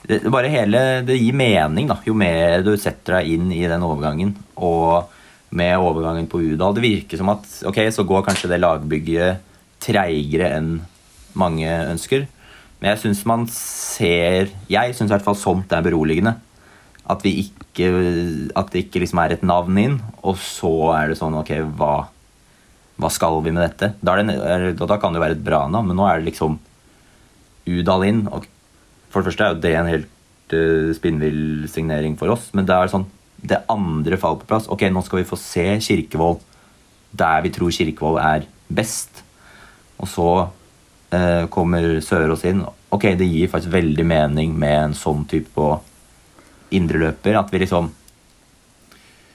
det 0.07 0.21
det 0.23 0.31
Bare 0.31 0.53
hele 0.53 1.03
Det 1.07 1.17
gir 1.19 1.35
mening, 1.35 1.91
da. 1.91 1.99
Jo 2.07 2.15
mer 2.15 2.63
du 2.63 2.71
setter 2.79 3.19
deg 3.19 3.35
inn 3.35 3.51
i 3.55 3.65
den 3.67 3.83
overgangen. 3.83 4.35
Og 4.55 5.11
med 5.55 5.79
overgangen 5.79 6.27
på 6.31 6.41
Udal 6.43 6.75
Det 6.77 6.85
virker 6.85 7.21
som 7.21 7.31
at 7.33 7.47
ok, 7.69 7.81
så 7.95 8.05
går 8.07 8.25
kanskje 8.27 8.51
det 8.51 8.61
lagbygget 8.63 9.43
treigere 9.85 10.51
enn 10.57 10.73
mange 11.39 11.69
ønsker. 11.69 12.27
Men 12.81 12.93
jeg 12.93 13.03
syns 13.03 13.23
man 13.29 13.47
ser 13.51 14.51
Jeg 14.71 14.95
syns 14.95 15.11
i 15.11 15.15
hvert 15.15 15.27
fall 15.27 15.39
sånt 15.39 15.73
er 15.73 15.85
beroligende. 15.85 16.37
At, 17.05 17.21
vi 17.21 17.35
ikke, 17.43 17.91
at 18.57 18.71
det 18.73 18.87
ikke 18.87 19.03
liksom 19.03 19.21
er 19.21 19.35
et 19.35 19.43
navn 19.45 19.77
inn, 19.77 19.99
og 20.25 20.39
så 20.41 20.73
er 20.97 21.11
det 21.11 21.19
sånn 21.21 21.37
Ok, 21.37 21.53
hva, 21.77 22.07
hva 22.97 23.11
skal 23.13 23.43
vi 23.45 23.53
med 23.53 23.67
dette? 23.67 23.93
Da, 24.01 24.17
det, 24.21 24.79
da 24.81 24.99
kan 25.01 25.13
det 25.13 25.21
jo 25.21 25.27
være 25.27 25.37
et 25.37 25.45
bra 25.45 25.67
navn, 25.69 25.91
men 25.91 26.01
nå 26.01 26.09
er 26.09 26.23
det 26.23 26.31
liksom 26.31 26.59
Udal 27.69 28.07
inn. 28.09 28.25
Og 28.33 28.49
for 29.13 29.21
det 29.21 29.31
første 29.31 29.45
er 29.45 29.53
jo 29.53 29.61
det 29.65 29.75
en 29.79 29.91
helt 29.93 30.57
uh, 30.57 30.91
spinnvill 30.97 31.69
signering 31.71 32.17
for 32.21 32.33
oss, 32.35 32.51
men 32.57 32.67
det 32.69 32.77
er 32.77 32.93
sånn 32.93 33.07
det 33.45 33.63
andre 33.69 34.17
faller 34.21 34.43
på 34.43 34.49
plass. 34.49 34.69
Ok, 34.73 34.87
nå 34.89 35.03
skal 35.05 35.21
vi 35.21 35.29
få 35.29 35.39
se 35.41 35.67
Kirkevold 35.85 36.43
der 37.15 37.45
vi 37.45 37.53
tror 37.55 37.75
Kirkevold 37.75 38.19
er 38.23 38.47
best. 38.75 39.23
Og 40.03 40.09
så 40.11 40.29
eh, 41.15 41.45
kommer 41.53 42.01
Sørås 42.03 42.45
inn. 42.49 42.65
Ok, 42.95 43.07
det 43.19 43.29
gir 43.29 43.53
faktisk 43.53 43.75
veldig 43.75 44.07
mening 44.07 44.57
med 44.59 44.79
en 44.81 44.97
sånn 44.99 45.23
type 45.31 45.53
på 45.55 45.69
indreløper. 46.75 47.39
At 47.39 47.53
vi 47.53 47.63
liksom 47.63 47.93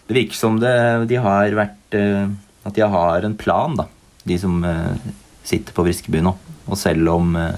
Det 0.09 0.15
virker 0.17 0.35
som 0.35 0.57
det, 0.59 1.05
de 1.05 1.21
har 1.21 1.53
vært 1.53 1.93
eh, 1.93 2.27
At 2.65 2.75
de 2.75 2.81
har 2.81 3.23
en 3.23 3.37
plan, 3.37 3.77
da. 3.77 3.87
De 4.25 4.37
som 4.41 4.59
eh, 4.65 5.09
sitter 5.43 5.73
på 5.73 5.85
Briskeby 5.85 6.23
nå. 6.25 6.35
Og 6.69 6.77
selv 6.77 7.13
om 7.13 7.35
eh, 7.39 7.55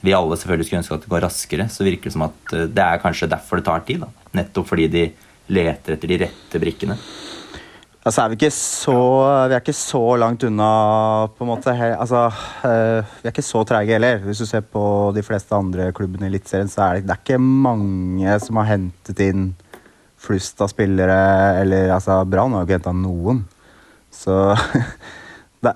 vi 0.00 0.14
alle 0.16 0.36
selvfølgelig 0.38 0.68
skulle 0.68 0.80
ønske 0.84 0.96
at 0.96 1.02
det 1.04 1.12
går 1.12 1.24
raskere, 1.26 1.68
så 1.68 1.84
virker 1.84 2.08
det 2.08 2.14
som 2.14 2.28
at 2.28 2.54
eh, 2.54 2.68
det 2.70 2.84
er 2.84 3.02
kanskje 3.02 3.28
derfor 3.32 3.60
det 3.60 3.66
tar 3.66 3.82
tid. 3.88 4.04
da. 4.04 4.19
Nettopp 4.36 4.68
fordi 4.70 4.88
de 4.92 5.04
leter 5.50 5.96
etter 5.96 6.10
de 6.10 6.20
rette 6.24 6.62
brikkene. 6.62 6.96
Altså 8.00 8.22
er 8.22 8.30
vi, 8.32 8.36
ikke 8.38 8.54
så, 8.54 8.96
vi 9.50 9.52
er 9.52 9.60
ikke 9.60 9.76
så 9.76 10.00
langt 10.16 10.44
unna 10.48 10.68
på 11.36 11.44
en 11.44 11.50
måte 11.50 11.74
altså, 11.76 12.30
eh, 12.64 13.10
Vi 13.20 13.28
er 13.28 13.34
ikke 13.34 13.44
så 13.44 13.60
treige 13.68 13.92
heller. 13.92 14.22
Hvis 14.24 14.40
du 14.40 14.46
ser 14.48 14.64
på 14.64 14.82
de 15.12 15.24
fleste 15.24 15.52
andre 15.52 15.90
klubbene 15.92 16.24
i 16.24 16.30
Eliteserien, 16.32 16.70
så 16.72 16.86
er 16.86 17.00
det, 17.00 17.10
det 17.10 17.16
er 17.16 17.20
ikke 17.20 17.42
mange 17.42 18.38
som 18.40 18.60
har 18.62 18.70
hentet 18.70 19.20
inn 19.26 19.50
flust 20.20 20.64
av 20.64 20.72
spillere. 20.72 21.18
Eller 21.60 21.92
altså, 21.92 22.22
Brann 22.24 22.56
har 22.56 22.64
jo 22.64 22.70
ikke 22.70 22.78
henta 22.78 22.96
noen. 22.96 23.44
Så 24.16 24.38
det, 25.66 25.74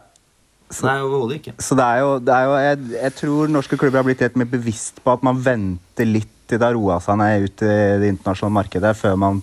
så, 0.70 0.88
Nei, 0.88 0.96
overhodet 1.04 1.42
ikke. 1.42 1.56
så 1.60 1.76
det 1.76 1.90
er 1.90 2.04
jo, 2.06 2.14
det 2.24 2.38
er 2.38 2.48
jo 2.48 2.56
jeg, 2.64 2.78
jeg 2.96 3.16
tror 3.20 3.52
norske 3.52 3.78
klubber 3.82 4.00
har 4.00 4.08
blitt 4.08 4.24
helt 4.24 4.40
mer 4.40 4.48
bevisst 4.48 5.04
på 5.04 5.12
at 5.12 5.28
man 5.28 5.44
venter 5.44 6.08
litt 6.08 6.33
til 6.54 6.62
det 6.62 6.70
har 6.70 6.78
roa 6.78 7.00
seg 7.02 7.18
ned 7.20 7.48
ut 7.48 7.64
i 7.66 7.74
det 8.02 8.12
internasjonale 8.14 8.58
markedet, 8.60 8.94
før 8.98 9.18
man 9.20 9.42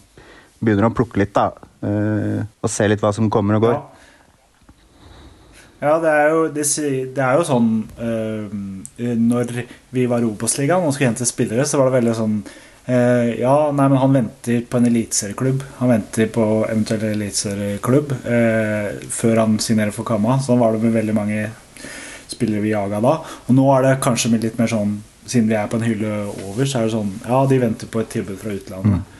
begynner 0.61 0.89
å 0.89 0.95
plukke 0.95 1.21
litt. 1.21 1.33
da, 1.33 1.51
eh, 1.83 2.43
Og 2.63 2.69
se 2.69 2.87
litt 2.87 3.01
hva 3.01 3.13
som 3.13 3.29
kommer 3.29 3.55
og 3.55 3.61
går. 3.67 3.81
Ja, 5.81 5.99
det 5.99 6.09
er 6.09 6.29
jo, 6.29 6.41
det, 6.53 6.65
er 7.17 7.37
jo 7.39 7.43
sånn 7.43 7.69
øh, 7.97 8.51
Når 9.17 9.63
vi 9.89 10.05
var 10.05 10.21
i 10.21 10.27
Obos-ligaen 10.29 10.85
og 10.85 10.93
skulle 10.93 11.09
hente 11.09 11.25
spillere, 11.25 11.65
så 11.65 11.79
var 11.79 11.89
det 11.89 11.95
veldig 11.95 12.13
sånn 12.13 12.35
øh, 12.85 13.39
Ja, 13.39 13.71
nei, 13.73 13.87
men 13.89 13.97
han 13.97 14.13
venter 14.13 14.61
på 14.69 14.77
en 14.77 14.85
eliteserieklubb. 14.85 15.65
Han 15.79 15.89
venter 15.89 16.29
på 16.29 16.45
eventuell 16.67 17.07
eliteserieklubb 17.15 18.13
før 19.09 19.41
han 19.41 19.57
signerer 19.57 19.95
for 19.95 20.05
Kamma. 20.05 20.37
Sånn 20.45 20.61
var 20.61 20.77
det 20.77 20.85
med 20.85 20.93
veldig 20.99 21.17
mange 21.17 21.49
spillere 22.29 22.61
vi 22.61 22.75
jaga 22.75 23.01
da. 23.01 23.17
Og 23.47 23.57
nå 23.57 23.65
er 23.73 23.87
det 23.87 24.01
kanskje 24.05 24.37
litt 24.37 24.61
mer 24.61 24.69
sånn 24.69 24.99
Siden 25.25 25.49
vi 25.49 25.57
er 25.57 25.69
på 25.69 25.77
en 25.77 25.85
hylle 25.85 26.13
over, 26.47 26.65
så 26.65 26.79
er 26.79 26.87
det 26.87 26.95
sånn 26.95 27.11
Ja, 27.27 27.43
de 27.47 27.59
venter 27.61 27.89
på 27.91 28.01
et 28.01 28.09
tilbud 28.13 28.39
fra 28.41 28.55
utlandet. 28.55 29.17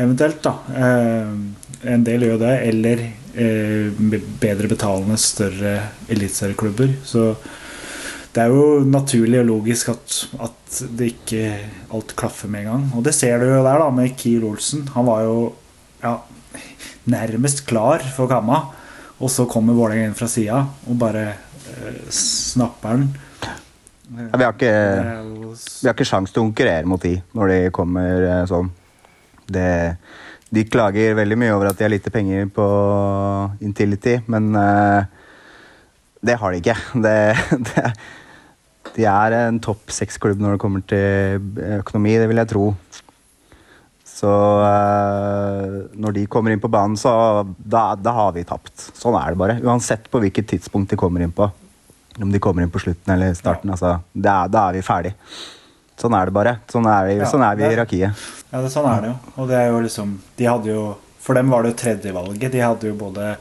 Eventuelt, 0.00 0.42
da. 0.44 0.54
Eh, 0.76 1.32
en 1.94 2.04
del 2.06 2.26
gjør 2.26 2.38
det. 2.40 2.52
Eller 2.68 3.02
eh, 3.34 4.02
bedre 4.40 4.70
betalende, 4.70 5.18
større 5.20 5.74
eliteserieklubber. 6.12 6.94
Så 7.04 7.32
det 8.30 8.44
er 8.44 8.52
jo 8.54 8.82
naturlig 8.86 9.40
og 9.42 9.48
logisk 9.48 9.90
at, 9.92 10.18
at 10.46 10.82
det 10.96 11.12
ikke 11.16 11.46
alt 11.96 12.14
klaffer 12.18 12.50
med 12.52 12.64
en 12.64 12.70
gang. 12.70 12.84
Og 12.96 13.06
det 13.06 13.16
ser 13.16 13.40
du 13.42 13.48
jo 13.48 13.64
der, 13.64 13.80
da, 13.82 13.88
med 13.94 14.14
Kiel 14.18 14.46
Olsen. 14.46 14.86
Han 14.94 15.08
var 15.08 15.24
jo 15.26 15.38
ja, 16.04 16.14
nærmest 17.10 17.66
klar 17.68 18.04
for 18.14 18.30
Kamma. 18.30 18.62
Og 19.20 19.28
så 19.32 19.44
kommer 19.50 19.76
Vålerenga 19.76 20.08
inn 20.08 20.16
fra 20.16 20.30
sida 20.30 20.62
og 20.88 21.00
bare 21.00 21.26
eh, 21.28 21.98
snapper 22.14 22.96
den. 22.96 23.10
Ja, 24.10 24.36
Vi 24.36 24.44
har 24.44 24.54
ikke, 24.56 24.74
vi 25.54 25.86
har 25.86 25.94
ikke 25.94 26.08
sjans 26.08 26.32
til 26.32 26.42
å 26.42 26.48
konkurrere 26.48 26.88
mot 26.88 27.02
de 27.02 27.14
når 27.36 27.52
de 27.52 27.58
kommer 27.74 28.24
eh, 28.26 28.46
sånn. 28.50 28.70
Det, 29.50 29.66
de 30.50 30.64
klager 30.66 31.14
veldig 31.18 31.38
mye 31.38 31.54
over 31.54 31.70
at 31.70 31.78
de 31.78 31.86
har 31.86 31.92
lite 31.92 32.10
penger 32.14 32.48
på 32.54 32.66
Intility, 33.62 34.16
men 34.30 34.50
eh, 34.58 35.04
det 36.26 36.36
har 36.40 36.50
de 36.50 36.62
ikke. 36.62 36.76
Det, 37.06 37.14
det, 37.70 37.86
de 38.96 39.06
er 39.06 39.36
en 39.44 39.60
topp 39.62 39.92
seks-klubb 39.94 40.42
når 40.42 40.56
det 40.56 40.62
kommer 40.64 40.82
til 40.90 41.46
økonomi, 41.78 42.16
det 42.18 42.26
vil 42.26 42.42
jeg 42.42 42.50
tro. 42.50 42.64
Så 44.10 44.30
eh, 44.66 45.78
når 46.02 46.18
de 46.18 46.26
kommer 46.28 46.52
inn 46.52 46.60
på 46.60 46.72
banen, 46.72 46.98
så 46.98 47.12
da, 47.56 47.94
da 47.94 48.18
har 48.18 48.34
vi 48.34 48.44
tapt. 48.48 48.90
Sånn 48.98 49.16
er 49.16 49.32
det 49.32 49.40
bare. 49.40 49.60
Uansett 49.62 50.10
på 50.10 50.20
hvilket 50.20 50.50
tidspunkt 50.50 50.90
de 50.90 50.98
kommer 51.00 51.22
inn 51.24 51.32
på. 51.32 51.46
Om 52.18 52.32
de 52.32 52.38
kommer 52.42 52.62
inn 52.66 52.70
på 52.74 52.80
slutten 52.82 53.14
eller 53.14 53.34
starten. 53.38 53.70
Altså, 53.70 54.00
det 54.12 54.30
er, 54.32 54.48
da 54.50 54.64
er 54.68 54.72
vi 54.78 54.82
ferdig. 54.82 55.12
Sånn 56.00 56.14
er 56.16 56.26
det 56.26 56.32
bare. 56.34 56.56
Sånn 56.72 56.86
er, 56.88 57.06
vi- 57.06 57.18
Ja, 57.20 57.28
sånn 57.30 57.44
er 57.44 57.56
vi 57.56 57.62
i 57.62 57.66
irakiet 57.74 57.98
hierarkiet. 58.00 58.28
Ja, 58.52 58.60
det, 58.64 58.70
sånn 58.72 58.88
er 58.90 59.00
det 59.04 59.08
jo. 59.12 59.16
Og 59.36 59.48
det 59.48 59.56
er 59.60 59.68
jo 59.70 59.80
liksom 59.84 60.18
De 60.36 60.44
hadde 60.48 60.66
jo 60.72 60.96
For 61.20 61.34
dem 61.34 61.50
var 61.50 61.62
det 61.62 61.70
jo 61.74 61.76
tredjevalget. 61.84 62.52
De 62.52 62.58
hadde 62.64 62.88
jo 62.88 62.94
både 62.94 63.36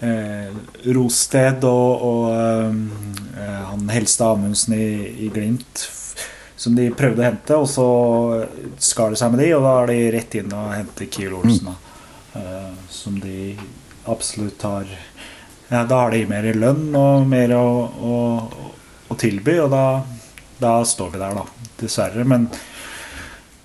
eh, 0.00 0.48
Rosted 0.94 1.64
og, 1.64 2.02
og 2.06 2.30
eh, 2.30 3.64
han 3.70 3.88
Helstad 3.90 4.36
Amundsen 4.38 4.74
i, 4.78 5.26
i 5.26 5.30
Glimt 5.34 5.88
som 6.60 6.74
de 6.76 6.90
prøvde 6.92 7.22
å 7.22 7.24
hente, 7.24 7.56
og 7.56 7.64
så 7.72 7.84
skar 8.84 9.14
det 9.14 9.18
seg 9.18 9.30
med 9.32 9.40
de, 9.40 9.46
og 9.56 9.62
da 9.64 9.70
er 9.80 9.86
de 9.88 9.94
rett 10.12 10.34
inn 10.36 10.50
og 10.52 10.74
henter 10.76 11.06
Kiel 11.08 11.32
Olsen, 11.38 11.70
da. 11.70 11.76
Eh, 12.36 12.66
som 12.92 13.14
de 13.22 13.54
absolutt 14.12 14.60
har 14.68 14.90
ja, 15.70 15.84
Da 15.86 16.02
har 16.02 16.14
de 16.14 16.24
mer 16.28 16.48
lønn 16.58 16.88
og 16.98 17.28
mer 17.30 17.54
å, 17.56 17.66
å, 17.86 18.16
å 19.08 19.18
tilby, 19.18 19.56
og 19.62 19.70
da, 19.72 19.84
da 20.60 20.80
står 20.86 21.14
vi 21.14 21.22
der, 21.22 21.38
da. 21.38 21.68
Dessverre. 21.80 22.26
Men 22.28 22.48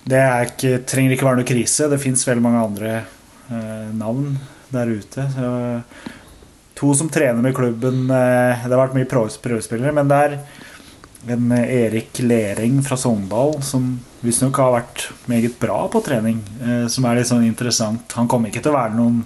det 0.06 0.22
ikke, 0.50 0.76
trenger 0.86 1.16
ikke 1.16 1.26
være 1.26 1.40
noe 1.42 1.48
krise. 1.48 1.90
Det 1.90 1.98
fins 2.00 2.22
veldig 2.28 2.44
mange 2.44 2.62
andre 2.62 2.92
eh, 3.02 3.88
navn 3.98 4.36
der 4.70 4.92
ute. 4.94 5.26
Så, 5.34 5.50
to 6.76 6.92
som 6.94 7.10
trener 7.10 7.40
med 7.42 7.56
klubben 7.56 8.04
eh, 8.12 8.64
Det 8.66 8.70
har 8.70 8.82
vært 8.84 8.96
mye 8.98 9.08
prøvespillere, 9.10 9.94
men 9.96 10.10
det 10.10 10.22
er 10.22 10.38
en 11.34 11.52
eh, 11.56 11.72
Erik 11.82 12.20
Lering 12.22 12.82
fra 12.86 12.98
Sogndal 13.00 13.58
som 13.66 13.96
visstnok 14.22 14.58
har 14.62 14.74
vært 14.76 15.08
meget 15.30 15.58
bra 15.60 15.82
på 15.90 16.02
trening. 16.06 16.38
Eh, 16.62 16.86
som 16.92 17.06
er 17.06 17.18
litt 17.18 17.30
sånn 17.30 17.46
interessant. 17.46 18.14
Han 18.18 18.30
kommer 18.30 18.52
ikke 18.52 18.62
til 18.64 18.74
å 18.74 18.78
være 18.78 18.98
noen 18.98 19.24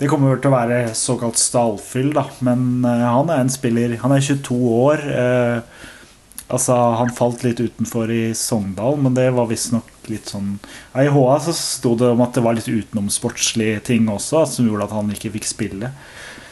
Det 0.00 0.08
kommer 0.08 0.40
til 0.40 0.48
å 0.48 0.56
være 0.56 0.82
såkalt 0.96 1.38
stallfyll, 1.38 2.14
da. 2.16 2.24
Men 2.46 2.84
eh, 2.88 3.06
han 3.06 3.30
er 3.32 3.42
en 3.44 3.52
spiller 3.52 3.98
Han 4.00 4.14
er 4.16 4.24
22 4.24 4.60
år. 4.80 5.06
Eh, 5.12 5.88
Altså, 6.50 6.74
Han 6.98 7.12
falt 7.14 7.44
litt 7.46 7.60
utenfor 7.62 8.10
i 8.10 8.34
Sogndal, 8.34 8.98
men 8.98 9.14
det 9.14 9.28
var 9.36 9.48
visstnok 9.50 9.86
litt 10.10 10.32
sånn 10.32 10.56
I 10.98 11.06
HA 11.12 11.34
så 11.44 11.54
sto 11.54 11.94
det 11.98 12.10
om 12.10 12.22
at 12.24 12.34
det 12.34 12.42
var 12.42 12.56
litt 12.58 12.66
utenomsportslige 12.66 13.84
ting 13.86 14.08
også, 14.10 14.42
som 14.50 14.66
gjorde 14.66 14.88
at 14.88 14.96
han 14.96 15.12
ikke 15.14 15.30
fikk 15.36 15.46
spille. 15.46 15.92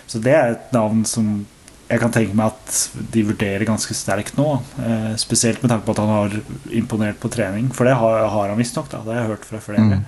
Så 0.08 0.22
det 0.22 0.34
er 0.36 0.54
et 0.54 0.74
navn 0.76 1.02
som 1.08 1.40
jeg 1.88 2.02
kan 2.02 2.12
tenke 2.12 2.36
meg 2.36 2.52
at 2.52 3.02
de 3.14 3.24
vurderer 3.24 3.64
ganske 3.66 3.96
sterkt 3.96 4.36
nå. 4.38 4.46
Eh, 4.84 5.12
spesielt 5.20 5.62
med 5.64 5.72
tanke 5.72 5.88
på 5.88 5.96
at 5.96 6.02
han 6.04 6.14
har 6.14 6.36
imponert 6.76 7.18
på 7.18 7.32
trening, 7.32 7.72
for 7.74 7.88
det 7.88 7.96
har, 7.98 8.28
har 8.28 8.52
han 8.52 8.60
visstnok. 8.60 8.90
Det 8.92 9.02
har 9.02 9.22
jeg 9.22 9.30
hørt 9.32 9.48
fra 9.48 9.62
flere. 9.64 10.02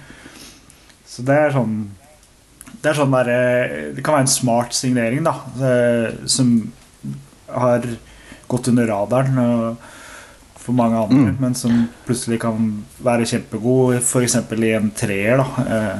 Så 1.08 1.24
det 1.26 1.34
er 1.34 1.56
sånn 1.56 1.78
Det 2.82 2.94
sånn 2.96 3.10
der, 3.12 3.28
eh, 3.28 3.94
Det 3.94 4.02
kan 4.04 4.14
være 4.14 4.26
en 4.26 4.26
smart 4.26 4.72
signering, 4.72 5.24
da, 5.24 5.34
eh, 5.60 6.12
som 6.26 6.72
har 7.50 7.82
gått 8.48 8.68
under 8.68 8.86
radaren 8.86 9.76
for 10.60 10.72
mange 10.72 10.96
andre, 10.96 11.32
Mm. 11.32 11.36
men 11.40 11.54
som 11.54 11.88
plutselig 12.06 12.40
kan 12.40 12.84
være 13.02 13.24
kjempegod, 13.26 13.96
f.eks. 14.02 14.34
i 14.52 14.72
en 14.76 14.90
treer, 14.90 15.36
da, 15.36 15.46
eh, 15.66 15.98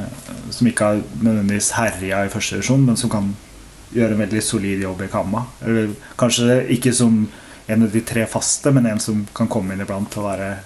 som 0.51 0.67
ikke 0.67 0.85
har 0.85 1.03
nødvendigvis 1.23 1.71
herja 1.73 2.25
i 2.25 2.29
første 2.29 2.57
divisjon, 2.59 2.85
men 2.87 2.97
som 2.97 3.11
kan 3.11 3.35
gjøre 3.95 4.13
en 4.13 4.29
veldig 4.29 4.43
solid 4.43 4.81
jobb 4.83 5.03
i 5.03 5.09
Kamma. 5.09 5.45
Eller 5.65 5.89
kanskje 6.19 6.69
ikke 6.71 6.93
som 6.95 7.29
en 7.69 7.83
av 7.83 7.91
de 7.93 8.01
tre 8.01 8.27
faste, 8.27 8.73
men 8.73 8.87
en 8.87 8.99
som 9.01 9.27
kan 9.35 9.49
komme 9.49 9.73
inn 9.73 9.81
iblant 9.81 10.17
og 10.19 10.25
være 10.25 10.57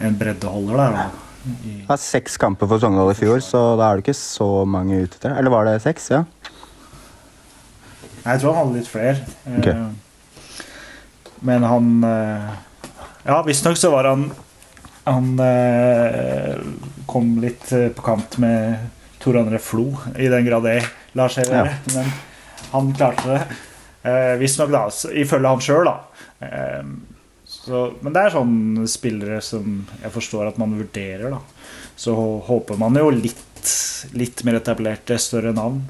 en 0.00 0.18
breddeholder 0.18 0.76
der. 0.76 0.92
Da. 0.92 1.10
Det 1.46 1.86
var 1.86 2.00
seks 2.02 2.34
kamper 2.42 2.66
for 2.66 2.82
Sogndal 2.82 3.12
i 3.12 3.18
fjor, 3.18 3.38
så 3.44 3.60
da 3.78 3.90
er 3.90 3.98
det 4.00 4.06
ikke 4.06 4.18
så 4.18 4.48
mange 4.66 4.98
ute 5.04 5.18
etter. 5.20 5.36
Eller 5.38 5.52
var 5.52 5.68
det 5.68 5.76
seks? 5.84 6.08
Ja. 6.10 6.24
Nei, 8.24 8.34
jeg 8.34 8.42
tror 8.42 8.56
han 8.56 8.64
hadde 8.64 8.80
litt 8.80 8.90
flere. 8.90 9.36
Okay. 9.60 9.76
Men 11.46 11.66
han 11.68 11.90
eh, 12.08 12.48
Ja, 13.28 13.36
visstnok 13.46 13.78
så 13.78 13.90
var 13.92 14.08
han 14.08 14.24
Han 15.04 15.36
eh, 15.44 16.56
kom 17.06 17.36
litt 17.42 17.70
eh, 17.76 17.90
på 17.94 18.02
kant 18.06 18.38
med 18.42 18.88
Tor 19.22 19.38
André 19.38 19.60
Flo, 19.62 19.92
i 20.18 20.26
den 20.32 20.46
grad 20.46 20.66
det 20.66 20.80
lar 21.18 21.30
seg 21.32 21.46
gjøre. 21.50 21.76
Men 21.94 22.10
han 22.72 22.90
klarte 22.98 23.30
det. 23.30 23.60
Eh, 24.06 24.34
visstnok, 24.42 24.70
da. 24.74 24.86
Ifølge 25.18 25.54
han 25.54 25.62
sjøl, 25.62 25.88
da. 25.88 25.96
Så, 27.66 27.82
men 27.98 28.14
det 28.14 28.22
er 28.22 28.34
sånne 28.36 28.86
spillere 28.88 29.40
som 29.42 29.80
jeg 29.98 30.12
forstår 30.14 30.52
at 30.52 30.58
man 30.62 30.76
vurderer, 30.78 31.32
da. 31.34 31.40
Så 31.98 32.14
håper 32.46 32.78
man 32.78 32.94
jo 33.00 33.08
litt, 33.10 33.70
litt 34.14 34.44
mer 34.46 34.60
etablerte, 34.60 35.16
større 35.18 35.50
navn 35.56 35.80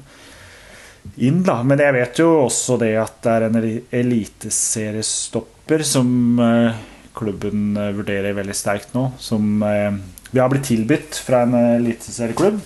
inn, 1.21 1.43
da. 1.45 1.59
Men 1.63 1.79
jeg 1.83 1.93
vet 1.95 2.21
jo 2.23 2.31
også 2.47 2.79
det 2.81 2.95
at 2.99 3.19
det 3.23 3.33
er 3.35 3.45
en 3.47 3.59
eli- 3.61 3.83
eliteseriestopper 3.95 5.85
som 5.85 6.09
eh, 6.43 6.79
klubben 7.17 7.77
eh, 7.77 7.93
vurderer 7.95 8.35
veldig 8.39 8.57
sterkt 8.57 8.97
nå. 8.97 9.05
Som 9.21 9.61
eh, 9.67 9.93
vi 10.33 10.41
har 10.41 10.49
blitt 10.51 10.67
tilbudt 10.71 11.21
fra 11.23 11.45
en 11.45 11.53
eliteserieklubb, 11.77 12.57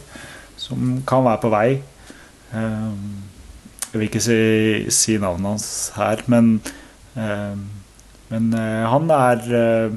som 0.57 1.01
kan 1.09 1.27
være 1.27 1.43
på 1.43 1.51
vei. 1.53 1.67
Jeg 2.51 3.93
vil 3.99 4.07
ikke 4.07 4.23
si, 4.23 4.39
si 4.93 5.19
navnet 5.21 5.53
hans 5.53 5.67
her, 5.95 6.23
men 6.31 6.55
Men 8.31 8.47
eh, 8.55 8.85
han 8.87 9.11
er 9.11 9.41
eh, 9.59 9.95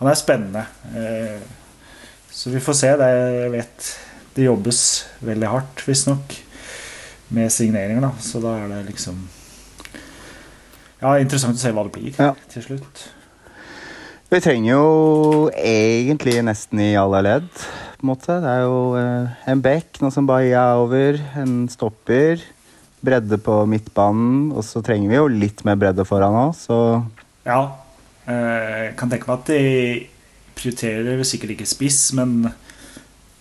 Han 0.00 0.08
er 0.10 0.16
spennende. 0.18 0.62
Eh, 0.96 1.40
så 2.30 2.52
vi 2.52 2.60
får 2.62 2.76
se. 2.78 2.90
Det, 3.00 3.10
jeg 3.42 3.52
vet 3.56 3.88
det 4.36 4.46
jobbes 4.46 4.80
veldig 5.26 5.48
hardt, 5.50 5.82
visstnok 5.84 6.36
med 7.34 7.50
signeringer, 7.52 8.04
da. 8.06 8.10
Så 8.22 8.40
da 8.42 8.54
er 8.62 8.68
det 8.70 8.84
liksom 8.92 9.18
Ja, 11.00 11.16
interessant 11.18 11.56
å 11.56 11.60
se 11.62 11.72
hva 11.72 11.84
det 11.88 11.94
blir 11.96 12.16
Ja. 12.20 12.34
til 12.52 12.62
slutt. 12.62 13.02
Vi 14.30 14.38
trenger 14.40 14.76
jo 14.76 15.50
egentlig 15.58 16.36
nesten 16.46 16.78
i 16.84 16.92
alle 16.94 17.18
ledd, 17.26 17.48
på 17.98 18.04
en 18.04 18.10
måte. 18.12 18.36
Det 18.44 18.50
er 18.52 18.60
jo 18.62 18.76
en 19.50 19.62
bekk, 19.64 19.98
noe 20.04 20.12
som 20.14 20.28
bare 20.28 20.52
er 20.54 20.78
over, 20.78 21.18
en 21.40 21.64
stopper, 21.72 22.44
bredde 23.02 23.40
på 23.42 23.56
midtbanen, 23.66 24.52
og 24.54 24.62
så 24.62 24.84
trenger 24.86 25.10
vi 25.10 25.18
jo 25.18 25.26
litt 25.32 25.64
mer 25.66 25.80
bredde 25.80 26.06
foran 26.06 26.36
òg, 26.44 26.54
så 26.54 26.78
Ja. 27.46 27.60
eh, 28.26 28.90
Jeg 28.90 28.96
kan 29.00 29.10
tenke 29.10 29.28
meg 29.30 29.38
at 29.38 29.46
de 29.52 30.06
prioriterer 30.58 31.22
sikkert 31.24 31.54
ikke 31.56 31.68
spiss, 31.68 32.12
men, 32.18 32.50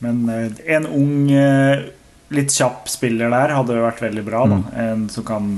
men 0.04 0.22
eh, 0.32 0.62
en 0.78 0.88
ung, 0.88 1.32
eh, 1.32 1.89
litt 2.32 2.54
kjapp 2.54 2.88
spiller 2.91 3.32
der 3.34 3.56
hadde 3.58 3.80
vært 3.82 4.04
veldig 4.06 4.24
bra. 4.28 4.45
da 4.47 4.60
En 4.86 5.08
som 5.10 5.26
kan 5.28 5.50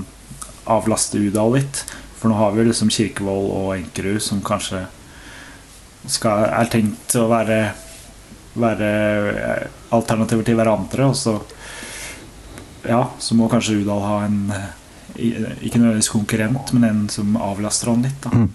avlaste 0.71 1.19
Udal 1.19 1.53
litt. 1.57 1.83
For 2.17 2.29
nå 2.29 2.37
har 2.37 2.51
vi 2.53 2.65
liksom 2.67 2.89
Kirkevold 2.93 3.47
og 3.57 3.71
Enkerud 3.79 4.21
som 4.21 4.41
kanskje 4.45 4.83
skal, 6.09 6.45
er 6.49 6.69
tenkt 6.69 7.15
å 7.17 7.27
være, 7.29 7.57
være 8.61 8.91
alternativer 9.93 10.45
til 10.45 10.57
hverandre. 10.59 11.09
Og 11.11 11.17
så 11.17 11.39
Ja, 12.87 13.03
så 13.21 13.35
må 13.37 13.45
kanskje 13.49 13.81
Udal 13.83 14.01
ha 14.01 14.15
en 14.25 14.39
ikke 15.21 15.79
nødvendigvis 15.79 16.11
konkurrent, 16.11 16.73
men 16.73 16.87
en 16.87 17.01
som 17.09 17.37
avlaster 17.37 17.91
han 17.93 18.03
litt. 18.07 18.21
da 18.23 18.29
Mm. 18.33 18.49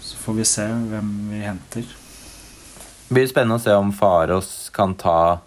Så 0.00 0.16
får 0.16 0.34
vi 0.34 0.44
se 0.44 0.66
hvem 0.90 1.10
vi 1.30 1.42
henter. 1.44 1.82
Det 3.08 3.14
blir 3.16 3.28
spennende 3.28 3.60
å 3.60 3.62
se 3.62 3.74
om 3.76 3.92
Faros 3.92 4.70
kan 4.72 4.94
ta 4.94 5.38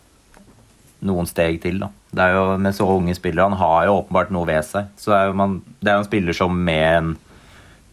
noen 1.01 1.27
steg 1.29 1.61
til. 1.61 1.79
da. 1.79 1.89
Det 2.11 2.23
er 2.23 2.33
jo 2.35 2.57
Med 2.57 2.75
så 2.75 2.85
unge 2.87 3.15
spillere. 3.15 3.49
Han 3.49 3.57
har 3.57 3.85
jo 3.85 3.97
åpenbart 4.01 4.31
noe 4.31 4.45
ved 4.45 4.63
seg. 4.65 4.87
Så 4.97 5.11
det 5.11 5.17
er 5.17 5.25
jo, 5.27 5.33
man, 5.33 5.61
det 5.81 5.91
er 5.91 5.97
jo 5.97 6.05
en 6.05 6.09
spiller 6.11 6.33
som 6.33 6.63
med 6.63 6.97
en 6.97 7.17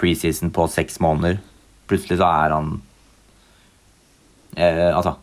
preseason 0.01 0.51
på 0.51 0.67
seks 0.69 1.01
måneder 1.01 1.39
Plutselig 1.87 2.19
så 2.19 2.27
er 2.27 2.55
han 2.55 2.71
eh, 4.57 4.91
Altså 4.91 5.17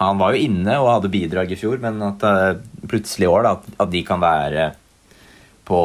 Han 0.00 0.18
var 0.20 0.34
jo 0.34 0.44
inne 0.44 0.78
og 0.80 0.90
hadde 0.90 1.12
bidrag 1.12 1.52
i 1.52 1.56
fjor, 1.60 1.78
men 1.82 2.00
at 2.02 2.22
eh, 2.26 2.60
plutselig 2.88 3.28
i 3.28 3.30
år 3.30 3.46
da, 3.46 3.52
at, 3.58 3.66
at 3.84 3.90
de 3.92 4.02
kan 4.04 4.20
være 4.22 4.70
på 5.70 5.82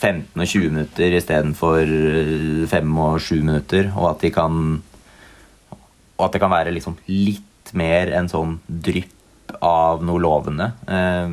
15 0.00 0.36
og 0.36 0.46
20 0.46 0.70
minutter 0.74 1.16
istedenfor 1.16 1.90
5 2.70 3.00
og 3.04 3.18
7 3.24 3.40
minutter, 3.40 3.90
og 3.96 4.12
at 4.12 4.22
de 4.24 4.30
kan 4.34 4.54
og 6.20 6.26
at 6.26 6.36
det 6.36 6.42
kan 6.42 6.52
være 6.52 6.74
liksom 6.76 6.98
litt 7.08 7.72
mer 7.76 8.12
en 8.18 8.28
sånn 8.28 8.58
drypp 8.68 9.54
av 9.64 10.02
noe 10.04 10.20
lovende. 10.20 10.70
Eh, 10.84 11.28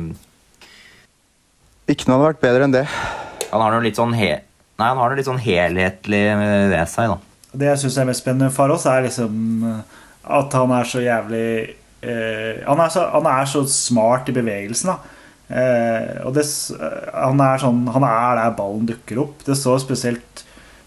ikke 1.92 2.08
noe 2.08 2.16
hadde 2.16 2.30
vært 2.30 2.44
bedre 2.44 2.66
enn 2.66 2.74
det. 2.74 2.86
han 3.50 3.62
har 3.62 3.74
noe 3.74 3.84
litt 3.84 4.00
sånn 4.00 4.16
he 4.16 4.32
Nei, 4.78 4.86
han 4.92 5.00
har 5.00 5.10
noe 5.10 5.18
litt 5.18 5.26
sånn 5.26 5.40
helhetlig 5.42 6.22
ved 6.38 6.86
seg, 6.86 7.10
da. 7.10 7.16
Det 7.58 7.66
jeg 7.66 7.80
syns 7.82 7.96
er 7.98 8.06
mest 8.06 8.22
spennende 8.22 8.54
for 8.54 8.70
oss, 8.70 8.84
er 8.86 9.02
liksom 9.08 9.64
eh, 9.66 9.96
at 10.38 10.54
han 10.54 10.74
er 10.76 10.86
så 10.86 11.02
jævlig 11.02 11.48
eh, 12.06 12.60
han, 12.62 12.82
er 12.84 12.92
så, 12.94 13.08
han 13.10 13.26
er 13.26 13.48
så 13.50 13.64
smart 13.72 14.30
i 14.30 14.36
bevegelsen, 14.36 14.92
da. 14.92 15.17
Eh, 15.48 16.18
og 16.28 16.34
det, 16.36 16.44
eh, 16.76 17.06
han 17.14 17.40
er 17.40 17.60
sånn 17.62 17.86
Han 17.94 18.04
er 18.04 18.36
der 18.36 18.56
ballen 18.58 18.88
dukker 18.88 19.22
opp. 19.24 19.44
Det 19.46 19.56
så 19.56 19.78
spesielt 19.80 20.44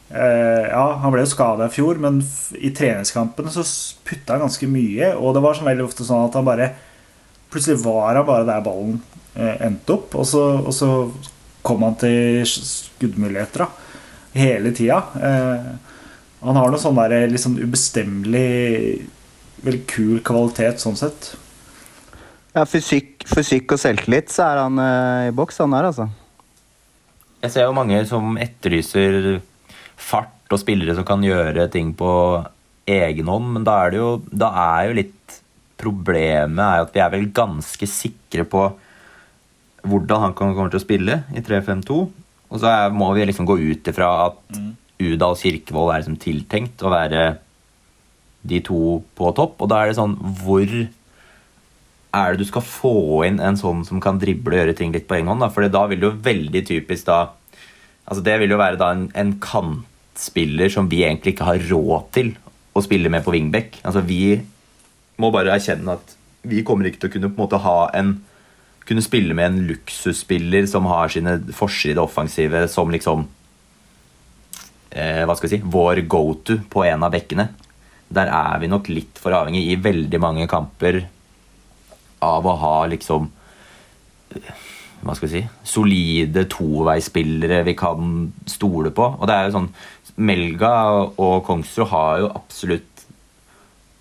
eh, 0.09 0.67
Ja, 0.69 0.85
han 1.01 1.13
ble 1.13 1.25
jo 1.25 1.31
skada 1.33 1.67
i 1.67 1.73
fjor, 1.73 1.97
men 2.03 2.21
i 2.57 2.73
treningskampene 2.77 3.53
så 3.53 3.65
putta 4.07 4.37
han 4.37 4.45
ganske 4.45 4.69
mye. 4.69 5.13
Og 5.17 5.35
det 5.35 5.43
var 5.43 5.57
sånn 5.57 5.69
veldig 5.71 5.87
ofte 5.87 6.07
sånn 6.07 6.27
at 6.27 6.37
han 6.39 6.47
bare 6.47 6.73
Plutselig 7.51 7.81
var 7.83 8.15
han 8.15 8.23
bare 8.23 8.47
der 8.47 8.61
ballen 8.63 9.01
eh, 9.35 9.57
endte 9.65 9.97
opp, 9.97 10.13
og 10.15 10.23
så, 10.23 10.43
og 10.61 10.71
så 10.71 10.91
kom 11.67 11.83
han 11.83 11.97
til 11.99 12.45
skuddmuligheter 12.47 13.65
da, 13.65 13.67
hele 14.39 14.71
tida. 14.71 15.01
Eh, 15.19 15.65
han 16.41 16.57
har 16.57 16.71
noe 16.71 16.79
sånn 16.81 16.95
der 16.97 17.35
sånn 17.37 17.59
ubestemmelig, 17.61 19.03
veldig 19.65 19.83
kul 19.91 20.21
kvalitet 20.25 20.79
sånn 20.81 20.95
sett. 20.97 21.33
Ja, 22.51 22.65
fysikk, 22.67 23.23
fysikk 23.31 23.71
og 23.71 23.79
selvtillit, 23.79 24.31
så 24.33 24.49
er 24.49 24.59
han 24.65 24.79
uh, 24.81 25.29
i 25.29 25.35
boks, 25.35 25.61
han 25.63 25.71
der, 25.71 25.87
altså. 25.87 26.09
Jeg 27.41 27.53
ser 27.53 27.65
jo 27.65 27.75
mange 27.77 28.01
som 28.09 28.35
etterlyser 28.37 29.39
fart 30.01 30.51
og 30.51 30.59
spillere 30.59 30.97
som 30.97 31.07
kan 31.07 31.23
gjøre 31.23 31.69
ting 31.71 31.93
på 31.97 32.11
egen 32.91 33.31
hånd, 33.31 33.47
men 33.55 33.65
da 33.65 33.77
er 33.85 33.93
det 33.93 34.01
jo, 34.01 34.11
da 34.29 34.51
er 34.75 34.89
jo 34.89 34.99
litt 35.01 35.17
Problemet 35.81 36.61
er 36.61 36.83
at 36.83 36.91
vi 36.93 37.01
er 37.01 37.07
vel 37.09 37.23
ganske 37.33 37.87
sikre 37.89 38.43
på 38.45 38.67
hvordan 39.81 40.27
han 40.27 40.35
kommer 40.37 40.69
til 40.69 40.77
å 40.77 40.83
spille 40.83 41.15
i 41.33 41.41
3-5-2. 41.41 41.95
Og 42.51 42.61
så 42.61 42.69
er, 42.69 42.93
må 42.93 43.07
vi 43.17 43.25
liksom 43.25 43.47
gå 43.49 43.55
ut 43.57 43.89
ifra 43.89 44.11
at 44.27 44.37
mm. 44.53 44.67
Udal 45.01 45.39
Kirkevold 45.39 45.89
er 45.89 46.03
liksom 46.03 46.19
tiltenkt 46.21 46.85
å 46.85 46.91
være 46.93 47.23
de 48.45 48.61
to 48.67 48.99
på 49.17 49.31
topp. 49.37 49.57
Og 49.57 49.71
da 49.71 49.81
er 49.81 49.89
det 49.89 49.97
sånn 49.97 50.13
Hvor 50.43 50.69
er 52.11 52.33
det 52.33 52.43
du 52.43 52.49
skal 52.49 52.65
få 52.65 52.95
inn 53.27 53.39
en 53.39 53.59
sånn 53.59 53.85
som 53.87 54.01
kan 54.03 54.19
drible 54.19 54.55
og 54.55 54.61
gjøre 54.61 54.75
ting 54.77 54.91
litt 54.95 55.07
på 55.07 55.17
egen 55.17 55.29
hånd? 55.31 55.43
da? 55.43 55.51
For 55.53 55.67
da 55.71 55.85
vil 55.87 56.01
det 56.01 56.09
jo 56.09 56.17
veldig 56.31 56.65
typisk 56.67 57.07
da 57.11 57.21
Altså 58.11 58.23
Det 58.25 58.33
vil 58.41 58.51
jo 58.51 58.57
være 58.59 58.79
da 58.81 58.89
en, 58.91 59.05
en 59.15 59.29
kantspiller 59.39 60.71
som 60.73 60.89
vi 60.91 61.03
egentlig 61.05 61.35
ikke 61.35 61.45
har 61.47 61.61
råd 61.69 62.09
til 62.17 62.31
å 62.75 62.81
spille 62.83 63.11
med 63.13 63.23
på 63.23 63.31
wingback. 63.31 63.77
Altså 63.87 64.01
Vi 64.03 64.41
må 65.21 65.29
bare 65.31 65.53
erkjenne 65.53 65.95
at 65.95 66.17
vi 66.41 66.63
kommer 66.67 66.89
ikke 66.89 67.03
til 67.03 67.11
å 67.11 67.13
kunne 67.13 67.29
på 67.29 67.37
en 67.37 67.45
måte 67.45 67.61
ha 67.63 67.77
en 67.95 68.15
kunne 68.89 69.05
spille 69.05 69.37
med 69.37 69.45
en 69.47 69.61
luksusspiller 69.69 70.65
som 70.67 70.89
har 70.89 71.13
sine 71.13 71.37
forside 71.55 72.01
offensive 72.01 72.65
som 72.73 72.91
liksom 72.91 73.23
eh, 74.89 75.21
Hva 75.23 75.37
skal 75.37 75.47
vi 75.47 75.53
si 75.53 75.61
Vår 75.77 76.03
go-to 76.11 76.57
på 76.73 76.83
en 76.89 77.05
av 77.05 77.13
bekkene. 77.13 77.47
Der 78.11 78.33
er 78.33 78.59
vi 78.59 78.71
nok 78.73 78.89
litt 78.91 79.21
for 79.21 79.37
avhengig 79.37 79.63
i 79.69 79.79
veldig 79.79 80.19
mange 80.19 80.49
kamper 80.51 81.05
av 82.21 82.47
å 82.47 82.57
ha 82.61 82.75
liksom 82.91 83.29
Hva 85.01 85.15
skal 85.17 85.27
vi 85.27 85.33
si 85.33 85.41
Solide 85.67 86.45
toveisspillere 86.51 87.63
vi 87.65 87.73
kan 87.77 88.31
stole 88.45 88.93
på. 88.93 89.07
Og 89.17 89.27
det 89.27 89.35
er 89.35 89.47
jo 89.47 89.57
sånn 89.57 89.71
Melga 90.21 90.73
og 91.17 91.45
Kongsrud 91.47 91.89
har 91.89 92.19
jo 92.21 92.31
absolutt 92.35 93.05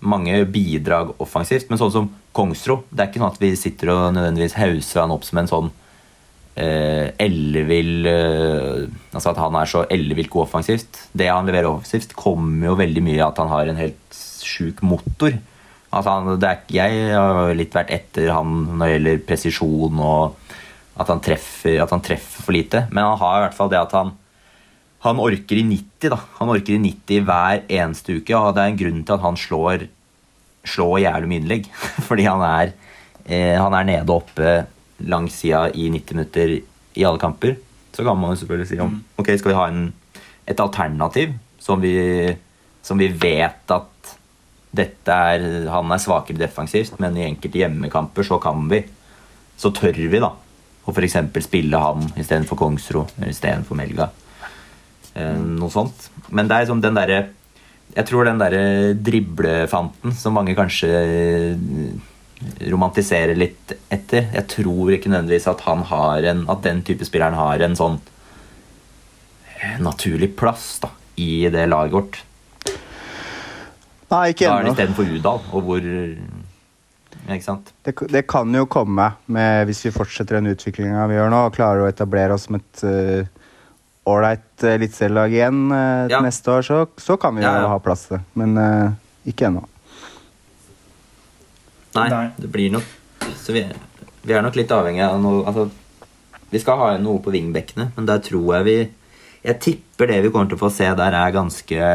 mange 0.01 0.43
bidrag 0.49 1.13
offensivt. 1.21 1.69
Men 1.69 1.79
sånn 1.81 1.93
som 1.93 2.09
Kongsrud 2.35 2.85
det 2.89 3.03
er 3.03 3.11
ikke 3.11 3.21
sånn 3.21 3.33
at 3.33 3.41
vi 3.41 3.51
sitter 3.59 3.93
og 3.93 4.01
nødvendigvis 4.15 4.57
hauser 4.59 5.03
han 5.03 5.13
opp 5.15 5.25
som 5.27 5.41
en 5.41 5.49
sånn 5.49 5.71
eh, 6.55 7.11
ellevill 7.21 8.07
eh, 8.09 8.85
Altså 9.11 9.33
at 9.33 9.41
han 9.41 9.57
er 9.59 9.69
så 9.69 9.85
ellevilt 9.91 10.31
god 10.31 10.47
offensivt. 10.47 11.05
Det 11.11 11.27
han 11.27 11.49
leverer 11.49 11.71
offensivt, 11.71 12.15
kommer 12.17 12.71
jo 12.71 12.77
veldig 12.79 13.03
mye 13.03 13.21
av 13.21 13.33
at 13.33 13.41
han 13.43 13.51
har 13.51 13.71
en 13.71 13.81
helt 13.81 14.21
sjuk 14.45 14.79
motor. 14.85 15.35
Altså 15.91 16.39
er, 16.47 16.61
jeg 16.71 17.11
har 17.11 17.51
litt 17.57 17.75
vært 17.75 17.91
etter 17.91 18.31
han 18.31 18.51
når 18.69 18.85
det 18.85 18.93
gjelder 18.93 19.23
presisjon 19.27 19.99
og 19.99 20.37
at 21.01 21.09
han, 21.09 21.21
treffer, 21.23 21.79
at 21.81 21.91
han 21.91 22.03
treffer 22.03 22.45
for 22.45 22.55
lite. 22.55 22.85
Men 22.91 23.09
han 23.09 23.19
har 23.19 23.37
i 23.37 23.45
hvert 23.45 23.57
fall 23.57 23.71
det 23.71 23.79
at 23.79 23.95
han 23.97 24.13
han 25.01 25.17
orker 25.21 25.57
i 25.57 25.63
90 25.65 26.11
da. 26.13 26.19
Han 26.37 26.51
orker 26.53 26.75
i 26.75 26.81
90 26.83 27.23
hver 27.25 27.63
eneste 27.65 28.19
uke, 28.19 28.35
og 28.37 28.53
det 28.53 28.63
er 28.63 28.71
en 28.71 28.77
grunn 28.77 28.99
til 29.01 29.15
at 29.15 29.23
han 29.23 29.39
slår, 29.39 29.87
slår 30.69 30.99
jævlig 31.01 31.31
mye 31.31 31.41
innlegg. 31.41 31.69
Fordi 32.07 32.27
han 32.27 32.43
er, 32.45 32.73
eh, 33.25 33.57
han 33.57 33.77
er 33.77 33.87
nede 33.89 34.05
og 34.05 34.21
oppe 34.21 34.59
langs 35.09 35.39
sida 35.41 35.67
i 35.73 35.89
90 35.89 36.19
minutter 36.19 36.53
i 36.59 37.07
alle 37.07 37.21
kamper. 37.21 37.57
Så 37.95 38.05
kan 38.05 38.19
man 38.19 38.35
jo 38.35 38.43
selvfølgelig 38.43 38.69
si 38.69 38.79
om 38.79 38.93
mm. 38.93 39.01
ok, 39.23 39.33
skal 39.41 39.51
vi 39.51 39.57
ha 39.57 39.65
en, 39.71 39.87
et 40.47 40.61
alternativ 40.61 41.33
som 41.61 41.81
vi, 41.81 41.95
som 42.85 43.01
vi 43.01 43.09
vet 43.09 43.73
at 43.73 43.89
er, 44.77 45.43
han 45.67 45.91
er 45.91 45.99
svakere 45.99 46.39
defensivt, 46.39 46.95
men 47.03 47.17
i 47.17 47.27
enkelte 47.27 47.59
hjemmekamper 47.59 48.23
så 48.23 48.39
kan 48.39 48.69
vi, 48.71 48.83
så 49.59 49.73
tør 49.75 49.97
vi 49.97 50.21
da 50.21 50.31
å 50.81 50.93
f.eks. 50.93 51.17
spille 51.45 51.77
han 51.77 52.07
istedenfor 52.17 52.57
Kongsro 52.57 53.05
eller 53.17 53.33
istedenfor 53.33 53.77
Melga. 53.77 54.09
Eh, 55.13 55.37
noe 55.37 55.69
sånt. 55.73 56.07
Men 56.31 56.49
det 56.49 56.61
er 56.61 56.69
som 56.69 56.81
den 56.81 56.95
derre 56.95 57.21
Jeg 57.91 58.07
tror 58.07 58.23
den 58.23 58.39
derre 58.39 58.93
driblefanten 58.95 60.13
som 60.15 60.37
mange 60.37 60.55
kanskje 60.55 60.87
eh, 60.87 61.49
romantiserer 62.71 63.35
litt 63.35 63.73
etter 63.91 64.29
Jeg 64.31 64.47
tror 64.53 64.93
ikke 64.95 65.11
nødvendigvis 65.11 65.49
at 65.51 65.65
han 65.67 65.83
har 65.89 66.29
en 66.31 66.45
At 66.49 66.63
den 66.63 66.79
type 66.87 67.03
spilleren 67.05 67.35
har 67.35 67.59
en 67.59 67.75
sånn 67.75 67.99
eh, 69.59 69.75
naturlig 69.83 70.31
plass 70.39 70.77
da, 70.85 70.93
i 71.19 71.49
det 71.51 71.67
laget 71.67 71.97
vårt. 71.99 72.21
Nei, 74.11 74.23
ikke 74.33 74.47
ennå. 74.47 74.55
Da 74.55 74.59
er 74.59 74.67
det 74.67 74.71
istedenfor 74.75 75.11
Udal, 75.17 75.43
og 75.51 75.67
hvor 75.67 75.91
ikke 77.31 77.45
sant? 77.45 77.69
Det, 77.85 77.93
det, 78.11 78.25
kan 78.27 78.55
jo 78.55 78.65
komme 78.67 79.11
med, 79.31 79.67
hvis 79.69 79.85
vi 79.85 79.93
fortsetter 79.95 80.39
den 80.39 80.51
utviklinga 80.51 81.05
vi 81.07 81.15
gjør 81.15 81.29
nå, 81.31 81.45
og 81.47 81.55
klarer 81.55 81.85
å 81.85 81.91
etablere 81.91 82.35
oss 82.35 82.49
som 82.49 82.57
et 82.57 82.83
ålreit 84.09 84.63
uh, 84.63 84.69
eliteserielag 84.73 85.33
igjen 85.33 85.71
uh, 85.71 86.07
ja. 86.09 86.21
neste 86.21 86.51
år, 86.51 86.65
så, 86.65 86.79
så, 86.97 87.17
kan 87.17 87.35
vi 87.35 87.43
jo 87.43 87.49
ja, 87.49 87.61
ja. 87.63 87.69
ha 87.71 87.79
plass 87.83 88.07
til 88.07 88.17
det. 88.17 88.23
Men 88.39 88.57
uh, 88.57 89.27
ikke 89.29 89.49
ennå. 89.51 89.65
Nei, 91.91 92.07
Nei, 92.07 92.25
det 92.39 92.47
blir 92.47 92.71
nok 92.71 92.85
Så 93.35 93.51
vi, 93.51 93.65
vi, 94.23 94.31
er 94.31 94.43
nok 94.45 94.55
litt 94.55 94.69
avhengig 94.71 95.01
av 95.03 95.17
noe 95.19 95.41
altså, 95.43 95.65
Vi 96.47 96.61
skal 96.63 96.77
ha 96.79 96.85
noe 97.03 97.19
på 97.19 97.33
vingbekkene, 97.33 97.89
men 97.97 98.07
der 98.07 98.21
tror 98.23 98.45
jeg 98.55 98.67
vi 98.69 98.75
Jeg 99.49 99.57
tipper 99.59 100.07
det 100.07 100.21
vi 100.23 100.31
kommer 100.31 100.47
til 100.47 100.55
å 100.55 100.61
få 100.61 100.69
se 100.71 100.87
der, 100.87 101.17
er 101.19 101.35
ganske 101.35 101.89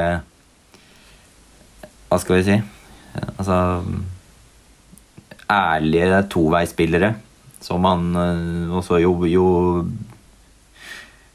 Hva 2.07 2.19
skal 2.23 2.39
vi 2.39 2.47
si 2.47 2.57
Altså 3.37 3.61
Ærlige 5.51 6.25
toveisspillere. 6.31 7.15
Som 7.63 7.87
han 7.87 8.11
også 8.75 8.99
jo, 9.03 9.13
jo 9.31 9.47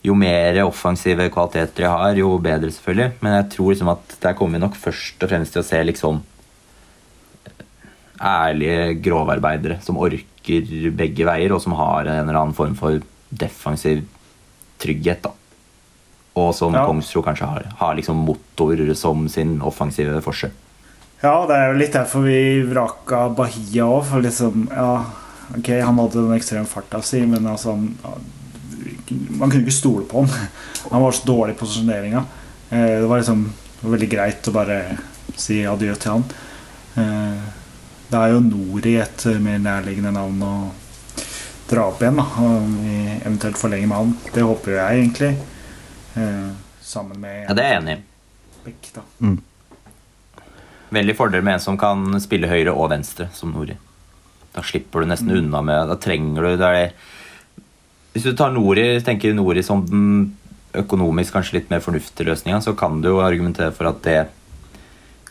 jo 0.02 0.16
mer 0.18 0.58
offensive 0.66 1.28
kvaliteter 1.34 1.86
jeg 1.86 1.94
har, 1.94 2.18
jo 2.18 2.34
bedre, 2.42 2.72
selvfølgelig. 2.74 3.18
Men 3.22 3.38
jeg 3.38 3.50
tror 3.56 3.74
liksom 3.74 3.92
at 3.94 4.16
der 4.24 4.38
kommer 4.38 4.58
vi 4.58 4.64
nok 4.66 4.78
først 4.80 5.24
og 5.24 5.30
fremst 5.30 5.54
til 5.56 5.62
å 5.62 5.68
se 5.68 5.82
liksom 5.86 6.22
ærlige 8.22 8.96
grovarbeidere 9.02 9.80
som 9.86 10.00
orker 10.02 10.74
begge 10.98 11.26
veier, 11.26 11.54
og 11.54 11.62
som 11.62 11.78
har 11.78 12.10
en 12.10 12.24
eller 12.24 12.40
annen 12.40 12.58
form 12.58 12.74
for 12.78 13.02
defensiv 13.30 14.04
trygghet. 14.82 15.22
da. 15.24 15.41
Og 16.40 16.54
som 16.56 16.76
ja. 16.76 16.86
Kongsro 16.88 17.24
kanskje 17.26 17.48
har. 17.50 17.70
Har 17.82 17.96
liksom 17.98 18.22
motor 18.28 18.80
som 18.96 19.26
sin 19.30 19.58
offensive 19.62 20.22
forskjell. 20.24 20.54
Ja, 21.22 21.34
det 21.46 21.58
er 21.58 21.68
jo 21.70 21.80
litt 21.82 21.94
derfor 21.94 22.24
vi 22.26 22.62
vraka 22.66 23.28
Bahia 23.36 23.86
òg. 23.86 24.06
For 24.10 24.24
liksom 24.24 24.70
Ja, 24.72 24.94
ok, 25.58 25.74
han 25.84 26.00
hadde 26.00 26.22
den 26.22 26.38
ekstreme 26.38 26.70
farta 26.70 27.02
si, 27.06 27.26
men 27.28 27.50
altså 27.52 27.76
han 27.76 27.90
man 29.12 29.50
kunne 29.52 29.66
ikke 29.66 29.76
stole 29.76 30.06
på 30.08 30.24
han. 30.24 30.50
Han 30.92 31.04
var 31.04 31.16
så 31.16 31.28
dårlig 31.28 31.56
i 31.56 31.60
posisjoneringa. 31.60 32.24
Eh, 32.70 33.00
det 33.02 33.10
var 33.10 33.22
liksom 33.22 33.46
veldig 33.82 34.10
greit 34.12 34.48
å 34.48 34.54
bare 34.56 34.78
si 35.40 35.62
adjø 35.68 35.96
til 36.00 36.14
han. 36.16 36.26
Eh, 36.96 37.50
det 38.12 38.20
er 38.20 38.34
jo 38.34 38.44
Nori 38.44 38.98
et 39.00 39.26
mer 39.44 39.60
nærliggende 39.64 40.14
navn 40.16 40.44
å 40.44 40.54
dra 41.70 41.88
opp 41.88 42.02
igjen. 42.04 42.20
da 42.20 42.28
Om 42.44 42.78
vi 42.84 42.98
eventuelt 43.22 43.60
forlenger 43.60 43.88
med 43.88 43.98
han. 43.98 44.16
Det 44.34 44.48
håper 44.48 44.78
jeg 44.78 45.02
egentlig. 45.02 45.34
Eh, 46.16 46.52
sammen 46.82 47.22
med 47.22 47.46
Ja, 47.48 47.56
det 47.56 47.64
er 47.64 47.74
jeg 47.74 47.82
enig 47.84 47.96
i. 47.96 48.02
Beck, 48.66 48.92
da. 48.96 49.06
Mm. 49.20 49.40
Veldig 50.92 51.16
fordel 51.16 51.46
med 51.46 51.58
en 51.58 51.64
som 51.64 51.80
kan 51.80 52.20
spille 52.22 52.50
høyre 52.52 52.74
og 52.76 52.92
venstre, 52.92 53.30
som 53.34 53.54
Nori. 53.56 53.78
Da 54.52 54.64
slipper 54.68 55.04
du 55.04 55.12
nesten 55.12 55.32
mm. 55.32 55.38
unna 55.40 55.62
med 55.64 55.88
Da 55.88 55.96
trenger 55.96 56.44
du 56.44 56.60
det 56.60 56.92
hvis 58.12 58.26
du 58.28 58.34
tar 58.36 58.52
Nori, 58.52 59.00
tenker 59.06 59.32
Nori 59.32 59.64
som 59.64 59.86
den 59.88 60.34
økonomisk 60.76 61.36
kanskje 61.36 61.60
litt 61.60 61.70
mer 61.72 61.84
fornuftige 61.84 62.28
løsninga, 62.28 62.60
så 62.64 62.74
kan 62.76 63.00
du 63.04 63.08
jo 63.08 63.22
argumentere 63.24 63.72
for 63.76 63.88
at 63.88 64.02
det 64.04 64.20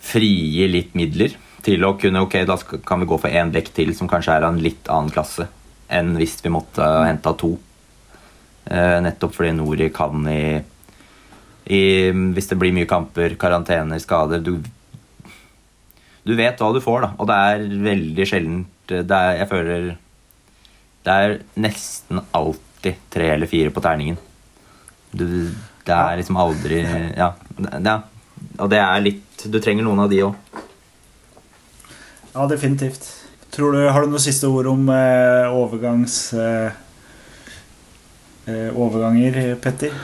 frigir 0.01 0.70
litt 0.72 0.95
midler 0.97 1.35
til 1.64 1.85
å 1.85 1.93
kunne 2.01 2.22
Ok, 2.24 2.39
da 2.49 2.57
kan 2.57 3.03
vi 3.03 3.09
gå 3.09 3.18
for 3.20 3.28
én 3.28 3.53
bekk 3.53 3.68
til 3.76 3.93
som 3.97 4.09
kanskje 4.09 4.39
er 4.39 4.47
av 4.47 4.55
en 4.55 4.62
litt 4.64 4.89
annen 4.89 5.12
klasse 5.12 5.49
enn 5.93 6.14
hvis 6.16 6.39
vi 6.45 6.53
måtte 6.55 6.87
henta 7.05 7.35
to. 7.37 7.57
Eh, 8.65 8.99
nettopp 9.03 9.33
fordi 9.35 9.55
Nori 9.57 9.89
kan 9.95 10.27
i, 10.29 10.61
i, 11.73 11.81
Hvis 12.35 12.51
det 12.51 12.59
blir 12.61 12.75
mye 12.77 12.89
kamper, 12.91 13.35
karantener, 13.41 13.99
skader 14.03 14.43
du, 14.45 14.59
du 16.29 16.35
vet 16.37 16.61
hva 16.61 16.69
du 16.75 16.83
får, 16.85 17.07
da. 17.07 17.11
Og 17.19 17.31
det 17.31 17.39
er 17.49 17.67
veldig 17.89 18.29
sjeldent 18.29 18.95
Jeg 18.95 19.49
føler 19.51 19.93
det 21.01 21.13
er 21.17 21.39
nesten 21.57 22.21
alltid 22.37 22.99
tre 23.09 23.31
eller 23.33 23.49
fire 23.49 23.73
på 23.73 23.81
terningen. 23.81 24.19
Du, 25.17 25.25
det 25.87 25.97
er 25.97 26.19
liksom 26.21 26.37
aldri 26.39 26.83
ja, 26.85 27.31
ja, 27.57 27.95
Og 28.61 28.69
det 28.71 28.79
er 28.79 29.01
litt 29.03 29.47
Du 29.51 29.57
trenger 29.59 29.87
noen 29.87 30.05
av 30.05 30.11
de 30.13 30.21
òg. 30.27 30.59
Ja, 32.35 32.45
definitivt. 32.47 33.09
Du, 33.57 33.65
har 33.73 34.05
du 34.05 34.13
noe 34.13 34.23
siste 34.23 34.47
ord 34.53 34.69
om 34.71 34.85
eh, 34.95 35.49
overgangs... 35.51 36.21
Eh, 36.37 36.77
overganger, 38.75 39.41
Petter? 39.63 39.95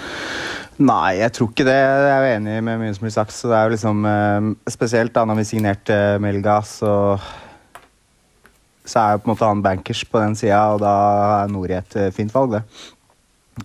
Nei, 0.77 1.17
jeg 1.23 1.33
tror 1.33 1.49
ikke 1.49 1.65
det. 1.65 1.77
Jeg 1.77 2.13
er 2.13 2.21
jo 2.21 2.37
enig 2.37 2.57
med 2.67 2.83
mye 2.83 2.95
som 2.97 3.07
blir 3.07 3.15
sagt. 3.15 3.33
Så 3.33 3.49
det 3.49 3.57
er 3.57 3.65
jo 3.65 3.73
liksom 3.73 4.05
eh, 4.11 4.49
Spesielt 4.75 5.15
da 5.17 5.25
når 5.25 5.41
vi 5.41 5.49
signerte 5.49 5.99
Melga, 6.21 6.61
så 6.69 6.95
så 8.87 9.03
er 9.03 9.15
jo 9.17 9.23
på 9.23 9.27
en 9.27 9.35
måte 9.35 9.51
han 9.51 9.63
bankers 9.65 10.05
på 10.07 10.21
den 10.23 10.37
sida, 10.39 10.61
og 10.75 10.83
da 10.83 10.95
er 11.43 11.51
Nori 11.51 11.75
et 11.75 11.97
eh, 11.99 12.13
fint 12.15 12.33
valg, 12.35 12.55
det. 12.57 12.63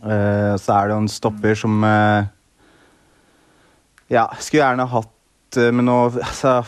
Eh, 0.01 0.53
så 0.57 0.77
er 0.77 0.87
det 0.87 0.95
jo 0.95 1.01
en 1.03 1.11
stopper 1.11 1.57
som 1.59 1.81
eh, 1.83 2.29
Ja, 4.11 4.23
skulle 4.39 4.63
gjerne 4.63 4.87
hatt 4.87 5.59
eh, 5.59 5.67
men 5.75 5.83
nå 5.89 5.97
altså, 6.15 6.61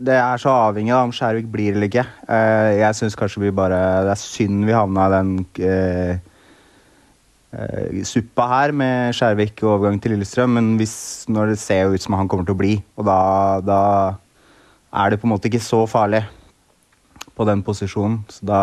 Det 0.00 0.16
er 0.16 0.40
så 0.40 0.54
avhengig 0.70 0.94
av 0.96 1.04
om 1.04 1.12
Skjærvik 1.12 1.50
blir 1.52 1.76
eller 1.76 1.90
ikke. 1.90 2.06
Eh, 2.26 2.80
jeg 2.80 2.96
syns 2.96 3.18
kanskje 3.18 3.44
vi 3.44 3.54
bare 3.54 3.78
Det 4.08 4.14
er 4.16 4.22
synd 4.22 4.64
vi 4.64 4.74
havna 4.74 5.06
i 5.06 5.14
den 5.18 5.34
eh, 5.60 6.14
eh, 6.16 6.31
suppa 8.08 8.46
her 8.48 8.72
med 8.72 9.12
Skjærvik 9.16 9.58
og 9.62 9.74
overgang 9.74 9.98
til 10.00 10.14
Lillestrøm, 10.14 10.54
men 10.56 10.70
hvis, 10.80 10.94
når 11.28 11.52
det 11.52 11.58
ser 11.60 11.92
ut 11.92 12.00
som 12.00 12.16
han 12.16 12.30
kommer 12.30 12.48
til 12.48 12.56
å 12.56 12.60
bli, 12.62 12.74
og 12.96 13.04
da, 13.04 13.18
da 13.60 13.80
er 14.92 15.12
det 15.12 15.20
på 15.20 15.28
en 15.28 15.34
måte 15.34 15.50
ikke 15.50 15.60
så 15.64 15.82
farlig 15.88 16.22
på 17.36 17.46
den 17.48 17.62
posisjonen. 17.64 18.22
Så 18.32 18.46
da, 18.48 18.62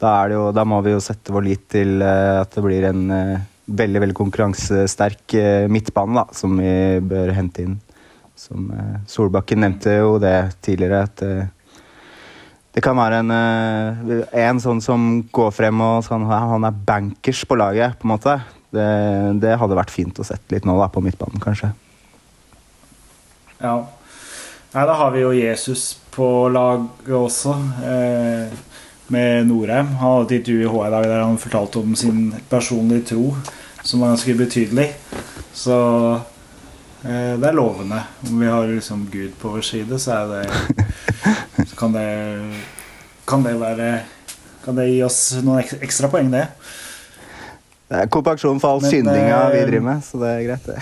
da, 0.00 0.14
jo, 0.32 0.48
da 0.56 0.64
må 0.68 0.80
vi 0.84 0.94
jo 0.94 1.04
sette 1.04 1.32
vår 1.34 1.46
lit 1.46 1.68
til 1.72 2.00
eh, 2.04 2.40
at 2.40 2.52
det 2.56 2.64
blir 2.64 2.88
en 2.88 3.06
eh, 3.14 3.46
veldig 3.70 4.02
veldig 4.04 4.16
konkurransesterk 4.18 5.36
eh, 5.38 5.68
midtbane 5.70 6.18
da, 6.20 6.26
som 6.36 6.56
vi 6.58 6.74
bør 7.12 7.32
hente 7.36 7.64
inn. 7.66 7.78
Som 8.38 8.70
eh, 8.74 8.98
Solbakken 9.10 9.64
nevnte 9.64 9.96
jo 10.00 10.18
det 10.22 10.36
tidligere, 10.64 11.04
at 11.08 11.24
eh, 11.26 11.48
det 12.70 12.82
kan 12.84 12.98
være 12.98 13.20
en, 13.24 13.30
eh, 13.34 14.24
en 14.46 14.60
sånn 14.62 14.80
som 14.82 15.06
går 15.32 15.50
frem 15.54 15.80
og 15.82 16.04
sånn, 16.06 16.26
han 16.30 16.66
er 16.66 16.82
bankers 16.86 17.42
på 17.44 17.58
laget, 17.58 17.98
på 17.98 18.06
en 18.06 18.14
måte. 18.14 18.36
Det, 18.70 18.90
det 19.42 19.56
hadde 19.58 19.78
vært 19.78 19.90
fint 19.90 20.20
å 20.22 20.26
sette 20.26 20.54
litt 20.54 20.68
nå 20.68 20.76
da, 20.78 20.86
på 20.92 21.02
midtbanen, 21.02 21.42
kanskje. 21.42 21.72
Ja. 23.58 23.74
Nei, 24.70 24.84
da 24.86 24.94
har 24.94 25.10
vi 25.10 25.24
jo 25.24 25.32
Jesus 25.34 25.96
på 26.14 26.48
laget 26.54 27.10
også, 27.10 27.56
eh, 27.82 28.54
med 29.10 29.48
Norheim. 29.48 29.90
Han 29.98 30.20
hadde 30.20 30.28
et 30.28 30.36
intervju 30.38 30.70
i 30.86 30.92
dag 30.94 31.08
der 31.10 31.24
han 31.24 31.42
fortalte 31.42 31.82
om 31.82 31.96
sin 31.98 32.28
personlige 32.48 33.08
tro, 33.10 33.34
som 33.82 34.04
var 34.04 34.14
ganske 34.14 34.36
betydelig. 34.38 34.92
Så 35.52 35.74
det 37.02 37.48
er 37.48 37.56
lovende. 37.56 38.02
Om 38.28 38.40
vi 38.40 38.48
har 38.50 38.66
liksom 38.68 39.06
Gud 39.12 39.32
på 39.40 39.54
vår 39.54 39.64
side, 39.64 39.98
så 39.98 40.20
det 40.28 40.44
Så 41.68 41.76
kan 41.76 41.92
det 41.92 42.06
Kan 43.24 43.42
det 43.42 43.54
være 43.60 44.02
Kan 44.64 44.76
det 44.76 44.90
gi 44.90 45.02
oss 45.02 45.20
noen 45.40 45.64
ekstra 45.80 46.10
poeng, 46.12 46.30
det? 46.32 46.46
Det 47.90 48.04
er 48.04 48.10
kompaksjon 48.12 48.60
for 48.62 48.76
all 48.76 48.82
Men, 48.84 48.90
syndinga 48.92 49.38
vi 49.50 49.58
eh, 49.58 49.66
driver 49.66 49.86
med, 49.88 50.02
så 50.06 50.18
det 50.20 50.28
er 50.30 50.42
greit, 50.46 50.66
det. 50.68 50.78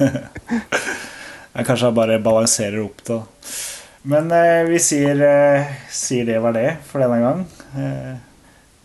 Jeg 1.54 1.66
kanskje 1.66 1.92
bare 1.96 2.18
balanserer 2.20 2.82
opp 2.82 3.00
da. 3.06 3.16
Men 4.12 4.28
eh, 4.36 4.68
vi 4.68 4.82
sier, 4.84 5.22
eh, 5.24 5.70
sier 5.88 6.28
det 6.28 6.42
var 6.44 6.52
det 6.58 6.66
for 6.90 7.00
denne 7.00 7.22
gang. 7.24 7.40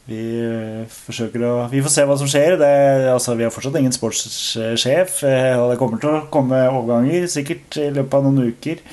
Vi 0.06 0.22
eh, 0.38 0.86
forsøker 0.92 1.44
å 1.48 1.54
Vi 1.72 1.82
får 1.82 1.94
se 1.96 2.06
hva 2.06 2.18
som 2.20 2.30
skjer. 2.30 2.60
Det, 2.62 2.72
altså, 3.10 3.34
vi 3.38 3.46
har 3.48 3.54
fortsatt 3.54 3.78
ingen 3.80 3.96
sportssjef. 3.96 5.18
Eh, 5.26 5.54
og 5.58 5.72
det 5.72 5.80
kommer 5.82 6.02
til 6.02 6.14
å 6.14 6.26
komme 6.34 6.62
overganger 6.70 7.26
sikkert 7.32 7.80
i 7.82 7.90
løpet 7.96 8.20
av 8.20 8.28
noen 8.28 8.54
uker. 8.54 8.84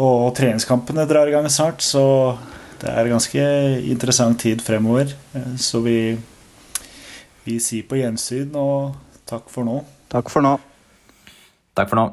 Og 0.00 0.30
treningskampene 0.36 1.08
drar 1.08 1.28
i 1.28 1.34
gang 1.34 1.48
snart, 1.52 1.84
så 1.84 2.36
det 2.80 2.92
er 2.92 3.10
ganske 3.12 3.48
interessant 3.92 4.40
tid 4.40 4.64
fremover. 4.64 5.12
Eh, 5.36 5.52
så 5.60 5.82
vi, 5.84 5.98
vi 7.48 7.60
sier 7.60 7.88
på 7.88 8.00
gjensyn 8.00 8.56
og 8.60 8.96
takk 9.28 9.48
for 9.52 9.68
nå. 9.68 9.80
Takk 10.12 10.32
for 10.32 10.44
nå. 10.44 10.58
Takk 11.76 11.92
for 11.92 12.02
nå. 12.02 12.10